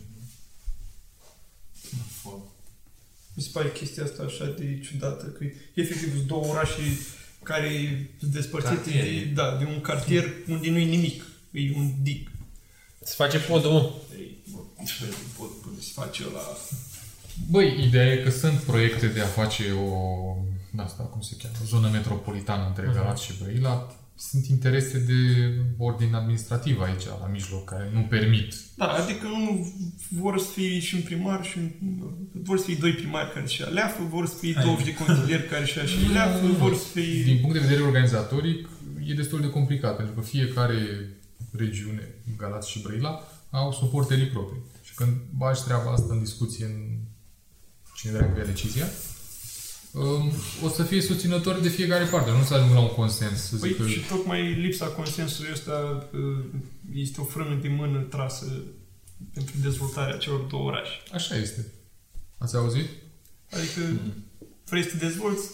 Mi 3.33 3.43
se 3.43 3.49
pare 3.53 3.71
chestia 3.71 4.03
asta 4.03 4.23
așa 4.23 4.45
de 4.45 4.79
ciudată, 4.79 5.25
că 5.25 5.45
efectiv 5.73 6.13
sunt 6.13 6.27
două 6.27 6.45
orașe 6.45 6.81
care 7.43 7.69
sunt 8.19 8.31
despărțite 8.31 8.75
Cartiere. 8.75 9.09
de, 9.09 9.23
da, 9.23 9.57
de 9.57 9.65
un 9.65 9.81
cartier 9.81 10.33
unde 10.47 10.69
nu 10.69 10.77
e 10.77 10.85
nimic. 10.85 11.23
E 11.51 11.75
un 11.75 11.93
dic. 12.01 12.31
Se 13.03 13.13
face 13.17 13.37
podul, 13.37 13.71
mă. 13.71 13.91
Ei, 14.17 14.37
bă, 14.51 14.59
ce 14.85 15.03
pot 15.37 15.61
până 15.61 15.75
se 15.79 15.91
face 15.93 16.23
la... 16.23 16.57
Băi, 17.49 17.85
ideea 17.87 18.13
e 18.13 18.23
că 18.23 18.29
sunt 18.29 18.59
proiecte 18.59 19.07
de 19.07 19.21
a 19.21 19.25
face 19.25 19.71
o, 19.71 20.35
asta, 20.77 21.03
cum 21.03 21.21
se 21.21 21.35
cheamă, 21.41 21.55
o 21.61 21.65
zonă 21.65 21.89
metropolitană 21.89 22.67
între 22.67 22.91
Galați 22.93 23.23
și 23.23 23.33
Brăila. 23.41 23.98
Sunt 24.19 24.45
interese 24.45 24.99
de 24.99 25.13
ordin 25.77 26.13
administrativ 26.13 26.81
aici, 26.81 27.05
la 27.05 27.29
mijloc, 27.31 27.65
care 27.65 27.89
nu 27.93 28.01
permit. 28.01 28.53
Da, 28.75 28.87
adică 28.87 29.27
nu 29.27 29.73
vor 30.09 30.39
să 30.39 30.47
fie 30.51 30.79
și 30.79 30.95
un 30.95 31.01
primar 31.01 31.45
și 31.45 31.57
un, 31.57 31.71
vor 32.31 32.57
să 32.57 32.63
fie 32.63 32.77
doi 32.79 32.93
primari 32.93 33.33
care 33.33 33.45
și 33.45 33.61
aleafă, 33.61 34.03
vor 34.03 34.27
să 34.27 34.35
fie 34.35 34.61
20 34.63 34.85
de 34.85 34.93
consilieri 34.93 35.47
care 35.47 35.65
și 35.65 35.79
și 35.79 36.05
aleafă, 36.09 36.47
vor 36.47 36.75
să 36.75 36.85
fie... 36.93 37.23
Din 37.23 37.39
punct 37.39 37.55
de 37.55 37.61
vedere 37.61 37.81
organizatoric, 37.81 38.69
e 39.05 39.13
destul 39.13 39.41
de 39.41 39.49
complicat, 39.49 39.95
pentru 39.95 40.13
că 40.13 40.21
fiecare 40.21 41.09
regiune, 41.51 42.07
Galați 42.37 42.69
și 42.69 42.81
Brăila, 42.81 43.23
au 43.49 43.71
suporterii 43.71 44.27
proprii. 44.27 44.61
Și 44.83 44.93
când 44.93 45.13
bagi 45.37 45.63
treaba 45.63 45.91
asta 45.91 46.13
în 46.13 46.19
discuție 46.19 46.65
în 46.65 46.97
cine 47.95 48.11
dracu 48.11 48.37
ia 48.37 48.45
decizia, 48.45 48.85
um, 48.85 49.18
o 50.63 50.69
să 50.69 50.83
fie 50.83 51.01
susținători 51.01 51.61
de 51.61 51.69
fiecare 51.69 52.05
parte, 52.05 52.31
nu 52.31 52.43
să 52.43 52.53
ajungă 52.53 52.73
la 52.73 52.79
un 52.79 52.93
consens. 52.95 53.41
Să 53.41 53.55
Păi 53.55 53.69
zic 53.69 53.77
că, 53.81 53.87
și 53.87 53.99
tocmai 53.99 54.53
lipsa 54.53 54.85
consensului 54.85 55.51
ăsta 55.53 56.07
uh, 56.13 56.45
este 56.93 57.21
o 57.21 57.23
frână 57.23 57.55
de 57.61 57.67
mână 57.67 57.99
trasă 57.99 58.45
pentru 59.33 59.55
dezvoltarea 59.61 60.17
celor 60.17 60.39
două 60.39 60.63
orașe. 60.63 60.91
așa 61.13 61.35
este. 61.35 61.65
Ați 62.37 62.55
auzit? 62.55 62.87
Adică 63.51 63.81
vrei 64.69 64.83
să 64.83 64.89
te 64.89 65.05
dezvolți, 65.05 65.47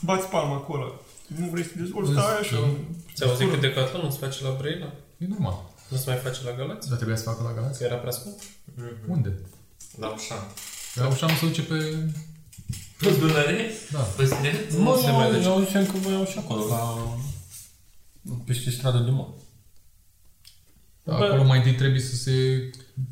bați 0.00 0.26
palma 0.26 0.54
acolo. 0.54 1.00
Nu 1.26 1.48
vrei 1.50 1.64
să 1.64 1.70
te 1.70 1.78
dezvolți, 1.78 2.10
Însă- 2.10 2.22
stai 2.22 2.38
așa. 2.38 2.70
Ți-au 3.14 3.30
auzit 3.30 3.50
că 3.50 3.56
Decathlon 3.56 4.02
nu 4.04 4.10
se 4.10 4.18
face 4.20 4.42
la 4.44 4.56
Brăila? 4.58 4.92
E 5.18 5.26
normal. 5.28 5.72
Nu 5.88 5.96
se 5.96 6.04
mai 6.10 6.18
face 6.18 6.40
la 6.44 6.52
Galați? 6.56 6.86
Dar 6.88 6.96
trebuia 6.96 7.16
să 7.16 7.22
facă 7.22 7.42
la 7.42 7.52
Galați? 7.52 7.78
Că 7.78 7.84
era 7.84 7.94
prea 7.96 8.10
scump? 8.12 8.38
Unde? 9.06 9.32
La 9.98 10.08
Ușan. 10.08 10.38
La 10.94 11.08
ușa 11.08 11.26
nu 11.26 11.34
se 11.34 11.46
duce 11.46 11.62
pe... 11.62 12.08
Pe 13.04 13.10
Dunăre? 13.18 13.70
Da. 13.92 13.98
Pe 13.98 14.24
Siret? 14.26 14.72
Nu 14.72 14.82
Nu 14.82 14.94
se 14.96 15.04
se 15.04 15.10
mai 15.10 15.28
mai 15.30 15.36
duce. 15.38 15.48
Eu 15.48 15.60
ziceam 15.64 15.86
că 15.86 15.92
voiau 15.96 16.24
și 16.24 16.38
acolo, 16.38 16.66
la... 16.66 17.08
Peste 18.46 18.70
stradă 18.70 18.98
de 18.98 19.10
mult. 19.10 19.28
Da, 21.02 21.16
Bă. 21.16 21.24
acolo 21.24 21.44
mai 21.44 21.58
întâi 21.58 21.74
trebuie 21.74 22.00
să 22.00 22.14
se 22.16 22.32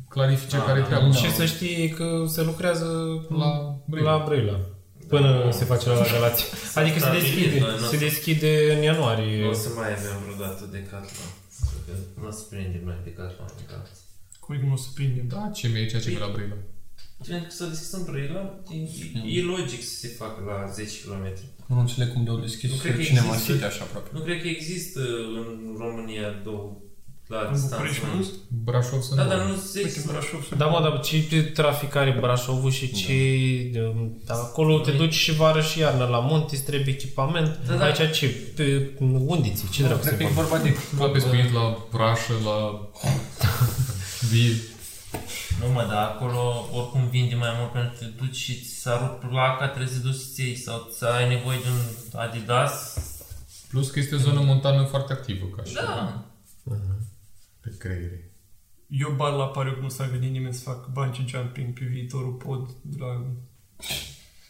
clarifice 0.09 0.57
Da, 0.57 0.63
care 0.63 0.79
da, 0.79 0.85
treaba. 0.85 1.11
Și 1.11 1.31
să 1.31 1.45
știi 1.45 1.89
că 1.89 2.25
se 2.27 2.41
lucrează 2.43 2.85
La 3.29 3.75
Brăila. 3.85 4.15
la 4.17 4.23
Brăila. 4.25 4.59
Până 5.07 5.49
se 5.51 5.63
face 5.65 5.89
la 5.89 6.05
Galați. 6.11 6.43
Adică 6.79 6.99
se 6.99 7.05
stabilit, 7.05 7.23
deschide, 7.33 7.59
noi 7.59 7.69
nu 7.79 7.85
o 7.85 7.89
se 7.89 7.97
să- 7.97 8.03
deschide 8.03 8.73
în 8.75 8.81
ianuarie. 8.83 9.41
Nu 9.43 9.49
o 9.49 9.53
să 9.53 9.69
mai 9.75 9.91
avem 9.91 10.15
vreodată 10.25 10.69
Decathlon. 10.71 11.29
Cred 11.85 11.97
că 12.13 12.19
nu 12.21 12.27
o 12.27 12.31
să 12.31 12.43
prindem 12.49 12.81
noi 12.83 12.97
Decathlon 13.03 13.47
în 13.57 13.65
Galați. 13.69 13.91
Cum 14.39 14.55
e 14.55 14.57
că 14.59 14.65
nu 14.65 14.73
o 14.73 14.75
să 14.75 14.87
prindem? 14.93 15.27
Da, 15.27 15.49
ce 15.53 15.67
mi-e 15.67 15.85
ceea 15.85 16.01
ce 16.01 16.09
mi 16.09 16.17
la 16.25 16.29
Brăila? 16.33 16.55
Pentru 17.17 17.45
că 17.47 17.53
s-a 17.53 17.65
deschis 17.65 17.91
în 17.91 18.03
Brăila, 18.03 18.43
e, 18.69 19.39
e 19.39 19.41
logic 19.43 19.81
să 19.83 19.95
se 20.01 20.07
facă 20.07 20.39
la 20.45 20.71
10 20.71 20.91
km. 21.05 21.25
Nu 21.65 21.79
înțeleg 21.79 22.13
cum 22.13 22.23
de-au 22.23 22.37
deschis 22.37 22.69
Nu 22.69 22.75
cred 22.75 22.95
că 22.95 23.01
cinema 23.01 23.33
există- 23.33 23.51
City 23.53 23.63
așa 23.65 23.83
aproape. 23.83 24.09
Nu 24.13 24.19
cred 24.19 24.41
că 24.41 24.47
există 24.47 24.99
în 25.39 25.75
România 25.77 26.27
două 26.43 26.77
la 27.27 27.39
În 27.47 27.53
distanță. 27.53 27.75
București, 27.75 28.03
mai- 28.05 28.15
nu? 28.17 28.25
Brașov 28.63 29.01
sunt 29.01 29.17
Da, 29.19 29.23
două. 29.25 29.37
dar 29.37 29.47
nu 29.49 29.55
se 29.55 29.81
Uite, 29.83 30.03
Brașov 30.07 30.43
sunt 30.47 30.59
Da, 30.59 30.65
mă, 30.65 30.79
dar 30.81 30.99
ce 30.99 31.43
trafic 31.53 31.95
are 31.95 32.17
Brașovul 32.19 32.71
și 32.71 32.91
ce... 32.91 33.13
Da. 34.25 34.33
Acolo 34.33 34.79
te 34.79 34.91
duci 34.91 35.13
și 35.13 35.33
vară 35.35 35.61
și 35.61 35.79
iarnă 35.79 36.05
la 36.05 36.19
munte, 36.19 36.55
îți 36.55 36.63
trebuie 36.63 36.93
echipament. 36.93 37.59
Da, 37.67 37.75
da. 37.75 37.83
Aici 37.85 38.17
ce? 38.17 38.27
Pe 38.55 38.89
undiții, 39.27 39.69
ce 39.69 39.83
dracu 39.83 39.99
Cred 39.99 40.11
se 40.11 40.17
că 40.17 40.23
e 40.23 40.27
fac? 40.27 40.45
vorba 40.45 40.63
de... 40.63 40.75
La 40.99 41.05
pescuit, 41.09 41.51
la 41.53 41.77
brașă, 41.93 42.33
la 42.43 42.89
vie. 44.31 44.53
Nu 45.59 45.71
mă, 45.71 45.85
dar 45.89 46.03
acolo 46.03 46.69
oricum 46.73 47.07
vinde 47.09 47.35
mai 47.35 47.49
mult 47.59 47.71
pentru 47.71 47.91
că 47.97 47.97
te 48.05 48.11
duci 48.25 48.35
și 48.35 48.61
ți 48.61 48.79
s-a 48.81 48.97
rupt 48.99 49.29
placa, 49.29 49.67
trebuie 49.67 49.93
să 49.95 49.99
duci 50.01 50.15
să 50.15 50.41
iei 50.41 50.55
sau 50.55 50.89
să 50.97 51.05
ai 51.05 51.27
nevoie 51.35 51.57
de 51.57 51.67
un 51.69 52.19
Adidas. 52.19 52.97
Plus 53.69 53.89
că 53.89 53.99
este 53.99 54.15
o 54.15 54.17
zonă 54.17 54.41
montană 54.41 54.83
foarte 54.83 55.13
activă, 55.13 55.45
ca 55.55 55.63
și 55.63 55.73
Da. 55.73 56.25
pe 57.61 57.69
creiere. 57.77 58.27
Eu 58.87 59.09
bat 59.11 59.37
la 59.37 59.45
pariu 59.47 59.71
că 59.73 59.79
nu 59.81 59.89
s-a 59.89 60.07
gândit 60.11 60.31
nimeni 60.31 60.53
să 60.53 60.61
facă 60.61 60.89
bungee 60.93 61.25
jumping 61.27 61.73
pe 61.79 61.85
viitorul 61.85 62.31
pod 62.33 62.69
de 62.81 62.95
la 62.99 63.21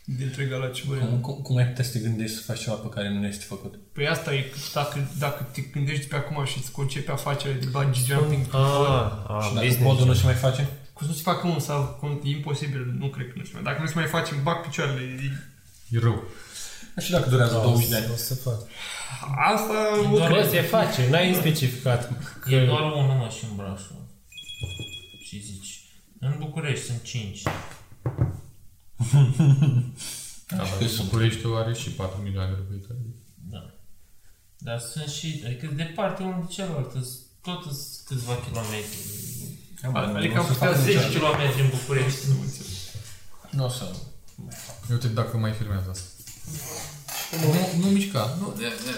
dintre 0.06 0.43
Galați 0.45 0.80
și 0.80 0.88
Brăila. 0.88 1.06
Cum, 1.06 1.20
cum, 1.20 1.34
cum 1.41 1.56
ai 1.58 1.68
putea 1.68 1.84
să 1.84 1.91
te 1.91 1.99
gândești 1.99 2.36
să 2.36 2.41
faci 2.41 2.60
ceva 2.62 2.76
pe 2.76 2.89
care 2.89 3.10
nu 3.10 3.26
este 3.28 3.43
făcut? 3.47 3.80
Păi 3.93 4.08
asta 4.08 4.34
e, 4.34 4.41
că 4.41 4.58
dacă, 4.74 5.12
dacă 5.20 5.49
te 5.54 5.62
gândești 5.62 6.06
pe 6.08 6.16
acum 6.16 6.45
și 6.45 6.58
îți 6.58 6.72
concepi 6.72 7.10
afacerea 7.12 7.58
de 7.60 7.66
bungee 7.66 8.04
jumping, 8.16 8.45
Ah, 8.51 9.12
ah, 9.28 9.43
Și 9.45 9.54
dacă 9.54 9.66
business. 9.66 9.84
podul 9.91 10.06
nu 10.06 10.14
se 10.14 10.24
mai 10.26 10.34
face? 10.34 10.68
Cum 11.06 11.14
să 11.14 11.18
nu 11.18 11.24
se 11.24 11.32
facă 11.32 11.47
un 11.47 11.60
sau 11.60 11.97
cum, 11.99 12.22
e 12.24 12.30
imposibil, 12.30 12.95
nu 12.99 13.08
cred 13.10 13.28
că 13.28 13.34
nu 13.36 13.43
se 13.43 13.49
mai. 13.54 13.64
Dacă 13.64 13.82
nu 13.82 13.88
se 13.88 13.93
mai 13.95 14.06
face, 14.06 14.34
îmi 14.34 14.43
bag 14.43 14.66
picioarele. 14.66 15.01
E- 15.01 15.47
E 15.89 15.99
rău. 15.99 16.24
Și 17.01 17.12
dacă 17.12 17.30
durează 17.30 17.54
20 17.54 17.89
de 17.89 17.95
ani? 17.95 18.06
O 18.14 18.16
să 18.16 18.36
fac. 18.36 18.60
Asta 19.54 19.74
o 20.12 20.18
doar- 20.18 20.32
Bă, 20.32 20.47
se 20.51 20.62
face, 20.62 21.10
n-ai 21.10 21.34
specificat. 21.34 22.10
E 22.47 22.66
doar 22.66 22.82
unul 22.82 23.16
mă 23.18 23.30
și 23.38 23.43
în 23.49 23.56
Brașov. 23.56 23.97
Și 25.26 25.39
zici, 25.43 25.82
în 26.20 26.36
București 26.39 26.86
sunt 26.86 27.01
5. 27.04 27.41
Da, 27.41 27.51
Și 30.66 30.70
dar 30.70 30.78
cât 30.78 30.89
sunt? 30.89 31.08
Bucureștiul 31.10 31.58
are 31.58 31.74
și 31.74 31.89
4 31.89 32.22
milioane 32.22 32.51
de 32.51 32.58
locuitori. 32.60 32.97
Da. 33.49 33.74
Dar 34.58 34.80
sunt 34.80 35.08
și, 35.08 35.43
adică 35.45 35.66
departe 35.76 36.24
unul 36.24 36.43
de 36.47 36.54
celălalt, 36.54 36.91
sunt 36.91 37.06
tot 37.41 37.62
sunt 37.64 37.76
câțiva 38.06 38.36
kilometri. 38.45 38.97
Adică 39.92 40.38
am 40.38 40.44
o 40.44 40.48
să 40.48 40.54
putea 40.54 40.68
fac 40.68 40.78
10 40.78 40.98
încerc. 40.98 41.24
km 41.24 41.42
în 41.62 41.70
București. 41.70 42.20
Nu 43.50 43.66
o 43.66 43.70
să... 43.70 43.86
Uite 44.92 45.08
dacă 45.08 45.38
mai 45.38 45.52
filmează 45.52 45.88
asta. 45.92 46.08
Nu, 47.42 47.84
nu 47.84 47.88
mișca. 47.92 48.38
Nu, 48.40 48.54
de, 48.58 48.68
de, 48.86 48.94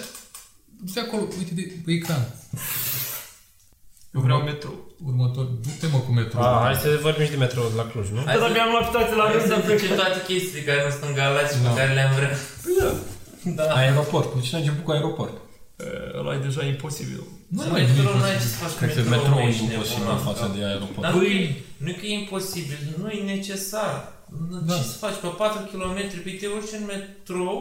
de 0.92 1.00
acolo, 1.00 1.22
uite 1.38 1.54
de 1.54 1.62
pe 1.84 1.92
ecran. 1.92 2.34
Eu 4.14 4.20
vreau 4.20 4.40
metrou. 4.42 4.76
Următor, 5.06 5.44
du-te 5.44 5.86
mă 5.86 5.98
cu 5.98 6.12
metro. 6.12 6.40
A, 6.40 6.60
hai 6.64 6.74
să 6.74 6.98
vorbim 7.02 7.24
și 7.24 7.30
de 7.30 7.36
metro 7.36 7.60
de 7.68 7.74
la 7.76 7.86
Cluj, 7.86 8.08
nu? 8.10 8.22
Hai 8.24 8.38
Dar 8.38 8.46
să- 8.48 8.52
mi-am 8.52 8.70
luat 8.70 8.90
toate 8.90 9.14
la 9.14 9.22
Hai 9.24 9.32
rând, 9.32 9.42
să 9.42 9.48
dar 9.48 9.60
facem 9.62 9.94
toate 9.94 10.22
chestiile 10.26 10.62
care 10.68 10.84
nu 10.84 10.90
sunt 10.90 11.02
în 11.02 11.14
Galați 11.14 11.54
și 11.54 11.60
pe 11.60 11.66
Da. 11.68 11.74
care 11.74 11.92
le-am 11.94 12.14
vrea. 12.14 12.32
Da. 13.58 13.64
Aeroport. 13.74 14.34
De 14.34 14.40
ce 14.40 14.48
n-ai 14.52 14.60
început 14.64 14.84
cu 14.84 14.90
aeroport? 14.90 15.34
Eh, 15.76 16.18
ăla 16.18 16.34
e 16.34 16.38
deja 16.38 16.64
imposibil. 16.64 17.22
Nu 17.54 17.62
Să 17.62 17.68
mai 17.68 17.80
metro, 17.82 18.02
nimic. 18.02 18.22
n-ai 18.22 18.36
ce 18.42 18.48
să 18.54 18.56
faci 18.62 18.70
cu 18.70 18.78
Cred 18.78 18.94
că 18.94 19.00
metrou, 19.00 19.16
metrou 19.16 19.34
mă, 19.38 19.44
e 19.44 19.48
ești 19.48 19.62
imposibil 19.64 20.04
nebun, 20.04 20.16
în 20.18 20.24
față 20.30 20.44
da. 20.46 20.52
de 20.56 20.60
aeroport. 20.70 21.02
Dar 21.06 21.12
nu, 21.14 21.22
e, 21.22 21.40
nu 21.82 21.88
e 21.88 21.92
că 22.00 22.06
e 22.06 22.14
imposibil, 22.22 22.80
nu 23.00 23.08
e 23.18 23.20
necesar. 23.34 23.94
Nu- 24.50 24.60
Da. 24.68 24.74
Ce 24.76 24.82
să 24.92 24.96
faci 25.04 25.18
pe 25.24 25.26
4 25.42 25.60
km? 25.72 25.98
Păi 26.24 26.32
te 26.40 26.46
urci 26.56 26.72
în 26.78 26.84
metrou 26.92 27.56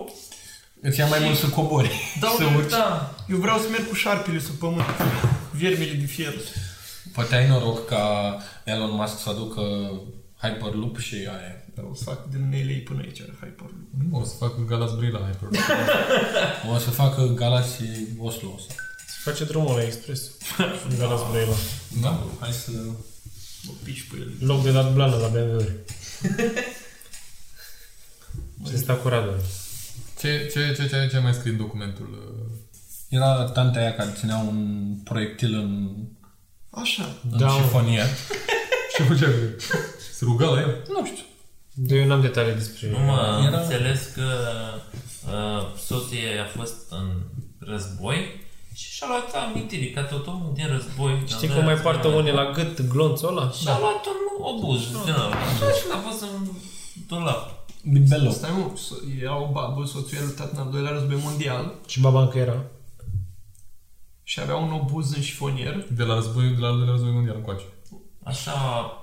Îți 0.82 1.00
ia 1.00 1.06
mai 1.14 1.20
mult 1.26 1.38
să 1.38 1.48
cobori. 1.58 1.92
Da, 2.24 2.30
să 2.38 2.44
urci. 2.58 2.70
Da. 2.70 3.16
Eu 3.34 3.38
vreau 3.38 3.58
să 3.64 3.68
merg 3.70 3.88
cu 3.90 3.96
șarpele 3.96 4.40
sub 4.40 4.56
pământ. 4.56 4.86
Viermele 5.52 5.94
de 5.94 6.06
fier. 6.06 6.34
Poate 7.14 7.36
ai 7.36 7.48
noroc 7.48 7.86
ca 7.86 8.04
Elon 8.64 8.92
Musk 9.00 9.20
să 9.20 9.30
aducă 9.30 9.62
Hyperloop 10.42 10.98
și 11.00 11.16
aia. 11.16 11.56
Da, 11.76 11.82
o 11.92 11.96
să 11.96 12.04
fac 12.04 12.20
din 12.30 12.50
LA 12.68 12.78
până 12.84 13.00
aici, 13.02 13.22
Hyperloop. 13.22 13.72
Nu, 14.12 14.20
o 14.20 14.24
să 14.24 14.34
fac 14.40 14.66
Galați 14.68 14.96
Brila 14.96 15.20
Hyper. 15.20 15.50
O 16.76 16.78
să 16.78 16.90
facă 16.90 17.22
Galaxy 17.36 17.84
Oslo 18.20 18.50
ăsta. 18.58 18.74
Se 18.74 18.85
face 19.32 19.44
drumul 19.44 19.76
la 19.76 19.84
expres. 19.84 20.22
În 20.90 20.98
Galați 20.98 21.24
Brăila. 21.32 21.54
Da? 22.02 22.24
Hai 22.40 22.52
să... 22.52 22.72
Mă 23.64 23.72
piși 23.84 24.06
pe 24.08 24.16
el. 24.20 24.32
Loc 24.48 24.64
de 24.64 24.72
dat 24.72 24.94
blană 24.94 25.16
la 25.16 25.28
BMW-uri. 25.28 25.72
Se 28.64 28.78
sta 28.78 28.94
cu 28.94 29.08
radar. 29.08 29.40
Ce, 30.20 30.50
ce, 30.54 30.74
ce, 30.76 30.88
ce, 30.88 31.08
ce 31.12 31.18
mai 31.20 31.34
scris 31.34 31.52
în 31.52 31.58
documentul? 31.58 32.10
uh, 32.12 32.56
Era 33.10 33.44
tanta 33.44 33.80
aia 33.80 33.96
care 33.96 34.14
ținea 34.20 34.38
un 34.38 34.88
proiectil 35.04 35.54
în, 35.54 35.90
Așa. 36.70 37.16
în 37.32 37.38
Da. 37.38 37.50
șifonier. 37.50 38.06
Ce 38.98 39.04
făcea? 39.04 39.28
Se 40.18 40.26
ruga 40.26 40.46
la 40.46 40.60
el? 40.60 40.84
Nu 40.88 41.06
știu. 41.06 41.24
De 41.74 41.96
eu 41.96 42.06
n-am 42.06 42.22
detalii 42.22 42.54
despre 42.54 42.90
Nu 42.90 43.00
mă, 43.00 43.18
am 43.20 43.46
Era- 43.46 43.62
înțeles 43.62 44.10
că 44.16 44.24
uh, 45.28 45.78
soțul 45.86 46.14
ei 46.14 46.40
a 46.40 46.58
fost 46.58 46.76
în 46.90 47.22
război 47.60 48.44
și 48.76 48.92
și-a 48.96 49.08
luat 49.08 49.44
amintiri, 49.44 49.90
ca 49.92 50.02
tot 50.04 50.28
omul 50.28 50.52
din 50.54 50.68
război. 50.68 51.24
Știi 51.28 51.48
Al 51.48 51.54
cum 51.56 51.64
mai 51.64 51.74
doilea 51.74 51.82
poartă 51.84 52.02
război 52.08 52.22
unii 52.22 52.34
la 52.42 52.52
gât 52.52 52.88
glonțul 52.88 53.28
ăla? 53.38 53.50
Și-a 53.52 53.80
luat 53.80 54.06
un 54.14 54.22
obuz 54.52 54.82
din 55.06 55.14
ăla. 55.14 55.30
Și 55.80 55.84
l-a 55.90 55.98
pus 55.98 56.22
în 56.22 56.48
dulap. 57.08 57.54
Bibeloc. 57.92 58.34
Stai 58.34 58.50
mă, 58.58 58.72
so- 58.78 59.22
era 59.22 59.38
o 59.42 59.52
babă, 59.52 59.86
soțul 59.86 60.18
ei 60.18 60.20
a 60.20 60.26
luptat 60.26 60.52
în 60.52 60.58
al 60.60 60.70
doilea 60.72 60.92
război 60.92 61.20
mondial 61.24 61.74
Și 61.88 62.00
baba 62.00 62.22
încă 62.22 62.38
era. 62.38 62.62
și 64.24 64.40
avea 64.40 64.56
un 64.56 64.72
obuz 64.72 65.16
în 65.16 65.22
șifonier. 65.22 65.86
De 65.92 66.04
la 66.04 66.14
război, 66.14 66.48
de 66.50 66.60
la 66.60 66.68
al 66.68 66.76
doilea 66.76 66.94
război 66.94 67.12
mondial 67.12 67.36
încoace. 67.36 67.64
Așa 68.24 68.52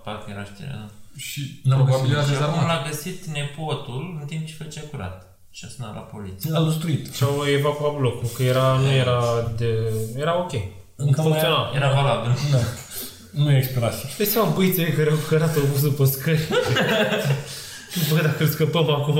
parcă 0.04 0.30
era 0.30 0.44
știrea, 0.44 0.74
da. 0.74 0.88
Și 1.16 1.60
N-am 1.64 1.84
probabil 1.84 2.14
găsit. 2.14 2.28
era 2.30 2.36
Și 2.36 2.42
acum 2.42 2.52
dezarmat. 2.54 2.82
l-a 2.84 2.88
găsit 2.90 3.24
nepotul 3.24 4.16
în 4.20 4.26
timp 4.26 4.46
ce 4.46 4.54
făcea 4.54 4.80
curat. 4.90 5.31
Și 5.56 5.64
a 5.66 5.68
sunat 5.76 5.94
la 5.94 6.00
poliție. 6.00 6.50
L-a 6.50 6.60
lustruit. 6.60 7.14
Și 7.14 7.22
au 7.22 7.44
evacuat 7.58 7.96
blocul, 7.96 8.28
că 8.36 8.42
era, 8.42 8.76
nu 8.82 8.90
era 8.90 9.20
de... 9.56 9.70
Era 10.16 10.38
ok. 10.38 10.52
Încă 10.96 11.20
mai- 11.20 11.30
Funcționa. 11.30 11.70
Era 11.74 11.92
valabil. 11.92 12.30
Da. 12.52 12.58
Nu 13.30 13.50
e 13.50 13.56
expirat. 13.56 14.16
Deci 14.16 14.28
seama 14.28 14.48
băiții 14.48 14.84
care 14.84 15.10
au 15.10 15.16
cărat 15.28 15.56
obuzul 15.56 15.90
pe 15.90 16.04
scări. 16.04 16.48
Bă, 18.10 18.14
dacă 18.22 18.42
îl 18.42 18.48
scăpăm 18.48 18.90
acum... 18.90 19.14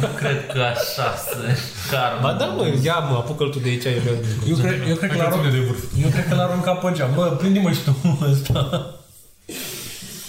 Nu 0.00 0.06
cred 0.16 0.46
că 0.52 0.60
așa 0.60 1.14
se 1.16 1.58
karma. 1.90 2.20
Ba 2.20 2.32
da, 2.38 2.44
mă, 2.44 2.74
ia 2.82 2.98
mă, 2.98 3.16
apucă-l 3.16 3.48
tu 3.48 3.58
de 3.58 3.68
aici. 3.68 3.84
Eu, 3.84 3.92
Eu 4.48 4.56
cred, 4.56 4.88
eu 4.88 4.96
cred 4.96 5.10
că 5.10 5.16
Hai 5.16 5.26
l-a 5.26 5.28
că 5.28 5.34
ține 5.36 5.46
aruncat, 5.46 5.52
de 5.52 5.58
vârf. 5.58 5.82
eu 6.02 6.08
cred 6.08 6.28
că 6.28 6.34
l-a 6.34 6.42
aruncat 6.42 6.80
pe 6.80 6.92
geam. 6.96 7.10
Bă, 7.14 7.24
prinde-mă 7.26 7.70
și 7.72 7.78
tu 7.84 8.18
ăsta. 8.30 8.90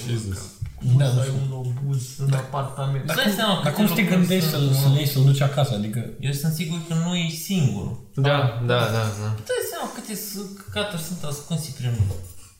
Jesus. 0.09 0.50
Da, 0.97 1.05
Să 1.07 1.13
nu 1.13 1.19
ai 1.19 1.27
știu. 1.27 1.39
un 1.45 1.51
obuz 1.51 2.03
în 2.25 2.33
apartament. 2.33 3.03
Îți 3.09 3.15
dai 3.15 3.31
seama 3.35 3.53
Dar 3.53 3.61
câte 3.63 3.75
cum 3.75 3.87
să 3.87 3.93
te 3.93 4.01
lucruri 4.01 4.19
gândești 4.19 4.49
sunt, 4.49 4.61
să-l, 4.61 4.69
mă. 4.69 4.79
să-l 4.81 4.95
iei, 4.95 5.07
să-l 5.13 5.23
duci 5.23 5.41
acasă? 5.41 5.73
Adică... 5.75 5.99
Eu 6.19 6.31
sunt 6.31 6.53
sigur 6.53 6.79
că 6.87 6.93
nu 6.93 7.15
e 7.15 7.29
singurul. 7.29 8.09
Da, 8.15 8.37
da, 8.71 8.79
da, 8.95 9.03
da. 9.21 9.27
Îți 9.39 9.49
dai 9.51 9.63
seama 9.71 9.87
câte 9.95 10.13
s- 10.15 10.47
căcaturi 10.63 11.01
sunt 11.01 11.23
ascunse 11.23 11.73
prin 11.77 11.93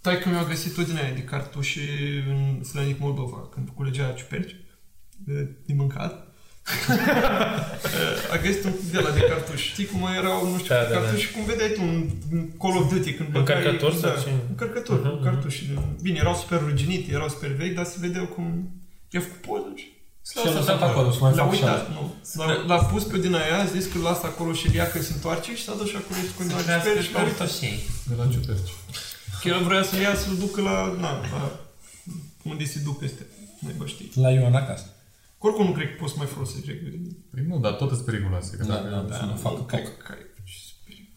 Tai 0.01 0.19
că 0.19 0.30
mi-a 0.30 0.43
găsit 0.43 0.78
o 0.78 0.82
din 0.82 0.95
aia 1.01 1.13
de 1.13 1.24
cartușe 1.24 1.82
în 2.30 2.63
Slănic 2.63 2.99
Moldova, 2.99 3.38
când 3.53 3.69
culegea 3.76 4.11
ciuperci 4.17 4.55
de, 5.28 5.34
de 5.65 5.74
mâncat. 5.74 6.28
a 8.34 8.38
găsit 8.43 8.64
un 8.64 8.74
de 8.91 8.99
la 8.99 9.09
de 9.09 9.20
cartuși. 9.20 9.68
Știi 9.72 9.86
cum 9.86 10.07
erau, 10.18 10.49
nu 10.51 10.57
știu, 10.57 10.74
Da, 10.76 10.82
da, 10.82 10.88
da, 10.89 10.95
cartuși 10.99 11.26
și 11.26 11.32
cum 11.34 11.43
vedeai 11.45 11.70
tu 11.76 11.82
un 11.82 12.09
un 12.32 12.41
Call 12.62 12.78
of 12.78 12.89
Duty 12.91 13.14
când 13.14 13.30
băgai... 13.30 13.55
Încărcător 13.57 13.93
sau 13.93 14.09
da, 14.16 14.22
ce? 14.22 14.30
Încărcător, 14.49 14.99
Mhm, 14.99 15.20
uh-huh, 15.20 15.24
cartuși. 15.24 15.59
Bine, 16.01 16.18
erau 16.20 16.36
super 16.36 16.59
ruginite, 16.68 17.12
erau 17.12 17.30
super 17.30 17.49
vechi, 17.51 17.76
dar 17.76 17.86
se 17.86 17.97
vedeau 17.99 18.26
cum... 18.26 18.45
I-a 19.14 19.20
făcut 19.28 19.41
poză 19.47 19.72
și... 19.76 19.88
Și 20.41 20.47
a 20.47 20.51
lăsat 20.59 20.82
acolo, 20.82 21.12
să 21.12 21.18
mai 21.22 21.32
L-a 21.36 21.43
fac 21.45 21.53
și 21.53 21.62
uitat, 21.62 21.78
asta. 21.80 21.91
nu. 21.97 22.03
L-a, 22.45 22.64
l-a 22.68 22.84
pus 22.84 23.03
pe 23.03 23.18
din 23.20 23.34
aia, 23.36 23.57
a 23.59 23.66
zis 23.66 23.86
că 23.91 23.97
lasă 24.07 24.22
acolo 24.26 24.53
și 24.53 24.68
îl 24.68 24.74
ia 24.74 24.88
când 24.91 25.03
se 25.03 25.12
întoarce 25.14 25.55
și 25.55 25.64
s-a 25.64 25.74
dus 25.80 25.89
și 25.89 25.95
acolo 25.95 26.20
și 26.28 26.34
cu 26.38 26.41
Să 26.43 26.55
la 26.55 26.62
crească 26.62 26.88
ciuperci 26.89 27.05
și 27.07 27.14
l-a 27.14 27.22
uitat. 27.22 27.38
cartoșei. 27.38 27.80
De 28.09 28.14
la 28.18 28.26
ciuperci. 28.34 28.72
Că 29.41 29.47
el 29.47 29.64
vrea 29.70 29.84
să-l 29.84 29.99
ia 29.99 30.16
să-l 30.16 30.36
ducă 30.39 30.62
la, 30.62 30.78
na, 30.99 31.12
la 31.34 31.59
unde 32.43 32.64
se 32.66 32.80
duc 32.84 32.97
peste. 32.99 33.24
Nu 33.59 33.70
bă 33.78 33.86
știi. 33.86 34.12
La 34.16 34.30
Ioan 34.32 34.55
acasă. 34.55 34.86
Că 35.41 35.47
Oricum 35.47 35.65
nu 35.65 35.71
cred 35.71 35.87
că 35.87 35.93
poți 35.99 36.11
să 36.13 36.17
mai 36.17 36.27
folosești 36.27 36.67
reguli. 36.69 37.17
Păi 37.31 37.43
nu, 37.47 37.59
dar 37.59 37.73
tot 37.73 37.89
sunt 37.91 38.05
periculoase. 38.05 38.57
Că 38.57 38.63
Da, 38.65 38.73
dacă- 38.75 39.05
da, 39.09 39.15
să 39.15 39.25
nu 39.25 39.35
facă 39.35 39.61
caic. 39.61 39.97
Caic. 39.97 40.25
Ce 40.43 40.53
speric. 40.73 41.09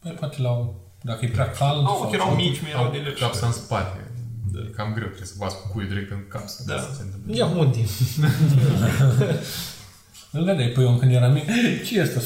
Păi 0.00 0.12
poate 0.12 0.40
la 0.40 0.50
o... 0.50 0.74
Dacă 1.02 1.24
e 1.24 1.28
prea 1.28 1.50
cald 1.50 1.86
Au, 1.86 1.96
sau... 1.98 2.08
că 2.08 2.14
erau 2.14 2.34
mici, 2.34 2.60
mi 2.60 2.68
erau 2.68 2.90
de 2.90 2.96
Au 2.98 3.02
legi. 3.04 3.20
capsa 3.20 3.46
în 3.46 3.52
spate. 3.52 4.10
E 4.54 4.70
cam 4.70 4.92
greu, 4.92 5.06
trebuie 5.06 5.26
să 5.26 5.34
bați 5.38 5.56
cu 5.60 5.68
cuiul 5.72 5.88
direct 5.88 6.10
în 6.10 6.24
cap 6.28 6.48
să 6.48 6.62
Da. 6.66 6.78
să 6.80 6.94
se 6.96 7.02
întâmple. 7.02 7.36
Ia 7.36 7.46
un 7.46 7.70
timp. 7.70 7.88
Îl 10.36 10.44
vedeai 10.44 10.68
pe 10.68 10.80
Ion 10.80 10.98
când 10.98 11.12
era 11.12 11.28
mic. 11.28 11.44
Ce 11.84 11.98
e 11.98 12.02
asta? 12.02 12.20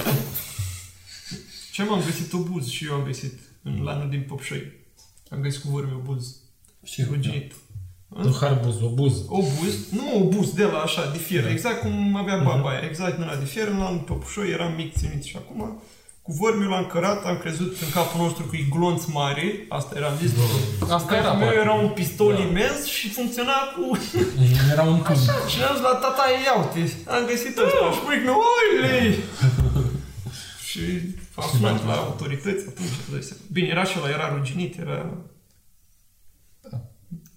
Ce 1.73 1.83
am 1.83 2.03
găsit 2.05 2.33
obuz 2.33 2.69
și 2.69 2.85
eu 2.87 2.95
am 2.95 3.05
găsit 3.05 3.39
în 3.63 3.83
lanul 3.83 4.11
din 4.11 4.25
Popșoi. 4.29 4.73
Am 5.31 5.41
găsit 5.41 5.63
cu 5.63 5.69
vorbe 5.69 5.93
obuz. 5.95 6.37
Ce 6.85 7.07
Ruginit. 7.11 7.55
Un 8.09 8.33
harbuz, 8.41 8.81
obuz. 8.83 9.15
Obuz, 9.29 9.91
nu 9.91 10.17
obuz 10.17 10.53
de 10.53 10.65
la 10.65 10.79
așa, 10.79 11.11
de 11.13 11.19
fier, 11.19 11.47
exact 11.51 11.81
cum 11.81 12.17
avea 12.17 12.37
baba 12.37 12.69
aia, 12.71 12.89
exact 12.89 13.15
din 13.15 13.23
ăla 13.23 13.37
de 13.37 13.45
fier, 13.45 13.69
în 13.69 13.79
lanul 13.79 13.99
Popșoi, 13.99 14.51
eram 14.51 14.73
mic 14.77 14.97
ținut 14.97 15.23
și 15.23 15.37
acum 15.37 15.83
cu 16.29 16.35
vormiul 16.35 16.71
l-am 16.71 16.87
cărat, 16.87 17.25
am 17.25 17.39
crezut 17.39 17.81
în 17.85 17.91
capul 17.91 18.21
nostru 18.21 18.43
că 18.45 18.57
e 18.57 18.65
glonț 18.77 19.05
mare, 19.05 19.67
asta 19.69 19.93
era 19.97 20.11
zis. 20.21 20.31
Asta 20.97 21.15
era, 21.17 21.23
Capul 21.23 21.39
meu 21.39 21.49
practic. 21.49 21.65
era 21.65 21.73
un 21.73 21.89
pistol 21.89 22.39
imens 22.39 22.85
și 22.87 23.09
funcționa 23.09 23.59
cu 23.75 23.99
Era 24.73 24.83
un 24.83 25.01
tub. 25.03 25.17
Și 25.53 25.59
am 25.69 25.75
zis 25.75 25.83
la 25.91 25.95
tata, 26.05 26.25
ia 26.45 26.55
uite, 26.63 26.93
am 27.15 27.23
găsit 27.31 27.57
ăsta. 27.65 27.85
Și 27.97 28.01
măi, 28.07 28.21
nu, 28.29 28.37
oile! 28.57 29.15
și 30.69 30.81
am 31.35 31.49
sunat 31.53 31.87
la 31.87 31.95
autorități 32.07 32.65
atunci, 32.71 32.95
îți 33.01 33.11
dai 33.13 33.23
seama. 33.29 33.43
Bine, 33.53 33.69
era 33.75 33.85
și 33.85 33.97
ăla, 33.99 34.09
era 34.17 34.35
ruginit, 34.37 34.79
era... 34.85 34.99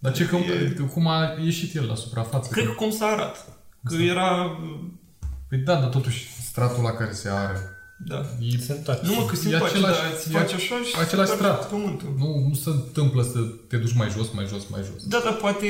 Dar 0.01 0.13
ce, 0.13 0.25
cum, 0.25 0.39
E- 0.41 0.75
cum 0.93 1.07
a 1.07 1.35
ieșit 1.43 1.75
el 1.75 1.85
la 1.87 1.95
suprafață? 1.95 2.49
Cred 2.51 2.65
că 2.65 2.71
cum 2.71 2.91
s-a 2.91 3.05
arat. 3.05 3.45
Că 3.83 3.95
era... 3.95 4.57
Păi 5.49 5.57
da, 5.57 5.75
dar 5.75 5.89
totuși 5.89 6.27
stratul 6.49 6.83
la 6.83 6.91
care 6.91 7.11
se 7.11 7.29
are. 7.29 7.57
Da. 8.05 8.21
E, 8.39 8.57
Se 8.57 8.71
întoarce. 8.71 9.05
Nu 9.05 9.13
mă, 9.13 9.25
că 9.25 9.35
se 9.35 9.49
E 9.49 9.53
întoarce, 9.53 9.77
același- 9.77 9.99
dar 10.01 10.11
îți 10.15 10.29
e 10.29 10.37
faci 10.37 10.53
așa 10.53 10.75
și 10.89 10.95
același 11.05 11.29
se 11.29 11.35
întoarce 11.35 11.37
strat. 11.63 11.69
pământul. 11.69 12.13
nu, 12.17 12.47
nu 12.47 12.53
se 12.53 12.69
întâmplă 12.69 13.21
să 13.23 13.39
te 13.69 13.77
duci 13.77 13.93
mai 13.93 14.09
jos, 14.09 14.27
mai 14.37 14.45
jos, 14.51 14.63
mai 14.71 14.81
jos. 14.91 15.03
Da, 15.13 15.21
dar 15.23 15.33
poate 15.33 15.65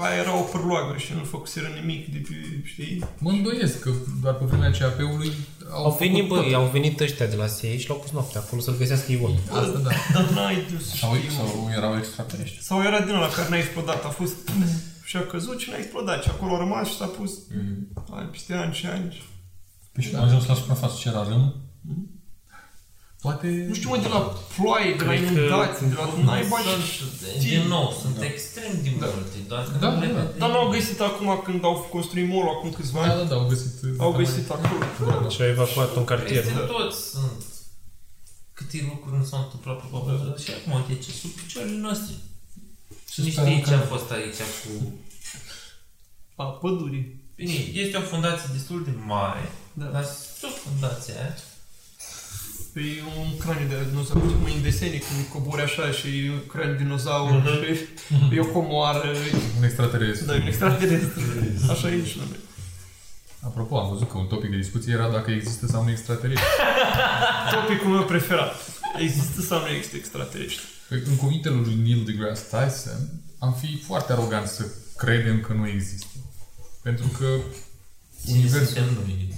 aia 0.00 0.16
era 0.22 0.38
o 0.38 0.42
părloagă 0.54 0.96
și 0.96 1.12
nu 1.18 1.24
făcuseră 1.24 1.66
nimic 1.80 2.12
de 2.12 2.20
pe, 2.28 2.34
știi? 2.64 3.04
Mă 3.18 3.30
îndoiesc 3.30 3.80
că 3.80 3.90
doar 4.22 4.34
pe 4.34 4.44
vremea 4.44 4.70
CAP-ului 4.70 5.30
au, 5.72 5.84
Au 5.84 5.96
venit, 5.98 6.22
făcut 6.22 6.36
bă, 6.38 6.42
tot. 6.44 6.54
au 6.54 6.66
venit 6.66 7.00
ăștia 7.00 7.26
de 7.26 7.36
la 7.36 7.46
SEI 7.46 7.78
și 7.78 7.88
l-au 7.88 7.98
pus 7.98 8.10
noaptea 8.10 8.40
acolo 8.40 8.60
să-l 8.60 8.76
găsească 8.78 9.12
Ion. 9.12 9.34
Asta 9.50 9.78
da. 9.78 9.90
Dar 10.12 10.28
n-ai 10.30 10.54
de 10.70 10.78
să 10.84 10.96
Sau, 10.96 11.14
știi, 11.14 11.28
mă. 11.28 11.34
sau 11.34 11.68
erau 11.76 11.96
extraterestri. 11.96 12.62
Sau 12.62 12.82
era 12.82 13.00
din 13.00 13.14
ăla 13.14 13.28
care 13.28 13.48
n-a 13.48 13.56
explodat, 13.58 14.04
a 14.04 14.08
fost 14.08 14.36
și 15.04 15.16
a 15.16 15.20
căzut 15.26 15.58
și 15.60 15.70
n-a 15.70 15.76
explodat 15.76 16.22
și 16.22 16.28
acolo 16.28 16.54
a 16.54 16.58
rămas 16.58 16.88
și 16.88 16.96
s-a 16.96 17.06
pus 17.06 17.32
ani, 18.10 18.28
peste 18.28 18.54
ani 18.54 18.74
și 18.74 18.86
ani. 18.86 19.22
Păi 19.92 20.02
și 20.04 20.14
a 20.14 20.22
ajuns 20.22 20.46
la 20.46 20.54
suprafață 20.54 20.94
ce 21.00 21.08
era 21.08 21.22
râm. 21.28 21.54
Poate... 23.20 23.46
Nu 23.68 23.74
știu, 23.74 23.88
mă, 23.88 23.96
de 24.06 24.08
la 24.08 24.20
ploaie, 24.56 24.94
de 24.94 25.04
la 25.04 25.10
Cred 25.12 25.24
că- 25.24 25.30
inundații, 25.32 25.86
de 25.86 25.94
la 25.94 26.06
naiba 26.24 26.56
Sunt, 26.58 27.40
din 27.44 27.62
nou, 27.74 27.86
sunt 28.02 28.16
extrem 28.30 28.72
de 28.82 28.90
multe, 28.98 29.38
doar 29.48 29.62
că 29.64 29.76
Da, 29.84 29.90
nu 29.90 30.00
le 30.00 30.06
da, 30.06 30.12
da. 30.12 30.18
vedem. 30.20 30.38
Dar 30.38 30.48
n-au 30.50 30.68
găsit 30.70 31.00
acum 31.00 31.40
când 31.44 31.64
au 31.64 31.74
construit 31.94 32.28
mall 32.32 32.48
acum 32.48 32.70
câțiva 32.72 33.00
Da, 33.06 33.10
ani. 33.12 33.18
da, 33.20 33.24
da, 33.24 33.34
au 33.40 33.46
găsit... 33.52 33.72
Au 33.98 34.12
găsit 34.12 34.50
acolo. 34.50 35.28
Și 35.28 35.42
au 35.42 35.48
evacuat 35.48 35.96
un 35.96 36.04
cartier. 36.04 36.42
Peste 36.42 36.58
tot 36.58 36.92
sunt 36.94 37.42
câte 38.52 38.86
lucruri 38.90 39.16
nu 39.16 39.24
s-au 39.24 39.40
întâmplat 39.42 39.76
probabil. 39.78 40.36
Și 40.44 40.50
acum, 40.58 40.72
uite 40.80 41.02
ce 41.04 41.10
sub 41.10 41.30
picioarele 41.30 41.76
noastre. 41.86 42.14
Și 43.12 43.20
Nu 43.20 43.28
sperăm 43.28 43.50
știi 43.50 43.62
ce 43.64 43.70
că- 43.70 43.76
a 43.76 43.80
fost 43.94 44.10
aici 44.10 44.40
cu... 44.60 44.92
A, 46.42 46.44
pădurii. 46.44 47.06
Bine, 47.36 47.52
este 47.82 47.96
o 47.96 48.00
fundație 48.00 48.48
destul 48.52 48.84
de 48.84 48.90
mare, 49.06 49.50
Da. 49.72 49.84
dar 49.84 50.04
sub 50.40 50.50
fundația 50.66 51.14
aia, 51.14 51.34
E 52.78 53.02
un 53.22 53.30
craniu 53.42 53.66
de 53.68 53.76
dinozaur, 53.90 54.22
cum 54.22 54.46
e 54.46 54.56
în 54.56 54.62
desene, 54.62 54.98
când 55.06 55.20
cobori 55.32 55.62
așa 55.62 55.90
și 55.98 56.08
e 56.26 56.30
un 56.30 56.46
craniu 56.52 56.74
de 56.76 56.82
dinozaur 56.82 57.32
și 58.30 58.36
e 58.36 58.40
o 58.40 58.52
comoară. 58.58 59.08
Un 59.58 59.64
extraterestru. 59.64 60.26
Da, 60.26 60.34
e 60.34 60.40
un 60.40 60.46
extraterestru. 60.46 61.20
Așa 61.70 61.88
e 61.90 62.04
și 62.04 62.16
la 62.16 62.24
noi. 62.32 62.40
Apropo, 63.40 63.78
am 63.78 63.88
văzut 63.92 64.08
că 64.10 64.18
un 64.18 64.26
topic 64.26 64.50
de 64.50 64.56
discuție 64.56 64.92
era 64.92 65.08
dacă 65.08 65.30
există 65.30 65.66
sau 65.66 65.84
nu 65.84 65.90
extraterestru. 65.90 66.48
Topicul 67.54 67.90
meu 67.90 68.04
preferat. 68.04 68.54
Există 68.98 69.40
sau 69.40 69.60
nu 69.60 69.68
există 69.68 69.96
extraterestru? 69.96 70.64
Păi, 70.88 71.02
În 71.06 71.16
cuvintele 71.16 71.54
lui 71.54 71.74
Neil 71.84 72.02
deGrasse 72.04 72.44
Tyson, 72.50 73.00
am 73.38 73.52
fi 73.52 73.82
foarte 73.86 74.12
arogant 74.12 74.46
să 74.46 74.66
credem 74.96 75.40
că 75.40 75.52
nu 75.52 75.68
există. 75.68 76.06
Pentru 76.82 77.06
că 77.18 77.26
universul, 78.28 78.66
suntem 78.66 78.94
noi. 78.94 79.34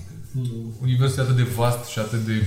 universul 0.81 1.19
e 1.19 1.23
atât 1.23 1.37
de 1.37 1.43
vast 1.43 1.85
și 1.89 1.99
atât 1.99 2.25
de 2.25 2.45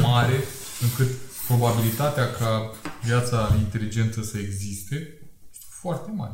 mare, 0.00 0.44
încât 0.82 1.08
probabilitatea 1.46 2.30
ca 2.32 2.70
viața 3.04 3.54
inteligentă 3.58 4.22
să 4.22 4.38
existe 4.38 4.94
este 5.52 5.66
foarte 5.80 6.10
mare. 6.16 6.32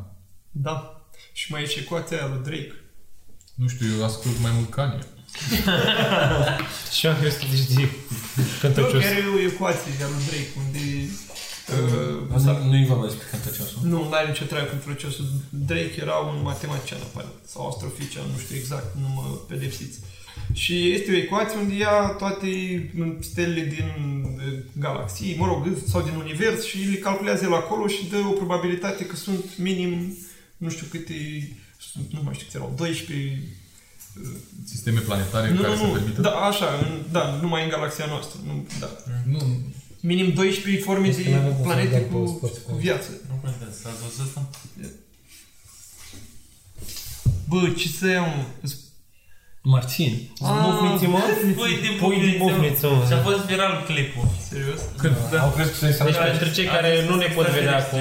Da. 0.51 1.03
Și 1.33 1.51
mai 1.51 1.61
e 1.61 1.65
și 1.67 1.79
ecuația 1.79 2.17
aia 2.17 2.27
lui 2.33 2.43
Drake. 2.43 2.73
Nu 3.55 3.67
știu, 3.67 3.87
eu 3.97 4.03
ascult 4.05 4.39
mai 4.41 4.51
mult 4.53 4.69
Kanye. 4.69 4.99
Și 6.97 7.07
am 7.07 7.17
crezut 7.19 7.39
că 7.39 7.45
ești 7.53 7.73
de 7.75 7.81
Nu, 8.35 8.43
cântăcios. 8.61 9.03
chiar 9.03 9.17
e 9.17 9.35
o 9.37 9.39
ecuație 9.51 9.91
de 9.97 10.03
lui 10.11 10.23
Drake, 10.29 10.51
unde... 10.63 10.83
Uh, 11.75 12.35
Asta 12.37 12.51
nu-i 12.69 12.85
vorba 12.85 13.05
despre 13.05 13.25
cântăciosul. 13.31 13.79
nu, 13.83 14.09
n-are 14.09 14.27
nicio 14.27 14.45
treabă 14.45 14.67
cu 14.69 14.75
procesul. 14.85 15.25
Drake 15.49 15.95
era 16.05 16.15
un 16.15 16.37
matematician, 16.41 16.99
apare, 17.01 17.27
sau 17.51 17.67
astrofizician, 17.67 18.25
nu 18.33 18.37
știu 18.43 18.55
exact, 18.55 18.95
nu 19.01 19.07
mă 19.17 19.23
pedepsiți. 19.47 19.97
Și 20.53 20.91
este 20.91 21.11
o 21.11 21.15
ecuație 21.15 21.57
unde 21.57 21.75
ia 21.75 22.15
toate 22.17 22.49
stelele 23.19 23.63
din 23.63 23.85
uh, 24.23 24.59
galaxii, 24.79 25.35
mă 25.37 25.45
rog, 25.45 25.67
sau 25.87 26.01
din 26.01 26.13
univers 26.13 26.65
și 26.65 26.77
le 26.77 26.95
calculează 26.95 27.43
el 27.43 27.53
acolo 27.53 27.87
și 27.87 28.09
dă 28.09 28.17
o 28.17 28.31
probabilitate 28.31 29.05
că 29.05 29.15
sunt 29.15 29.57
minim, 29.57 30.17
nu 30.57 30.69
știu 30.69 30.85
câte, 30.89 31.13
sunt, 31.91 32.05
nu 32.11 32.21
mai 32.23 32.33
știu 32.33 32.45
câte 32.45 32.57
erau, 32.57 32.73
12 32.77 33.41
Sisteme 34.65 34.99
planetare 34.99 35.51
nu, 35.51 35.61
care 35.61 35.73
nu, 35.73 35.79
să 35.79 35.85
nu, 35.85 35.91
permită... 35.91 36.21
da, 36.21 36.29
așa, 36.29 36.65
în, 36.81 37.01
da, 37.11 37.39
numai 37.41 37.63
în 37.63 37.69
galaxia 37.69 38.05
noastră. 38.05 38.39
Nu, 38.45 38.67
da. 38.79 38.89
Nu, 39.25 39.39
Minim 39.99 40.33
12 40.33 40.83
forme 40.83 41.09
Asta 41.09 41.21
de 41.21 41.29
n-avem 41.29 41.53
cum 41.53 41.57
să 41.57 41.63
planete 41.63 41.89
dăm 41.89 42.03
pe 42.03 42.13
cu, 42.13 42.25
Spotify. 42.37 42.65
cu 42.65 42.75
viață. 42.75 43.09
Nu 43.29 43.39
contează, 43.41 43.77
s-a 43.81 43.89
văzut 44.03 44.25
asta? 44.25 44.49
Bă, 47.47 47.73
ce 47.77 47.87
să 47.87 48.07
iau, 48.07 48.25
mă? 48.25 48.69
Marțin. 49.61 50.29
Bufniți, 50.39 51.05
mă? 51.05 51.19
Pui 51.55 51.79
de 51.81 51.89
Pui 51.99 52.19
de 52.19 52.37
bufniță, 52.37 52.87
mă. 52.87 53.03
Și 53.07 53.13
a 53.13 53.21
fost 53.21 53.37
viral 53.37 53.83
clipul. 53.85 54.27
Serios? 54.49 54.79
Când? 54.97 55.15
Da. 55.31 55.41
Au 55.41 55.49
crezut 55.49 55.71
că 55.71 55.77
să-i 55.77 56.05
Deci 56.05 56.15
s-a 56.15 56.23
pentru 56.23 56.49
cei 56.49 56.65
care 56.65 57.05
nu 57.09 57.15
ne 57.15 57.25
pot 57.25 57.47
vedea 57.47 57.77
acum, 57.77 57.99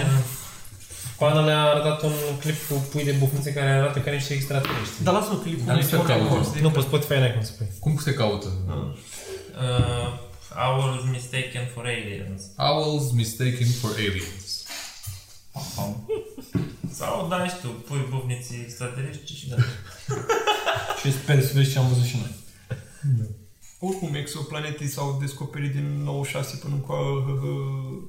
Coana 1.18 1.44
ne-a 1.44 1.62
arătat 1.62 2.02
un 2.02 2.12
clip 2.40 2.68
cu 2.68 2.74
pui 2.90 3.04
de 3.04 3.10
bufnițe 3.10 3.52
care 3.52 3.68
arată 3.70 3.98
ca 3.98 4.10
niște 4.10 4.34
extraterestri. 4.34 5.04
Dar 5.04 5.14
lasă-mă 5.14 5.38
clipul. 5.38 5.66
Dar 5.66 5.76
nu 5.76 5.82
se 5.82 5.96
caută. 5.96 6.58
Nu, 6.60 6.70
pe 6.70 6.80
Spotify 6.80 7.12
n-ai 7.12 7.32
cum 7.32 7.42
să 7.42 7.52
pui. 7.56 7.66
Cum 7.80 7.96
se 7.96 8.12
caută? 8.12 8.46
Uh, 8.66 10.08
owls 10.66 11.02
mistaken 11.10 11.70
for 11.74 11.84
aliens. 11.84 12.42
Owls 12.56 13.12
mistaken 13.12 13.66
for 13.80 13.90
aliens. 13.90 14.62
Sau, 16.98 17.28
da, 17.28 17.48
știu, 17.48 17.68
pui 17.68 18.06
bufniții 18.10 18.60
extraterestri 18.60 19.34
și 19.34 19.48
da. 19.48 19.56
Și 21.00 21.12
sper 21.12 21.42
să 21.42 21.52
vezi 21.54 21.70
ce 21.72 21.78
am 21.78 21.88
văzut 21.88 22.04
și 22.04 22.16
noi. 22.16 22.32
Oricum, 23.78 24.14
exoplanete 24.14 24.86
s-au 24.86 25.16
descoperit 25.20 25.72
din 25.72 26.02
96 26.02 26.56
până 26.56 26.74
în 26.74 26.82
uh, 26.88 28.02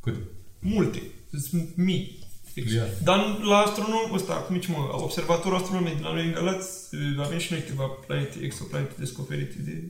Cât? 0.00 0.14
multe. 0.58 1.02
Sunt 1.48 1.76
mii. 1.76 2.18
Miliarde. 2.54 2.98
Dar 3.02 3.38
la 3.38 3.56
astronom, 3.56 4.12
ăsta, 4.12 4.34
cum 4.34 4.54
zice 4.54 4.72
mă, 4.72 4.88
observatorul 4.92 5.58
astronomic 5.58 5.96
de 5.96 6.02
la 6.02 6.12
noi 6.12 6.26
în 6.26 6.32
Galați, 6.32 6.94
uh, 6.94 7.24
avem 7.24 7.38
și 7.38 7.52
noi 7.52 7.60
câteva 7.60 7.84
planete, 7.86 8.38
exoplanete 8.42 8.94
descoperite 8.98 9.56
de... 9.58 9.88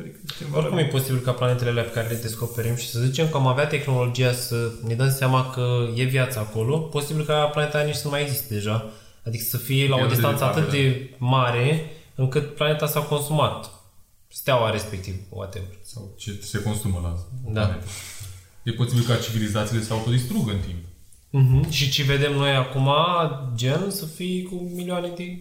Adică 0.00 0.18
suntem 0.26 0.46
Oricum 0.54 0.78
e 0.78 0.80
valabili. 0.82 0.98
posibil 0.98 1.20
ca 1.20 1.32
planetele 1.32 1.70
alea 1.70 1.82
pe 1.82 1.90
care 1.90 2.08
le 2.08 2.14
descoperim 2.14 2.74
și 2.76 2.88
să 2.90 3.00
zicem 3.00 3.28
că 3.28 3.36
am 3.36 3.46
avea 3.46 3.66
tehnologia 3.66 4.32
să 4.32 4.72
ne 4.86 4.94
dăm 4.94 5.10
seama 5.10 5.50
că 5.50 5.88
e 5.94 6.04
viață 6.04 6.38
acolo, 6.38 6.78
posibil 6.78 7.24
ca 7.24 7.44
planeta 7.44 7.78
aia 7.78 7.86
nici 7.86 7.94
să 7.94 8.04
nu 8.04 8.10
mai 8.10 8.22
existe 8.22 8.54
deja. 8.54 8.90
Adică 9.26 9.44
să 9.48 9.56
fie 9.56 9.88
la 9.88 9.96
E 9.96 10.00
o 10.00 10.04
atât 10.04 10.08
de 10.08 10.14
distanță 10.14 10.44
departe, 10.44 10.60
atât 10.60 10.72
de 10.72 11.14
mare 11.18 11.90
încât 12.14 12.54
planeta 12.54 12.86
s-a 12.86 13.00
consumat. 13.00 13.70
Steaua 14.28 14.70
respectiv, 14.70 15.14
whatever. 15.28 15.68
Sau 15.82 16.14
ce 16.18 16.38
se 16.42 16.62
consumă 16.62 17.00
la 17.02 17.14
Da. 17.52 17.60
planetă. 17.60 17.86
E 18.62 18.72
posibil 18.72 19.04
ca 19.04 19.16
civilizațiile 19.16 19.82
să 19.82 19.92
autodistrugă 19.92 20.50
în 20.50 20.58
timp. 20.66 20.78
Mm-hmm. 21.32 21.70
Și 21.70 21.90
ce 21.90 22.02
vedem 22.02 22.32
noi 22.34 22.50
acum, 22.50 22.88
gen, 23.54 23.90
să 23.90 24.06
fie 24.06 24.42
cu 24.42 24.70
milioane 24.74 25.12
de 25.16 25.38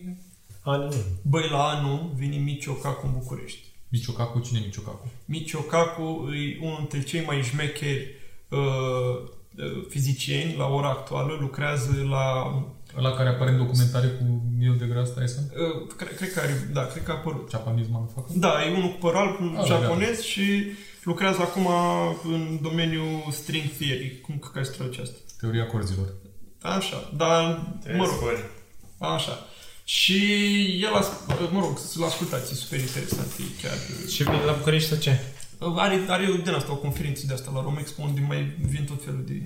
ani 0.64 0.82
în 0.84 0.88
urmă. 0.88 1.01
Băi, 1.22 1.49
la 1.51 1.64
anul 1.64 2.12
vine 2.16 2.36
Miciocacu 2.38 3.05
în 3.07 3.14
București. 3.14 3.68
Miciocacu, 3.89 4.39
cine 4.39 4.59
e 4.59 4.65
Miciocacu? 4.65 5.07
Michiokaku 5.25 6.29
e 6.33 6.57
unul 6.61 6.77
dintre 6.77 7.03
cei 7.03 7.23
mai 7.25 7.41
șmecheri 7.41 8.07
uh, 8.49 8.59
uh, 9.55 9.85
fizicieni 9.89 10.55
la 10.57 10.67
ora 10.67 10.89
actuală, 10.89 11.37
lucrează 11.39 12.05
la... 12.09 12.53
Ăla 12.97 13.11
care 13.13 13.29
apare 13.29 13.51
în 13.51 13.57
documentare 13.57 14.07
cu 14.07 14.23
Neil 14.59 14.75
deGrasse 14.77 15.13
Tyson? 15.19 15.43
Uh, 15.43 15.87
cred, 15.97 16.15
cred 16.15 16.33
că 16.33 16.39
are, 16.39 16.69
da, 16.73 16.81
cred 16.85 17.03
că 17.03 17.11
a 17.11 17.13
apărut. 17.13 17.49
Japanese 17.49 17.87
motherfucker? 17.91 18.35
Da, 18.37 18.65
e 18.65 18.77
unul 18.77 18.89
cu 18.89 18.97
păr 18.97 19.15
alb, 19.15 19.39
un 19.41 19.55
Ah, 19.59 19.65
japonez 19.65 20.21
și 20.21 20.63
lucrează 21.03 21.41
acum 21.41 21.67
în 22.23 22.59
domeniul 22.61 23.23
string 23.31 23.63
theory. 23.79 24.19
Cum 24.21 24.37
că 24.37 24.47
care 24.53 24.65
se 24.65 24.71
traduce 24.71 25.01
asta? 25.01 25.17
Teoria 25.39 25.65
corzilor. 25.65 26.07
Așa, 26.61 27.11
dar, 27.17 27.61
mă 27.97 28.05
rog, 28.05 28.19
așa. 28.97 29.45
Și 29.97 30.17
el, 30.85 30.93
a, 30.93 31.01
mă 31.51 31.59
rog, 31.59 31.79
să-l 31.91 32.03
ascultați, 32.03 32.51
e 32.51 32.55
super 32.55 32.79
interesant, 32.79 33.31
e 33.39 33.61
chiar... 33.61 33.77
Și 34.13 34.23
vine 34.23 34.43
la 34.43 34.53
București 34.59 34.89
sau 34.89 34.97
ce? 34.97 35.13
Are, 35.59 36.05
are 36.07 36.25
din 36.43 36.53
asta 36.53 36.71
o 36.71 36.75
conferință 36.75 37.25
de 37.25 37.33
asta 37.33 37.51
la 37.53 37.61
Romexpo 37.61 38.01
unde 38.01 38.19
mai 38.19 38.41
vin 38.73 38.85
tot 38.85 39.03
felul 39.03 39.23
de 39.27 39.41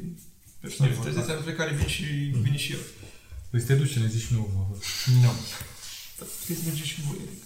personalități, 0.59 1.27
de 1.27 1.33
pe 1.45 1.53
care 1.53 1.73
vin 1.73 1.87
și, 1.87 2.03
vine 2.45 2.57
și 2.57 2.71
el. 2.71 2.83
Păi 3.49 3.59
să 3.59 3.65
te 3.65 3.75
duci 3.75 3.89
și 3.89 3.99
ne 3.99 4.07
zici 4.07 4.25
și 4.25 4.33
nouă. 4.33 4.47
mă. 4.55 4.65
Nu. 5.21 5.31
Dar 6.17 6.27
Puteți 6.39 6.59
să 6.59 6.65
mergeți 6.67 6.89
și 6.89 7.01
voi. 7.07 7.17
adică. 7.25 7.45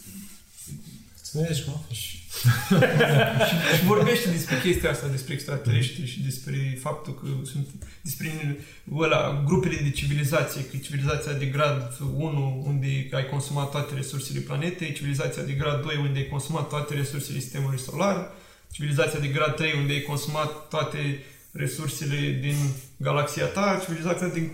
Să 1.37 1.43
ne 1.43 1.53
zici, 1.53 1.65
mă. 1.65 1.73
Și 3.77 3.85
vorbește 3.85 4.29
despre 4.29 4.59
chestia 4.63 4.89
asta, 4.89 5.07
despre 5.07 5.33
extraterestri 5.33 6.07
și 6.07 6.21
despre 6.21 6.77
faptul 6.81 7.13
că 7.13 7.27
sunt 7.45 7.67
despre 8.01 8.57
ăla, 8.95 9.43
grupele 9.45 9.75
de 9.75 9.89
civilizație, 9.89 10.61
că 10.61 10.75
e 10.75 10.79
civilizația 10.79 11.33
de 11.33 11.45
grad 11.45 11.97
1 12.15 12.63
unde 12.65 13.09
ai 13.11 13.25
consumat 13.25 13.69
toate 13.71 13.93
resursele 13.95 14.39
planetei, 14.39 14.93
civilizația 14.93 15.43
de 15.43 15.51
grad 15.51 15.81
2 15.81 15.95
unde 15.97 16.19
ai 16.19 16.27
consumat 16.27 16.69
toate 16.69 16.93
resursele 16.93 17.39
sistemului 17.39 17.79
solar, 17.79 18.31
civilizația 18.71 19.19
de 19.19 19.27
grad 19.27 19.55
3 19.55 19.73
unde 19.77 19.93
ai 19.93 20.01
consumat 20.01 20.67
toate 20.67 21.23
resursele 21.51 22.37
din 22.41 22.55
galaxia 22.97 23.45
ta, 23.45 23.81
civilizația 23.83 24.27
de 24.27 24.51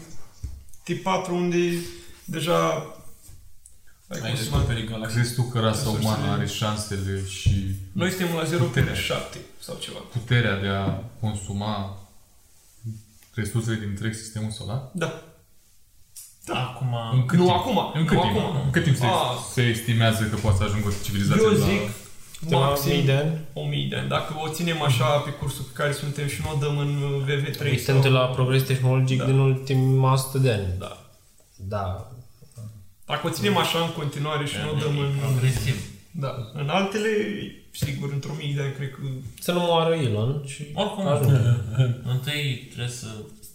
tip 0.84 1.04
4 1.04 1.36
unde 1.36 1.74
deja 2.26 2.88
ai 4.10 4.20
Ai 4.24 4.30
consumat. 4.30 4.60
descoperit 4.60 4.90
galaxia. 4.90 5.20
Crezi 5.20 5.36
tu 5.36 5.42
că 5.44 5.60
rasa 5.60 5.78
Resursele- 5.78 6.06
umană 6.06 6.32
are 6.32 6.46
șansele 6.48 7.26
și 7.26 7.76
Noi 7.92 8.10
suntem 8.10 8.36
la 8.36 8.44
0,7 8.44 9.38
sau 9.60 9.76
ceva. 9.80 10.00
puterea 10.12 10.60
de 10.60 10.68
a 10.68 10.86
consuma 11.20 11.98
resursele 13.34 13.76
din 13.76 13.90
întreg 13.90 14.14
sistemul 14.14 14.52
solar? 14.52 14.82
Da. 14.94 15.22
Acum... 16.48 16.96
În 17.14 17.26
cât 17.26 17.38
Nu 17.40 17.46
timp? 17.46 17.58
acum, 17.58 17.78
În 17.94 18.06
cât 18.06 18.16
nu 18.18 18.22
timp? 18.24 18.36
acum. 18.38 18.62
În 18.66 18.72
cât 18.72 18.84
timp 18.84 18.96
se, 18.96 19.06
Ah. 19.06 19.38
se 19.54 19.62
estimează 19.62 20.24
că 20.24 20.36
poate 20.36 20.58
să 20.58 20.64
ajungă 20.64 20.94
civilizația 21.04 21.44
Eu 21.44 21.50
la... 21.52 21.66
zic 21.66 21.82
De 22.50 22.56
la 22.56 22.60
maxim 22.68 22.92
mii 22.92 23.04
de 23.04 23.12
ani. 23.14 23.40
1000 23.54 23.88
de 23.90 23.96
ani. 23.96 24.10
Dacă 24.10 24.34
o 24.46 24.50
ținem 24.50 24.82
așa 24.82 25.06
pe 25.18 25.30
cursul 25.30 25.64
pe 25.64 25.72
care 25.74 25.92
suntem 25.92 26.28
și 26.28 26.42
nu 26.44 26.52
o 26.54 26.58
dăm 26.60 26.78
în 26.78 27.24
VV3 27.26 27.62
Uităm 27.70 28.02
de 28.02 28.08
la 28.08 28.20
progres 28.26 28.64
tehnologic 28.64 29.18
Da. 29.18 29.26
din 29.26 29.38
ultima 29.40 30.14
100 30.14 30.38
de 30.38 30.52
ani. 30.52 30.68
Da. 30.80 31.06
Da. 31.56 32.12
Dacă 33.06 33.28
o 33.28 33.30
ținem 33.30 33.58
așa 33.58 33.80
în 33.80 33.92
continuare 33.92 34.46
și 34.46 34.56
nu 34.64 34.72
o 34.72 34.80
dăm 34.80 34.98
în... 34.98 35.12
Progresiv. 35.20 35.76
Da. 36.12 36.32
În 36.54 36.70
altele, 36.70 37.10
sigur, 37.72 38.12
într-o 38.12 38.36
mie 38.38 38.54
de 38.56 38.62
ani, 38.62 38.74
cred 38.74 38.92
că... 38.92 39.00
Să 39.40 39.52
nu 39.52 39.60
moară 39.60 39.96
Elon 39.96 40.44
și 40.46 40.64
Oricum, 40.74 41.08
ajunge. 41.08 41.40
întâi 42.14 42.68
trebuie 42.72 42.94
să 43.02 43.08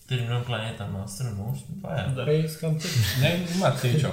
terminăm 0.06 0.42
planeta 0.42 0.90
noastră, 0.92 1.34
nu? 1.36 1.54
Și 1.56 1.62
după 1.72 1.88
aia. 1.92 2.12
Da. 2.16 2.22
Păi, 2.22 2.44
sunt 2.48 2.60
cam 2.60 2.76
tot. 2.76 2.90
Ne 3.20 3.38
marți 3.58 3.86
aici. 3.86 4.00
da? 4.00 4.12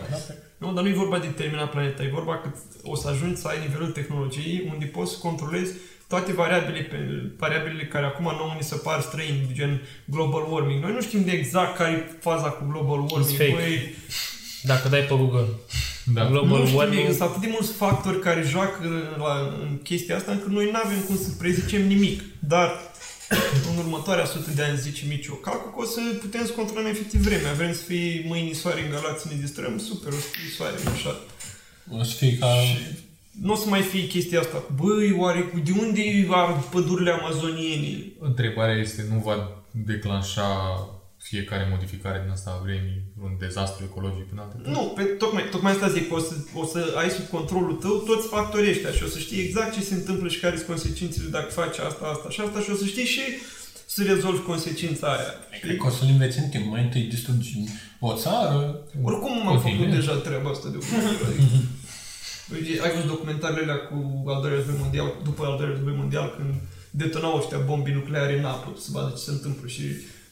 Nu, 0.58 0.74
dar 0.74 0.84
nu 0.84 0.90
e 0.90 0.94
vorba 0.94 1.20
de 1.20 1.28
termina 1.28 1.68
planeta, 1.68 2.04
e 2.04 2.20
vorba 2.20 2.38
că 2.38 2.50
o 2.84 2.96
să 2.96 3.08
ajungi 3.08 3.42
să 3.42 3.48
ai 3.48 3.60
nivelul 3.68 3.92
tehnologiei 3.92 4.70
unde 4.74 4.86
poți 4.86 5.12
să 5.12 5.18
controlezi 5.22 5.74
toate 6.08 6.34
variabilele, 6.34 6.82
pe, 6.84 6.98
variabilele 7.38 7.86
care 7.86 8.06
acum 8.06 8.24
nouă 8.24 8.54
ni 8.58 8.64
se 8.64 8.76
par 8.76 9.02
străini, 9.02 9.50
gen 9.54 9.82
global 10.06 10.52
warming. 10.52 10.84
Noi 10.84 10.94
nu 10.94 11.02
știm 11.02 11.24
de 11.24 11.32
exact 11.32 11.78
care 11.78 11.92
e 11.92 12.18
faza 12.20 12.50
cu 12.50 12.66
global 12.72 13.00
warming. 13.00 13.38
fake. 13.38 13.52
Băi, 13.52 13.96
Dacă 14.66 14.90
dai 14.90 15.00
pe 15.02 15.16
Google 15.16 15.48
Da. 16.14 16.26
Global 16.30 16.60
nu 16.60 16.66
știm, 16.66 16.78
warming, 16.78 17.08
sunt 17.08 17.22
atât 17.22 17.42
de 17.42 17.48
mulți 17.52 17.72
factori 17.74 18.20
care 18.20 18.42
joacă 18.48 18.80
la, 19.18 19.34
în 19.62 19.78
chestia 19.84 20.16
asta 20.16 20.32
încât 20.32 20.52
noi 20.52 20.66
nu 20.72 20.80
avem 20.84 21.00
cum 21.08 21.18
să 21.18 21.30
prezicem 21.38 21.88
nimic. 21.88 22.22
Dar 22.40 22.72
în 23.72 23.78
următoarea 23.78 24.26
sută 24.26 24.50
de 24.56 24.64
ani, 24.64 24.78
zice 24.78 25.04
Micio 25.10 25.34
Cacu, 25.34 25.70
că 25.70 25.82
o 25.82 25.86
să 25.86 26.00
putem 26.20 26.46
să 26.46 26.52
controlăm 26.52 26.86
efectiv 26.86 27.20
vremea. 27.22 27.54
Vrem 27.54 27.74
să 27.74 27.82
fie 27.88 28.24
mâini 28.28 28.54
soare 28.54 28.82
în 28.84 28.90
galați 28.92 29.22
să 29.22 29.28
ne 29.32 29.38
distrăm, 29.42 29.78
super, 29.78 30.12
o 30.14 30.16
să 30.16 30.28
fie 30.32 30.50
soare, 30.58 30.76
așa. 30.94 31.16
O 32.00 32.04
să 32.04 32.16
fie 32.16 32.38
ca... 32.38 32.48
Nu 33.42 33.54
o 33.54 33.56
să 33.56 33.68
mai 33.70 33.82
fie 33.82 34.08
chestia 34.08 34.40
asta. 34.40 34.64
Băi, 34.76 35.16
oare 35.18 35.40
cu- 35.42 35.60
de 35.60 35.72
unde 35.80 36.02
ard 36.30 36.64
pădurile 36.64 37.12
amazoniene? 37.12 37.98
Întrebarea 38.20 38.76
este, 38.76 39.06
nu 39.14 39.20
va 39.20 39.52
declanșa 39.72 40.48
fiecare 41.32 41.68
modificare 41.72 42.20
din 42.24 42.32
asta 42.32 42.50
a 42.52 42.64
vremii 42.64 43.00
un 43.26 43.34
dezastru 43.40 43.84
ecologic 43.90 44.28
în 44.32 44.38
alte 44.38 44.56
Nu, 44.76 44.94
pe, 44.96 45.04
tocmai, 45.04 45.44
tocmai 45.54 45.72
asta 45.72 45.90
zic, 45.98 46.14
o 46.14 46.20
să, 46.20 46.34
o 46.62 46.66
să 46.66 46.80
ai 47.02 47.10
sub 47.10 47.26
controlul 47.36 47.76
tău 47.84 47.96
toți 48.10 48.28
factorii 48.28 48.72
ăștia 48.72 48.92
și 48.92 49.04
o 49.04 49.08
să 49.08 49.20
știi 49.20 49.44
exact 49.46 49.74
ce 49.76 49.82
se 49.90 49.94
întâmplă 49.94 50.28
și 50.30 50.40
care 50.40 50.56
sunt 50.56 50.68
consecințele 50.68 51.30
dacă 51.30 51.50
faci 51.52 51.78
asta, 51.78 52.06
asta 52.06 52.30
și 52.30 52.42
asta 52.42 52.60
și 52.60 52.72
o 52.72 52.76
să 52.76 52.86
știi 52.86 53.10
și 53.16 53.22
să 53.86 54.04
rezolvi 54.04 54.42
consecința 54.52 55.08
aia. 55.08 55.34
Cred 55.62 55.78
că 55.78 55.86
o 55.88 55.90
să-l 55.90 56.08
înveți 56.12 56.40
în 56.40 56.50
timp. 56.50 56.66
Mai 56.72 56.84
întâi 56.84 57.02
distrugi 57.02 57.54
o 58.00 58.14
țară. 58.24 58.58
Oricum 59.10 59.48
am 59.48 59.54
Continue. 59.54 59.78
făcut 59.78 59.90
deja 59.98 60.16
treaba 60.28 60.50
asta 60.50 60.68
de 60.74 60.78
multe 60.80 61.24
ori. 61.26 61.26
Adică, 61.26 61.58
Uite, 62.54 62.82
ai 62.84 62.92
văzut 62.94 63.10
documentarele 63.10 63.62
alea 63.62 63.80
cu 63.88 63.98
al 64.32 64.42
doilea 64.42 64.60
război 64.60 64.78
mondial, 64.84 65.10
după 65.24 65.42
al 65.46 65.56
doilea 65.58 65.76
război 65.76 65.96
mondial, 66.02 66.28
când 66.36 66.54
detonau 67.02 67.38
ăștia 67.38 67.58
bombe 67.58 67.92
nucleare 67.94 68.34
în 68.40 68.46
apă, 68.46 68.70
să 68.84 68.90
vadă 68.92 69.10
ce 69.16 69.24
se 69.28 69.32
întâmplă 69.32 69.68
și 69.68 69.84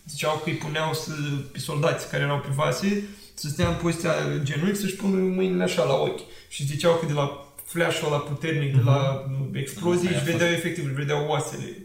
ziceau 0.08 0.42
că 0.44 0.50
îi 0.50 0.56
puneau 0.56 0.94
să, 0.94 1.12
pe 1.52 1.60
soldați 1.60 2.10
care 2.10 2.24
erau 2.24 2.40
pe 2.40 2.52
vase 2.56 3.04
să 3.34 3.48
stea 3.48 3.68
în 3.68 3.76
poziția 3.82 4.14
genunchi 4.44 4.78
să-și 4.78 4.96
pună 4.96 5.18
mâinile 5.18 5.64
așa 5.64 5.84
la 5.84 5.94
ochi. 5.94 6.22
Și 6.50 6.66
ziceau 6.66 6.94
că 6.94 7.06
de 7.06 7.14
la 7.14 7.48
flash-ul 7.66 8.08
ăla 8.08 8.18
puternic, 8.18 8.76
de 8.76 8.82
la 8.86 9.26
explozie, 9.54 10.10
Aia 10.10 10.18
își 10.20 10.30
a 10.30 10.32
vedeau 10.32 10.50
efectiv, 10.52 10.86
își 10.86 10.94
vedeau 10.94 11.26
oasele. 11.28 11.78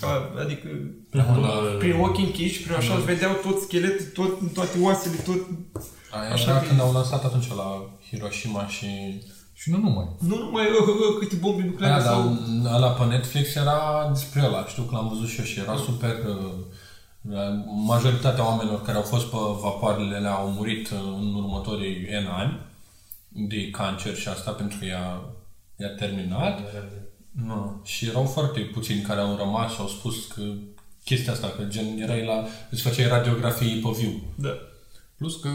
Ca, 0.00 0.32
adică 0.40 0.68
La- 1.10 1.76
prin 1.78 1.94
ochii 2.00 2.24
închiși, 2.24 2.62
prin 2.62 2.74
așa, 2.74 2.94
își 2.94 3.04
vedeau 3.04 3.32
tot 3.42 3.60
scheletul, 3.60 4.06
tot, 4.14 4.52
toate 4.52 4.78
oasele, 4.80 5.14
tot 5.24 5.40
Aia 6.10 6.32
Așa 6.32 6.50
era 6.50 6.60
că- 6.60 6.66
când 6.66 6.80
au 6.80 6.92
lansat 6.92 7.24
atunci 7.24 7.48
la 7.48 7.90
Hiroshima 8.10 8.66
și... 8.66 8.86
Și 9.54 9.70
nu 9.70 9.78
numai. 9.78 10.08
Nu 10.18 10.36
numai 10.38 10.64
uh, 10.66 10.86
uh, 10.86 11.18
câte 11.18 11.34
bombe 11.34 11.62
nucleare 11.62 11.94
Aia, 11.94 12.02
dar 12.02 12.12
sau... 12.12 12.38
ăla 12.74 12.90
pe 12.90 13.04
Netflix 13.04 13.54
era 13.54 14.08
despre 14.12 14.42
ăla. 14.44 14.66
Știu 14.66 14.82
că 14.82 14.94
l-am 14.94 15.08
văzut 15.08 15.28
și 15.28 15.38
eu 15.38 15.44
și 15.44 15.58
era 15.58 15.76
super... 15.76 16.14
uh, 16.28 16.52
Majoritatea 17.86 18.46
oamenilor 18.46 18.82
care 18.82 18.96
au 18.96 19.02
fost 19.02 19.24
pe 19.24 19.36
vapoarele 19.60 20.16
alea 20.16 20.32
au 20.34 20.50
murit 20.50 20.90
uh, 20.90 20.98
în 21.20 21.34
următorii 21.34 22.06
N 22.22 22.26
ani 22.26 22.60
de 23.28 23.70
cancer 23.70 24.14
și 24.16 24.28
asta 24.28 24.50
pentru 24.50 24.78
că 24.78 24.84
i-a, 24.84 25.22
i-a 25.76 25.88
terminat. 25.88 26.60
Nu. 27.30 27.80
Și 27.84 28.06
erau 28.06 28.24
foarte 28.24 28.60
puțini 28.60 29.00
care 29.00 29.20
au 29.20 29.36
rămas 29.36 29.72
și 29.72 29.80
au 29.80 29.88
spus 29.88 30.26
că 30.26 30.42
chestia 31.04 31.32
asta, 31.32 31.48
că 31.56 31.62
gen 31.64 31.98
erai 31.98 32.24
la... 32.24 32.44
îți 32.70 32.82
făceai 32.82 33.08
radiografii 33.08 33.80
pe 33.80 33.88
viu. 33.98 34.22
Da. 34.34 34.54
Plus 35.16 35.40
că, 35.40 35.50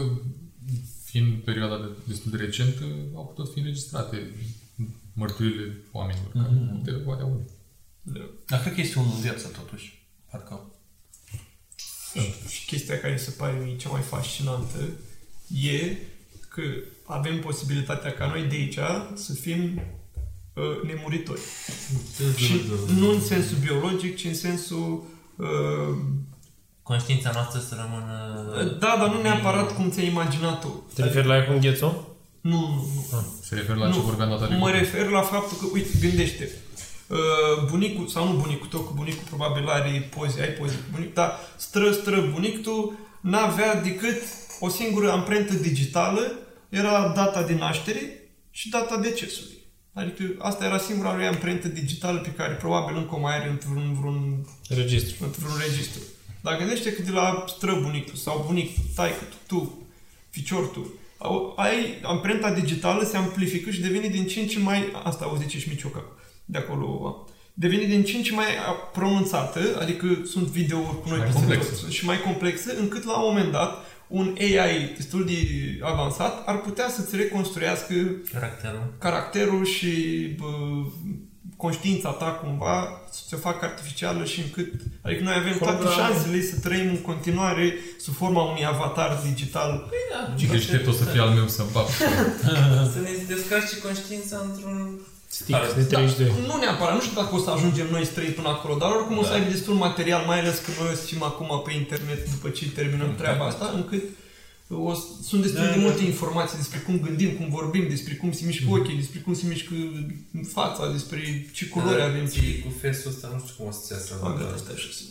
fiind 1.04 1.38
perioada 1.38 1.76
de, 1.76 1.88
destul 2.06 2.30
de 2.30 2.36
recentă, 2.36 2.84
au 3.14 3.24
putut 3.34 3.52
fi 3.52 3.58
înregistrate 3.58 4.16
mărturile 5.14 5.76
oamenilor 5.92 6.30
care 6.32 6.48
Mhm. 6.50 6.82
te 6.82 6.90
poate 6.90 7.22
auzi. 7.22 7.52
da. 8.02 8.20
Dar 8.48 8.60
cred 8.60 8.74
că 8.74 8.80
este 8.80 8.98
unul 8.98 9.12
în 9.14 9.20
viață 9.20 9.48
totuși. 9.48 10.06
Parcă... 10.30 10.60
Și 12.48 12.64
chestia 12.66 12.98
care 12.98 13.12
mi 13.12 13.18
se 13.18 13.30
pare 13.30 13.60
mie 13.64 13.76
cea 13.76 13.88
mai 13.90 14.00
fascinantă 14.00 14.78
e 15.62 15.96
că 16.48 16.62
avem 17.04 17.40
posibilitatea 17.40 18.12
ca 18.12 18.26
noi 18.26 18.42
de 18.42 18.54
aici 18.54 18.78
să 19.14 19.32
fim 19.32 19.82
uh, 20.54 20.82
nemuritori. 20.86 21.40
Și 22.36 22.60
nu 22.98 23.10
în 23.10 23.20
sensul 23.20 23.56
biologic, 23.60 24.16
ci 24.16 24.24
în 24.24 24.34
sensul... 24.34 25.04
Uh, 25.36 25.96
Conștiința 26.82 27.30
noastră 27.34 27.60
să 27.60 27.76
rămână... 27.80 28.76
da, 28.78 28.96
dar 28.98 29.08
nu 29.14 29.22
neapărat 29.22 29.74
cum 29.74 29.90
ți-ai 29.90 30.06
imaginat 30.06 30.60
tu. 30.60 30.86
Te 30.94 31.02
referi 31.02 31.26
la 31.26 31.36
ea 31.36 31.46
cu 31.46 31.52
înghețul? 31.52 32.16
Nu, 32.40 32.58
nu, 32.58 33.06
nu. 33.10 33.24
Se 33.42 33.54
referă 33.54 33.78
la 33.78 33.86
Nu, 33.86 33.94
ce 33.94 34.00
vorbeam 34.00 34.28
data 34.28 34.40
Mă 34.42 34.46
trecută. 34.48 34.70
refer 34.70 35.08
la 35.08 35.20
faptul 35.20 35.56
că, 35.60 35.66
uite, 35.72 35.88
gândește, 36.00 36.44
uh, 36.44 36.71
bunicul, 37.70 38.06
sau 38.06 38.32
nu 38.32 38.38
bunicul 38.40 38.66
tău, 38.66 38.80
că 38.80 38.92
bunicul 38.94 39.22
probabil 39.28 39.68
are 39.68 40.08
poze, 40.16 40.40
ai 40.40 40.48
poze 40.48 40.74
cu 40.74 40.84
bunic, 40.92 41.14
dar 41.14 41.38
stră, 41.56 41.92
stră 41.92 42.20
bunic 42.32 42.62
tu 42.62 42.98
n-avea 43.20 43.80
decât 43.82 44.22
o 44.60 44.68
singură 44.68 45.10
amprentă 45.10 45.54
digitală, 45.54 46.32
era 46.68 47.12
data 47.14 47.42
de 47.42 47.54
naștere 47.54 48.20
și 48.50 48.68
data 48.68 48.96
decesului. 48.96 49.56
Adică 49.92 50.24
asta 50.38 50.64
era 50.64 50.78
singura 50.78 51.14
lui 51.16 51.26
amprentă 51.26 51.68
digitală 51.68 52.18
pe 52.18 52.28
care 52.36 52.54
probabil 52.54 52.96
încă 52.96 53.14
o 53.14 53.20
mai 53.20 53.34
are 53.36 53.48
într-un 53.48 53.94
vreun 54.00 54.46
Registru. 54.68 55.24
într-un 55.24 55.50
registru. 55.68 56.00
Dar 56.40 56.56
gândește 56.56 56.92
că 56.92 57.02
de 57.02 57.10
la 57.10 57.44
străbunicul 57.56 58.14
sau 58.16 58.44
bunicul, 58.46 58.82
taică 58.94 59.24
tu, 59.30 59.36
tu, 59.46 59.86
ficior 60.30 60.66
tu, 60.66 60.92
au- 61.18 61.54
ai 61.56 61.98
amprenta 62.02 62.50
digitală 62.52 63.04
se 63.04 63.16
amplifică 63.16 63.70
și 63.70 63.80
devine 63.80 64.08
din 64.08 64.26
ce 64.26 64.40
în 64.40 64.46
ce 64.46 64.58
mai, 64.58 64.88
asta 65.02 65.32
o 65.32 65.36
zice 65.36 65.58
și 65.58 65.68
Micioca, 65.68 66.04
de 66.44 66.58
acolo, 66.58 67.26
devine 67.54 67.84
din 67.84 68.04
ce 68.04 68.16
în 68.16 68.22
ce 68.22 68.32
mai 68.32 68.46
pronunțată, 68.92 69.60
adică 69.80 70.06
sunt 70.24 70.46
videouri 70.46 71.00
cu 71.00 71.08
noi 71.08 71.18
mai 71.18 71.26
peste 71.26 71.40
complexă. 71.40 71.70
tot 71.80 71.90
și 71.90 72.04
mai 72.04 72.20
complexe, 72.20 72.76
încât 72.78 73.04
la 73.04 73.16
un 73.18 73.24
moment 73.28 73.52
dat 73.52 73.84
un 74.06 74.36
AI 74.40 74.92
destul 74.96 75.24
de 75.26 75.32
avansat 75.82 76.42
ar 76.46 76.60
putea 76.60 76.88
să-ți 76.88 77.16
reconstruiască 77.16 77.94
Caracterul. 78.32 78.94
caracterul 78.98 79.64
și 79.64 79.90
bă, 80.38 80.46
conștiința 81.56 82.10
ta 82.10 82.24
cumva 82.24 82.88
să 83.10 83.20
se 83.28 83.36
facă 83.36 83.64
artificială 83.64 84.24
și 84.24 84.40
încât... 84.40 84.72
Adică 85.02 85.22
noi 85.22 85.34
avem 85.34 85.58
toate 85.58 85.84
Cumva- 85.84 85.92
șansele 85.94 86.42
să 86.42 86.60
trăim 86.60 86.88
în 86.88 87.00
continuare 87.00 87.74
sub 88.00 88.14
forma 88.14 88.42
unui 88.42 88.66
avatar 88.66 89.20
digital. 89.28 89.90
Ce 90.38 90.46
deștept 90.46 90.86
o 90.86 90.92
să 90.92 91.04
fie 91.04 91.20
al 91.20 91.28
meu 91.28 91.46
să 91.48 91.64
bag. 91.72 91.86
Să 92.92 92.98
ne 93.02 93.10
descarci 93.34 93.78
conștiința 93.84 94.36
într-un... 94.50 95.00
Stick 95.38 95.74
de 95.74 95.82
32. 95.84 96.28
Da, 96.28 96.46
nu 96.50 96.56
neapărat, 96.60 96.94
nu 96.94 97.00
știu 97.06 97.16
dacă 97.22 97.32
o 97.34 97.42
să 97.46 97.50
ajungem 97.50 97.86
noi 97.90 98.04
străi 98.10 98.36
până 98.38 98.48
acolo, 98.48 98.74
dar 98.82 98.90
oricum 98.90 99.18
o 99.18 99.22
să 99.22 99.28
Da. 99.32 99.34
ai 99.38 99.50
destul 99.54 99.74
material, 99.86 100.22
mai 100.30 100.38
ales 100.40 100.56
că 100.64 100.70
noi 100.78 100.90
o 100.92 100.94
să 101.00 101.04
fim 101.12 101.22
acum 101.30 101.48
pe 101.66 101.72
internet 101.82 102.30
după 102.34 102.48
ce 102.56 102.70
terminăm 102.78 103.14
treaba 103.20 103.44
asta, 103.46 103.66
încât 103.74 104.02
o, 104.90 104.94
să- 104.94 105.06
sunt 105.28 105.42
destul 105.42 105.64
de 105.74 105.80
multe 105.86 106.02
informații 106.12 106.56
despre 106.62 106.78
cum 106.86 107.00
gândim, 107.06 107.30
cum 107.38 107.48
vorbim, 107.58 107.84
despre 107.88 108.14
cum 108.14 108.32
se 108.32 108.42
mișcă 108.46 108.64
ochii, 108.68 109.00
despre 109.02 109.18
cum 109.24 109.34
se 109.34 109.46
mișcă 109.46 109.74
fața, 110.58 110.90
despre 110.96 111.18
ce 111.56 111.66
culori 111.66 112.02
avem. 112.02 112.26
Și 112.30 112.60
cu 112.64 112.70
fesul 112.80 113.10
ăsta 113.10 113.26
nu 113.32 113.38
știu 113.42 113.54
cum 113.56 113.66
o 113.66 113.70
să-ți 113.76 113.92
iasă. 113.92 114.10
Am 114.24 114.34
gata, 114.38 114.56
stai 114.62 114.74
așa 114.76 114.88
să... 114.98 115.02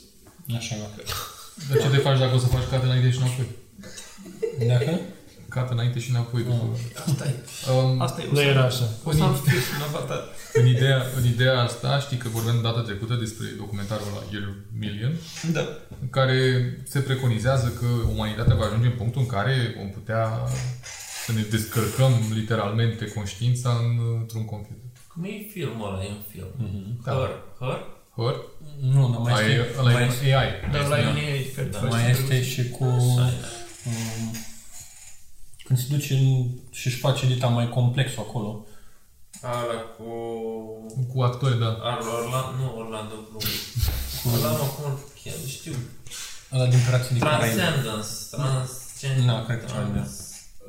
Așa. 0.57 0.75
Dar 1.69 1.77
ce 1.81 1.87
te 1.89 1.97
faci 2.07 2.19
dacă 2.19 2.35
o 2.35 2.39
să 2.39 2.47
faci 2.55 2.67
cate 2.71 2.85
înainte 2.85 3.11
și 3.11 3.17
înapoi? 3.17 3.47
Dacă? 4.67 4.99
Cate 5.55 5.73
înainte 5.73 5.99
și 5.99 6.09
înapoi. 6.09 6.41
după. 6.43 6.65
Asta 7.07 7.23
e. 7.27 7.33
Um, 7.71 8.01
Asta 8.01 8.21
e. 8.21 8.25
O 8.27 8.29
Nu 8.31 8.35
să, 8.37 8.41
era 8.43 8.63
așa. 8.63 8.85
o 9.03 9.11
să 9.11 9.23
am 9.23 9.33
fix 9.35 9.61
un 9.77 9.81
avatar. 9.89 10.21
în, 10.53 10.65
ideea, 10.67 10.99
în 11.17 11.25
ideea 11.25 11.59
asta, 11.61 11.99
știi 11.99 12.17
că 12.17 12.27
vorbeam 12.29 12.61
data 12.61 12.81
trecută 12.81 13.13
despre 13.13 13.45
documentarul 13.57 14.07
la 14.15 14.21
Year 14.31 14.47
Million, 14.79 15.13
Da. 15.51 15.63
în 16.01 16.09
care 16.09 16.37
se 16.87 16.99
preconizează 16.99 17.67
că 17.79 17.85
umanitatea 18.15 18.55
va 18.55 18.65
ajunge 18.65 18.87
în 18.87 18.97
punctul 19.01 19.21
în 19.21 19.27
care 19.27 19.75
vom 19.77 19.89
putea 19.89 20.23
să 21.25 21.31
ne 21.31 21.41
descărcăm 21.49 22.11
literalmente 22.33 23.07
conștiința 23.07 23.69
în, 23.69 23.99
într-un 24.19 24.45
computer. 24.45 24.89
Cum 25.13 25.23
e 25.23 25.29
filmul 25.53 25.87
ăla? 25.87 26.03
E 26.03 26.07
un 26.07 26.23
film. 26.31 26.47
Da. 27.05 27.11
Hăr. 27.11 27.31
Hăr? 27.59 27.79
Hăr? 28.15 28.35
Nu, 28.93 29.09
dar 29.09 29.19
mai 29.21 29.33
Ai, 29.43 29.51
este, 29.51 29.75
ăla 29.79 29.91
mai, 29.91 30.03
e 30.03 30.05
este, 30.05 30.25
AI. 30.35 30.49
Dar 30.71 30.87
la 30.87 30.95
Da. 31.01 31.09
mine 31.09 31.21
e 31.27 31.51
care 31.55 31.67
Da, 31.67 31.77
face 31.79 31.91
mai 31.91 32.01
să 32.03 32.09
este 32.33 32.43
și 32.43 32.69
cu... 32.69 32.85
um, 35.71 35.77
când 35.77 35.87
se 35.87 35.95
duce 35.95 36.13
în, 36.13 36.47
și 36.71 36.87
își 36.87 36.97
face 36.97 37.25
edita 37.25 37.47
mai 37.47 37.69
complex 37.69 38.17
acolo. 38.17 38.65
Ala 39.41 39.79
cu... 39.97 40.03
Cu 41.13 41.21
actori, 41.21 41.59
da. 41.59 41.77
Ar, 41.81 41.99
Orlando, 41.99 42.63
nu 42.63 42.77
Orlando 42.77 43.13
Bloom. 43.29 43.43
Ăla 44.35 44.51
mă, 44.51 44.57
cum 44.75 44.91
îl 44.91 44.97
cheamă, 45.23 45.45
știu. 45.47 45.73
Ăla 46.53 46.67
din 46.67 46.79
Pirații 46.85 47.15
din 47.15 47.23
Caraibe. 47.23 47.55
Transcendence. 47.55 48.07
Transcendence. 48.31 49.27
Da, 49.27 49.45
cred 49.45 49.59
că 49.59 49.65
ceva 49.65 49.83
de- 49.93 50.09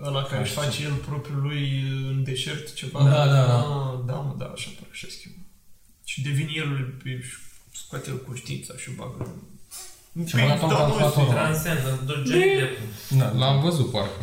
ăla 0.02 0.22
care 0.22 0.42
își 0.42 0.52
face 0.52 0.82
el 0.82 0.92
propriul 0.94 1.40
lui 1.42 1.80
în 2.10 2.22
deșert 2.24 2.74
ceva. 2.74 3.02
Da, 3.02 3.26
da, 3.26 3.46
da. 3.46 3.58
Ah, 3.58 3.98
da, 4.06 4.14
mă, 4.14 4.34
da, 4.38 4.44
așa 4.44 4.70
pare, 4.74 4.90
așa 4.92 5.06
schimbă. 5.10 5.42
Și 6.04 6.22
devine 6.22 6.50
el, 6.54 6.94
își 7.04 7.36
scoate 7.72 8.10
el 8.10 8.18
conștiința 8.26 8.74
și 8.76 8.88
o 8.88 8.92
bagă 8.96 9.16
în... 9.18 9.51
Și 10.26 10.34
băgat 10.36 10.62
în 10.62 10.68
Da, 10.68 10.74
nu, 10.74 10.74
calculator. 10.76 11.22
este- 11.22 11.32
Transcendă, 11.34 12.02
doar 12.06 12.22
Johnny 12.26 12.54
Depp. 12.58 12.78
Da, 13.18 13.30
L-am 13.38 13.60
văzut, 13.60 13.90
parcă. 13.90 14.22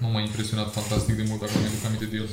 Nu 0.00 0.08
m-a 0.08 0.20
impresionat 0.20 0.72
fantastic 0.72 1.14
de 1.14 1.24
mult, 1.28 1.40
dacă 1.40 1.52
mi-aduc 1.58 1.84
aminte 1.84 2.04
de 2.04 2.16
el. 2.16 2.28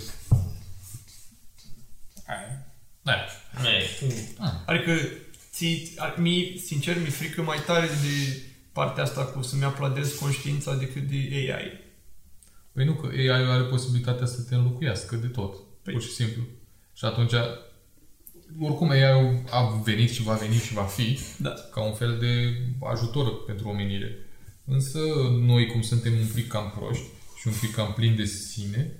Da. 3.01 3.13
Nu 3.61 3.67
e. 3.67 3.89
Adică, 4.65 4.91
ți, 5.53 5.93
a- 5.97 6.15
mie, 6.17 6.57
sincer, 6.65 6.97
mi-e 6.99 7.09
frică 7.09 7.41
mai 7.41 7.57
tare 7.65 7.85
de 7.87 8.41
partea 8.71 9.03
asta 9.03 9.25
cu 9.25 9.41
să-mi 9.41 9.63
aplaudez 9.63 10.11
conștiința 10.13 10.75
decât 10.75 11.01
de 11.09 11.15
AI. 11.53 11.71
Păi 12.71 12.85
nu, 12.85 12.93
că 12.93 13.07
AI 13.07 13.29
are 13.51 13.63
posibilitatea 13.63 14.25
să 14.25 14.41
te 14.41 14.55
înlocuiască 14.55 15.15
de 15.15 15.27
tot. 15.27 15.55
Păi. 15.83 15.93
Pur 15.93 16.01
și 16.01 16.11
simplu. 16.11 16.41
Și 16.93 17.05
atunci, 17.05 17.31
oricum 18.59 18.89
AI 18.89 19.43
a 19.49 19.81
venit 19.83 20.09
și 20.09 20.23
va 20.23 20.33
veni 20.33 20.55
și 20.55 20.73
va 20.73 20.83
fi 20.83 21.19
Da. 21.37 21.53
ca 21.73 21.81
un 21.81 21.93
fel 21.93 22.17
de 22.19 22.57
ajutor 22.91 23.43
pentru 23.45 23.67
omenire. 23.67 24.17
Însă 24.65 24.99
noi, 25.39 25.67
cum 25.67 25.81
suntem 25.81 26.13
un 26.13 26.27
pic 26.33 26.47
cam 26.47 26.73
proști 26.77 27.05
și 27.39 27.47
un 27.47 27.53
pic 27.59 27.75
cam 27.75 27.93
plini 27.93 28.15
de 28.15 28.25
sine, 28.25 28.91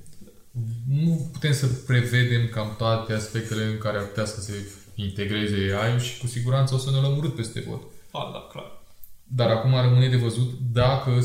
nu 0.88 1.30
putem 1.32 1.54
să 1.54 1.68
prevedem 1.68 2.48
cam 2.48 2.76
toate 2.78 3.14
aspectele 3.14 3.64
în 3.66 3.78
care 3.78 3.98
ar 3.98 4.04
putea 4.04 4.26
să 4.26 4.42
se 4.42 4.54
integreze 4.96 5.76
AI 5.82 6.00
și 6.00 6.20
cu 6.20 6.28
siguranță 6.28 6.76
o 6.76 6.78
să 6.78 6.92
ne 6.92 6.98
lămurât 6.98 7.36
peste 7.36 7.60
tot. 7.60 7.82
A, 8.12 8.30
da, 8.34 8.48
clar. 8.52 8.82
Dar 9.24 9.50
acum 9.50 9.82
rămâne 9.82 10.10
de 10.10 10.16
văzut 10.16 10.54
dacă 10.72 11.20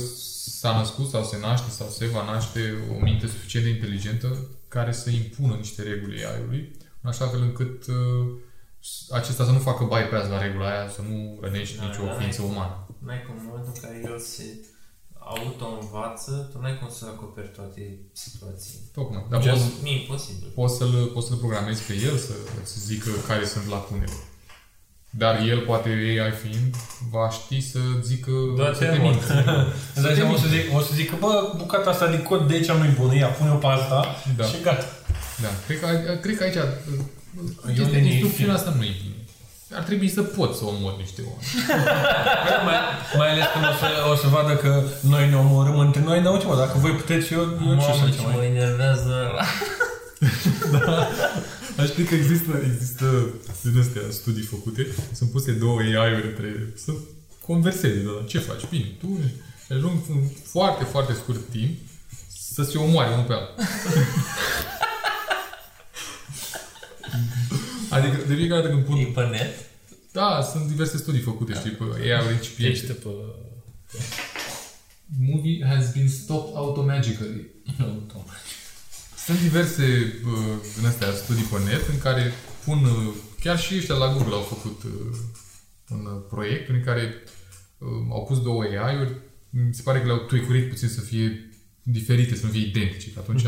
s-a 0.59 0.79
născut 0.79 1.09
sau 1.09 1.25
se 1.25 1.39
naște 1.41 1.71
sau 1.71 1.89
se 1.89 2.07
va 2.07 2.25
naște 2.25 2.75
o 2.97 3.03
minte 3.03 3.27
suficient 3.27 3.65
de 3.65 3.73
inteligentă 3.73 4.49
care 4.69 4.93
să 4.93 5.11
impună 5.11 5.55
niște 5.55 5.83
reguli 5.83 6.25
AI-ului, 6.25 6.71
în 7.09 7.15
așa 7.15 7.27
fel 7.33 7.43
încât 7.49 7.87
uh, 7.87 8.27
acesta 9.21 9.45
să 9.45 9.51
nu 9.51 9.59
facă 9.69 9.83
bypass 9.93 10.29
la 10.35 10.43
regula 10.45 10.67
aia, 10.73 10.89
să 10.97 11.01
nu 11.09 11.39
rănești 11.43 11.77
Da, 11.79 11.85
nicio 11.85 12.05
da, 12.05 12.13
ființă 12.19 12.41
da. 12.43 12.49
umană. 12.53 12.77
N-ai 13.07 13.23
cum, 13.27 13.35
în 13.41 13.47
momentul 13.49 13.73
în 13.75 13.81
care 13.85 13.97
el 14.11 14.19
se 14.33 14.45
auto-învață, 15.33 16.33
tu 16.53 16.57
n-ai 16.61 16.79
cum 16.79 16.89
să 16.99 17.05
acoperi 17.15 17.51
toate 17.59 17.83
situațiile. 18.13 18.81
Tocmai. 18.99 19.25
Dar 19.31 19.41
Dar 19.41 19.53
poți, 19.53 19.65
mi 19.83 19.91
e 19.91 20.01
imposibil. 20.01 20.49
poți, 20.55 20.77
să-l, 20.77 21.11
poți 21.15 21.27
să-l 21.29 21.37
programezi 21.45 21.83
pe 21.89 21.95
el 22.09 22.17
să 22.17 22.33
îți 22.63 22.75
zică 22.89 23.11
care 23.29 23.45
sunt 23.45 23.67
lacunele. 23.75 24.19
Dar 25.11 25.35
el, 25.53 25.61
poate 25.61 25.89
AI 25.89 26.33
fiind, 26.43 26.75
va 27.11 27.31
ști 27.31 27.61
să 27.61 27.79
zică 28.03 28.31
Doar 28.57 28.75
să 28.75 28.81
te 28.85 28.87
te 28.91 28.99
mult. 28.99 29.15
mintă. 29.15 29.73
Îți 29.95 30.05
dai 30.05 30.15
seama, 30.15 30.33
o 30.33 30.37
să, 30.37 30.47
zic, 30.49 30.77
o 30.77 30.81
să 30.81 30.93
zic 30.95 31.11
că, 31.11 31.17
bă, 31.21 31.53
bucata 31.57 31.91
asta 31.91 32.07
de 32.11 32.23
cod 32.23 32.49
de 32.49 32.55
aici 32.55 32.71
nu-i 32.71 32.95
bună, 32.99 33.15
ia, 33.15 33.27
pune-o 33.29 33.55
pe 33.55 33.67
asta 33.67 34.07
Da. 34.37 34.45
și 34.45 34.61
gata. 34.63 34.85
Da, 35.43 35.49
cred 35.67 35.81
că, 35.81 35.87
cred 36.23 36.37
că 36.37 36.43
aici 36.45 36.55
uh, 36.55 36.63
Eu 37.67 37.75
chestia, 37.75 37.99
din- 37.99 38.05
instrucțiunea 38.11 38.55
asta 38.55 38.75
nu 38.77 38.83
e 38.85 38.95
bine. 39.03 39.13
Ar 39.73 39.83
trebui 39.83 40.09
să 40.09 40.23
poți 40.23 40.59
să 40.59 40.65
omori 40.65 40.97
niște 40.99 41.23
oameni. 41.31 41.49
mai, 42.69 42.79
mai 43.19 43.31
ales 43.31 43.45
când 43.53 43.65
o 43.65 43.75
să, 43.83 43.89
o 44.13 44.15
să 44.23 44.27
vadă 44.37 44.57
că 44.57 44.83
noi 45.01 45.29
ne 45.29 45.37
omorâm 45.37 45.79
între 45.79 46.01
noi, 46.03 46.21
dar 46.21 46.33
uite 46.33 46.47
mă, 46.47 46.57
dacă 46.57 46.79
voi 46.79 46.91
puteți, 46.91 47.33
eu, 47.33 47.41
eu 47.41 47.47
ce 47.59 47.65
Mamă, 47.65 48.07
să 48.07 48.15
ce 48.17 48.23
mai... 48.27 48.35
mă 48.37 48.43
enervează 48.45 49.15
Aș 51.79 51.87
ști 51.89 52.03
că 52.05 52.15
există, 52.15 52.53
există 52.73 53.07
din 53.63 53.81
astea 53.81 54.03
studii 54.11 54.43
făcute, 54.43 54.87
sunt 55.15 55.31
puse 55.31 55.53
două 55.53 55.79
AI-uri 55.79 56.27
între 56.27 56.73
să 56.85 56.93
converseze, 57.47 58.01
da, 58.05 58.25
ce 58.27 58.39
faci? 58.39 58.63
Bine, 58.71 58.85
tu 59.01 59.07
și 59.67 59.73
ajung 59.73 59.93
în 60.09 60.21
foarte, 60.53 60.85
foarte 60.85 61.13
scurt 61.13 61.41
timp 61.51 61.79
să 62.55 62.63
se 62.63 62.79
omoare 62.79 63.13
unul 63.13 63.25
pe 63.25 63.33
altul. 63.33 63.55
Adică 67.89 68.17
de 68.29 68.35
fiecare 68.35 68.61
dată 68.61 68.75
când 68.75 69.01
E 69.01 69.05
pun... 69.05 69.13
pe 69.15 69.25
net? 69.31 69.55
Da, 70.13 70.49
sunt 70.53 70.67
diverse 70.67 70.97
studii 70.97 71.21
făcute, 71.21 71.53
știi, 71.55 71.71
pe 71.71 71.85
AI-uri 72.01 72.35
incipiente. 72.35 72.77
Ești 72.77 72.93
pe... 72.93 73.09
Movie 75.19 75.67
has 75.67 75.93
been 75.93 76.09
stopped 76.09 76.57
automagically. 76.57 77.47
Sunt 79.27 79.41
diverse 79.41 80.13
uh, 80.27 80.57
în 80.79 80.85
astea 80.87 81.13
studii 81.13 81.43
pe 81.43 81.59
net 81.71 81.89
în 81.89 81.99
care 81.99 82.33
pun, 82.65 82.85
uh, 82.85 83.15
chiar 83.41 83.59
și 83.59 83.77
ăștia 83.77 83.95
la 83.95 84.13
Google 84.13 84.35
au 84.35 84.41
făcut 84.41 84.83
uh, 84.83 85.17
un 85.89 86.07
uh, 86.07 86.23
proiect 86.29 86.67
prin 86.67 86.83
care 86.85 87.15
uh, 87.79 87.89
au 88.11 88.25
pus 88.29 88.43
două 88.43 88.63
AI-uri, 88.63 89.13
mi 89.51 89.75
se 89.75 89.83
pare 89.83 90.01
că 90.01 90.07
le-au 90.07 90.19
tweakurit 90.19 90.69
puțin 90.69 90.89
să 90.89 91.01
fie 91.01 91.48
diferite, 91.91 92.37
să 92.37 92.47
nu 92.47 92.53
fie 92.53 92.67
identice, 92.67 93.13
că 93.13 93.19
atunci 93.19 93.43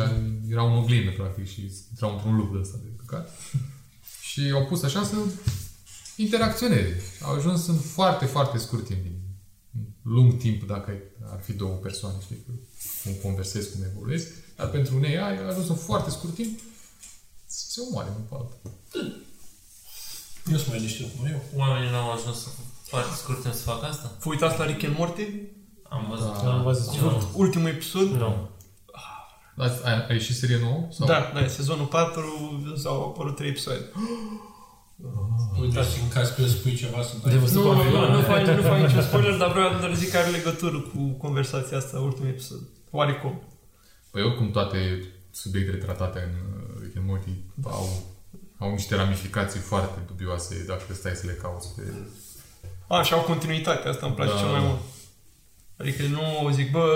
era 0.49 0.62
un 0.62 0.76
oglindă, 0.76 1.11
practic, 1.11 1.49
și 1.49 1.70
intrau 1.91 2.12
într-un 2.12 2.36
loop 2.36 2.53
de 2.53 2.59
ăsta 2.59 2.78
de 2.82 2.88
căcat. 2.97 3.30
Și 4.20 4.51
au 4.55 4.66
pus 4.66 4.82
așa 4.82 5.05
să 5.05 5.16
interacționeze. 6.16 7.03
Au 7.22 7.34
ajuns 7.34 7.66
în 7.66 7.76
foarte, 7.76 8.24
foarte 8.24 8.59
scurt 8.59 8.84
timp, 8.84 9.05
în 9.05 9.82
lung 10.03 10.38
timp, 10.38 10.66
dacă 10.66 10.99
ar 11.32 11.41
fi 11.43 11.53
două 11.53 11.74
persoane, 11.74 12.16
știi, 12.22 12.45
că 12.47 12.53
cum 13.03 13.12
conversezi, 13.22 13.72
cum 13.72 13.82
evoluezi, 13.82 14.26
dar 14.57 14.70
pentru 14.70 14.97
un 14.97 15.05
AI 15.05 15.16
a 15.16 15.47
ajuns 15.47 15.68
în 15.68 15.76
foarte 15.76 16.11
scurt 16.11 16.34
timp 16.34 16.61
să 17.47 17.64
se 17.70 17.80
omoare 17.80 18.09
unul 18.09 18.26
pe 18.28 18.34
altul. 18.34 18.59
Eu 20.51 20.57
sunt 20.57 20.68
mai 20.68 20.80
deștept, 20.80 21.18
mă, 21.18 21.28
eu. 21.28 21.43
Oamenii 21.57 21.91
n-au 21.91 22.11
ajuns 22.12 22.49
foarte 22.82 23.14
scurt 23.16 23.43
timp 23.43 23.55
să 23.55 23.62
facă 23.62 23.86
asta? 23.86 24.16
Vă 24.22 24.28
uitați 24.30 24.59
la 24.59 24.66
Rick 24.66 24.84
and 24.84 24.97
Morty? 24.97 25.22
Am 25.91 26.07
văzut. 26.11 26.43
Da, 26.43 26.53
am 26.53 26.62
văzut. 26.62 26.88
Ați 26.88 26.99
văzut 26.99 27.28
ultimul 27.34 27.68
episod? 27.68 28.09
Nu. 28.09 28.49
A, 29.57 29.66
a, 29.84 29.91
a 30.09 30.12
ieșit 30.12 30.36
serie 30.36 30.59
nouă? 30.62 30.86
Sau? 30.91 31.07
Da, 31.07 31.30
da, 31.34 31.47
sezonul 31.47 31.86
4 31.86 32.22
s-au 32.82 33.03
apărut 33.03 33.36
3 33.36 33.49
episoade. 33.49 33.84
Uitați, 35.61 36.01
în 36.03 36.09
caz 36.09 36.30
că 36.30 36.43
spui 36.47 36.74
ceva 36.74 37.03
să 37.03 37.14
dai. 37.22 37.32
De 37.32 37.38
văzut 37.38 37.62
Nu, 37.64 37.72
nu, 37.72 37.76
confirmat. 37.76 38.09
nu, 38.11 38.16
nu 38.16 38.22
fac, 38.22 38.41
nu 38.47 38.62
fac 38.62 38.78
niciun 38.78 39.03
spoiler, 39.03 39.36
dar 39.36 39.51
vreau 39.53 39.78
doar 39.78 39.95
să 39.95 39.99
zic 40.01 40.11
că 40.11 40.16
are 40.18 40.30
legătură 40.30 40.78
cu 40.80 40.99
conversația 41.18 41.76
asta, 41.76 41.99
ultimul 41.99 42.28
episod. 42.28 42.59
Oarecum. 42.91 43.43
Păi 44.11 44.22
oricum 44.22 44.51
toate 44.51 44.78
subiectele 45.30 45.76
tratate 45.76 46.18
în 46.18 46.34
uh, 46.53 46.80
Rick 46.82 46.97
and 46.97 47.07
Morty 47.09 47.30
au, 47.62 47.88
au 48.59 48.70
niște 48.70 48.95
ramificații 48.95 49.61
foarte 49.61 49.99
dubioase 50.07 50.64
dacă 50.68 50.82
stai 50.93 51.14
să 51.14 51.26
le 51.26 51.32
cauți 51.32 51.74
pe... 51.74 51.82
A, 52.88 53.03
și 53.03 53.12
au 53.12 53.20
continuitate, 53.20 53.88
asta 53.88 54.07
îmi 54.07 54.14
place 54.14 54.32
Da. 54.32 54.38
cel 54.38 54.49
mai 54.49 54.61
mult. 54.61 54.78
Adică 55.80 56.02
nu 56.02 56.50
zic, 56.54 56.70
bă, 56.70 56.86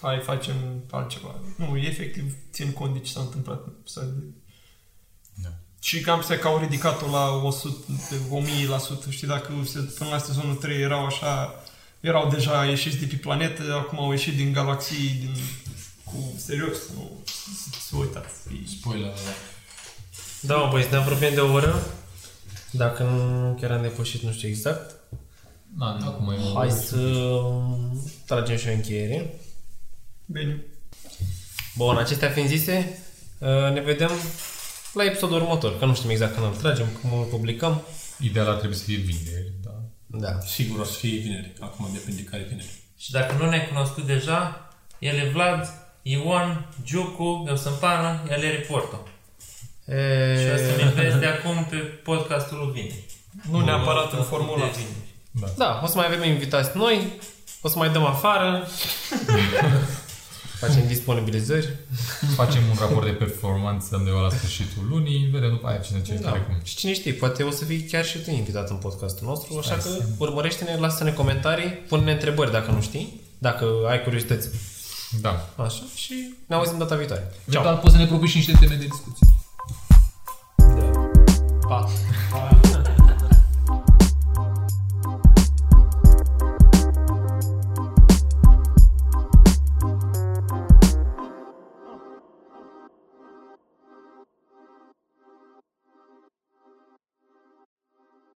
hai 0.00 0.18
facem 0.18 0.54
altceva. 0.90 1.34
Nu, 1.56 1.76
efectiv 1.78 2.34
țin 2.52 2.72
cont 2.72 2.92
de 2.92 2.98
ce 2.98 3.12
s-a 3.12 3.20
întâmplat 3.20 3.62
în 3.66 3.72
episodul. 3.80 4.34
Da. 5.42 5.48
Și 5.80 6.00
cam 6.00 6.22
se 6.22 6.38
că 6.38 6.46
au 6.46 6.58
ridicat-o 6.58 7.10
la 7.10 7.30
100, 7.30 7.76
de 8.10 8.16
1000%. 9.06 9.08
Știi, 9.10 9.26
dacă 9.26 9.52
se, 9.64 9.78
până 9.78 10.10
la 10.10 10.18
sezonul 10.18 10.54
3 10.54 10.80
erau 10.80 11.04
așa, 11.06 11.54
erau 12.00 12.28
deja 12.30 12.64
ieșiți 12.64 12.96
de 12.96 13.06
pe 13.06 13.14
planetă, 13.16 13.74
acum 13.74 13.98
au 14.00 14.10
ieșit 14.10 14.36
din 14.36 14.52
galaxii, 14.52 15.08
din, 15.08 15.36
cu 16.04 16.34
serios, 16.36 16.78
nu, 16.94 17.22
să- 17.24 17.78
să 17.88 17.96
uitați. 17.96 18.34
E- 18.52 18.66
Spoiler. 18.80 19.12
Da, 20.40 20.56
mă, 20.56 20.68
băi, 20.70 20.82
să 20.82 20.88
ne 20.90 20.96
apropiem 20.96 21.34
de 21.34 21.40
o 21.40 21.52
oră. 21.52 21.86
Dacă 22.70 23.02
nu 23.02 23.54
chiar 23.60 23.70
am 23.70 23.82
depășit, 23.82 24.22
nu 24.22 24.32
știu 24.32 24.48
exact. 24.48 24.94
Da, 25.78 25.98
acum 26.02 26.30
e 26.32 26.36
Hai 26.54 26.70
să 26.70 27.30
tragem 28.26 28.56
și 28.56 28.68
o 28.68 28.72
încheiere. 28.72 29.34
Bine. 30.26 30.64
Bun, 31.76 31.96
acestea 31.96 32.30
fiind 32.30 32.48
zise, 32.48 32.98
uh, 33.38 33.72
ne 33.72 33.80
vedem 33.80 34.10
la 34.92 35.04
episodul 35.04 35.40
următor, 35.40 35.78
că 35.78 35.84
nu 35.84 35.94
știm 35.94 36.10
exact 36.10 36.34
când 36.34 36.46
îl 36.46 36.52
tragem, 36.60 36.86
cum 37.00 37.18
îl 37.18 37.24
publicăm. 37.24 37.82
Ideal 38.20 38.48
ar 38.48 38.56
trebui 38.56 38.76
să 38.76 38.84
fie 38.84 38.96
vineri, 38.96 39.52
da. 39.62 39.70
Da. 40.06 40.40
Sigur 40.40 40.80
o 40.80 40.84
să 40.84 40.98
fie 40.98 41.18
vineri. 41.18 41.52
Acum 41.60 41.88
depinde 41.92 42.22
care 42.22 42.46
vineri. 42.48 42.82
Și 42.96 43.10
dacă 43.10 43.34
nu 43.38 43.48
ne-ai 43.48 43.68
cunoscut 43.68 44.06
deja, 44.06 44.68
el 44.98 45.16
e 45.16 45.30
Vlad, 45.32 45.68
Ion, 46.02 46.74
Giucu, 46.84 47.44
eu 47.48 47.56
sunt 47.56 47.74
Pana, 47.74 48.22
el 48.30 48.42
e 48.42 48.50
Reporto. 48.50 49.06
Și 50.40 50.46
o 50.54 50.56
să 50.56 50.72
ne 50.76 50.92
E... 50.96 51.02
vezi 51.02 51.18
de 51.18 51.26
acum 51.26 51.64
pe 51.64 51.76
podcastul 51.76 52.58
lui 52.58 52.72
Vineri. 52.72 53.04
Nu 53.50 53.64
neapărat 53.64 54.12
în 54.12 54.22
formula. 54.22 54.64
De 54.64 54.70
vineri. 54.70 55.13
Da, 55.56 55.80
o 55.84 55.86
să 55.86 55.96
mai 55.96 56.06
avem 56.06 56.22
invitați 56.22 56.76
noi, 56.76 57.12
o 57.60 57.68
să 57.68 57.78
mai 57.78 57.90
dăm 57.90 58.04
afară, 58.04 58.66
facem 60.60 60.86
disponibilizări. 60.86 61.68
Facem 62.34 62.62
un 62.70 62.76
raport 62.78 63.04
de 63.06 63.12
performanță 63.12 63.96
undeva 63.96 64.20
la 64.20 64.30
sfârșitul 64.30 64.86
lunii, 64.88 65.28
vedem 65.32 65.50
după 65.50 65.66
aia 65.68 65.78
cine 65.78 66.02
ce 66.02 66.14
Da. 66.14 66.28
care 66.28 66.40
cum. 66.40 66.54
Și 66.62 66.76
cine 66.76 66.92
știe, 66.92 67.12
poate 67.12 67.42
o 67.42 67.50
să 67.50 67.64
fii 67.64 67.80
chiar 67.82 68.04
și 68.04 68.18
tu 68.18 68.30
invitat 68.30 68.70
în 68.70 68.76
podcastul 68.76 69.26
nostru, 69.26 69.58
așa 69.58 69.74
că 69.76 69.88
urmărește-ne, 70.18 70.76
lasă-ne 70.76 71.12
comentarii, 71.12 71.68
pune-ne 71.70 72.12
întrebări 72.12 72.50
dacă 72.52 72.70
nu 72.70 72.80
știi, 72.80 73.20
dacă 73.38 73.66
ai 73.88 74.02
curiozități. 74.02 74.48
Da. 75.20 75.48
Așa, 75.56 75.82
și 75.94 76.34
ne 76.46 76.54
auzim 76.54 76.78
data 76.78 76.94
viitoare. 76.96 77.32
Eventual 77.48 77.76
poți 77.76 77.92
să 77.94 78.00
ne 78.00 78.06
propui 78.06 78.28
și 78.28 78.36
niște 78.36 78.52
teme 78.60 78.74
de 78.74 78.84
discuție. 78.84 79.26
Pa! 81.68 81.88
Pa! 82.30 82.53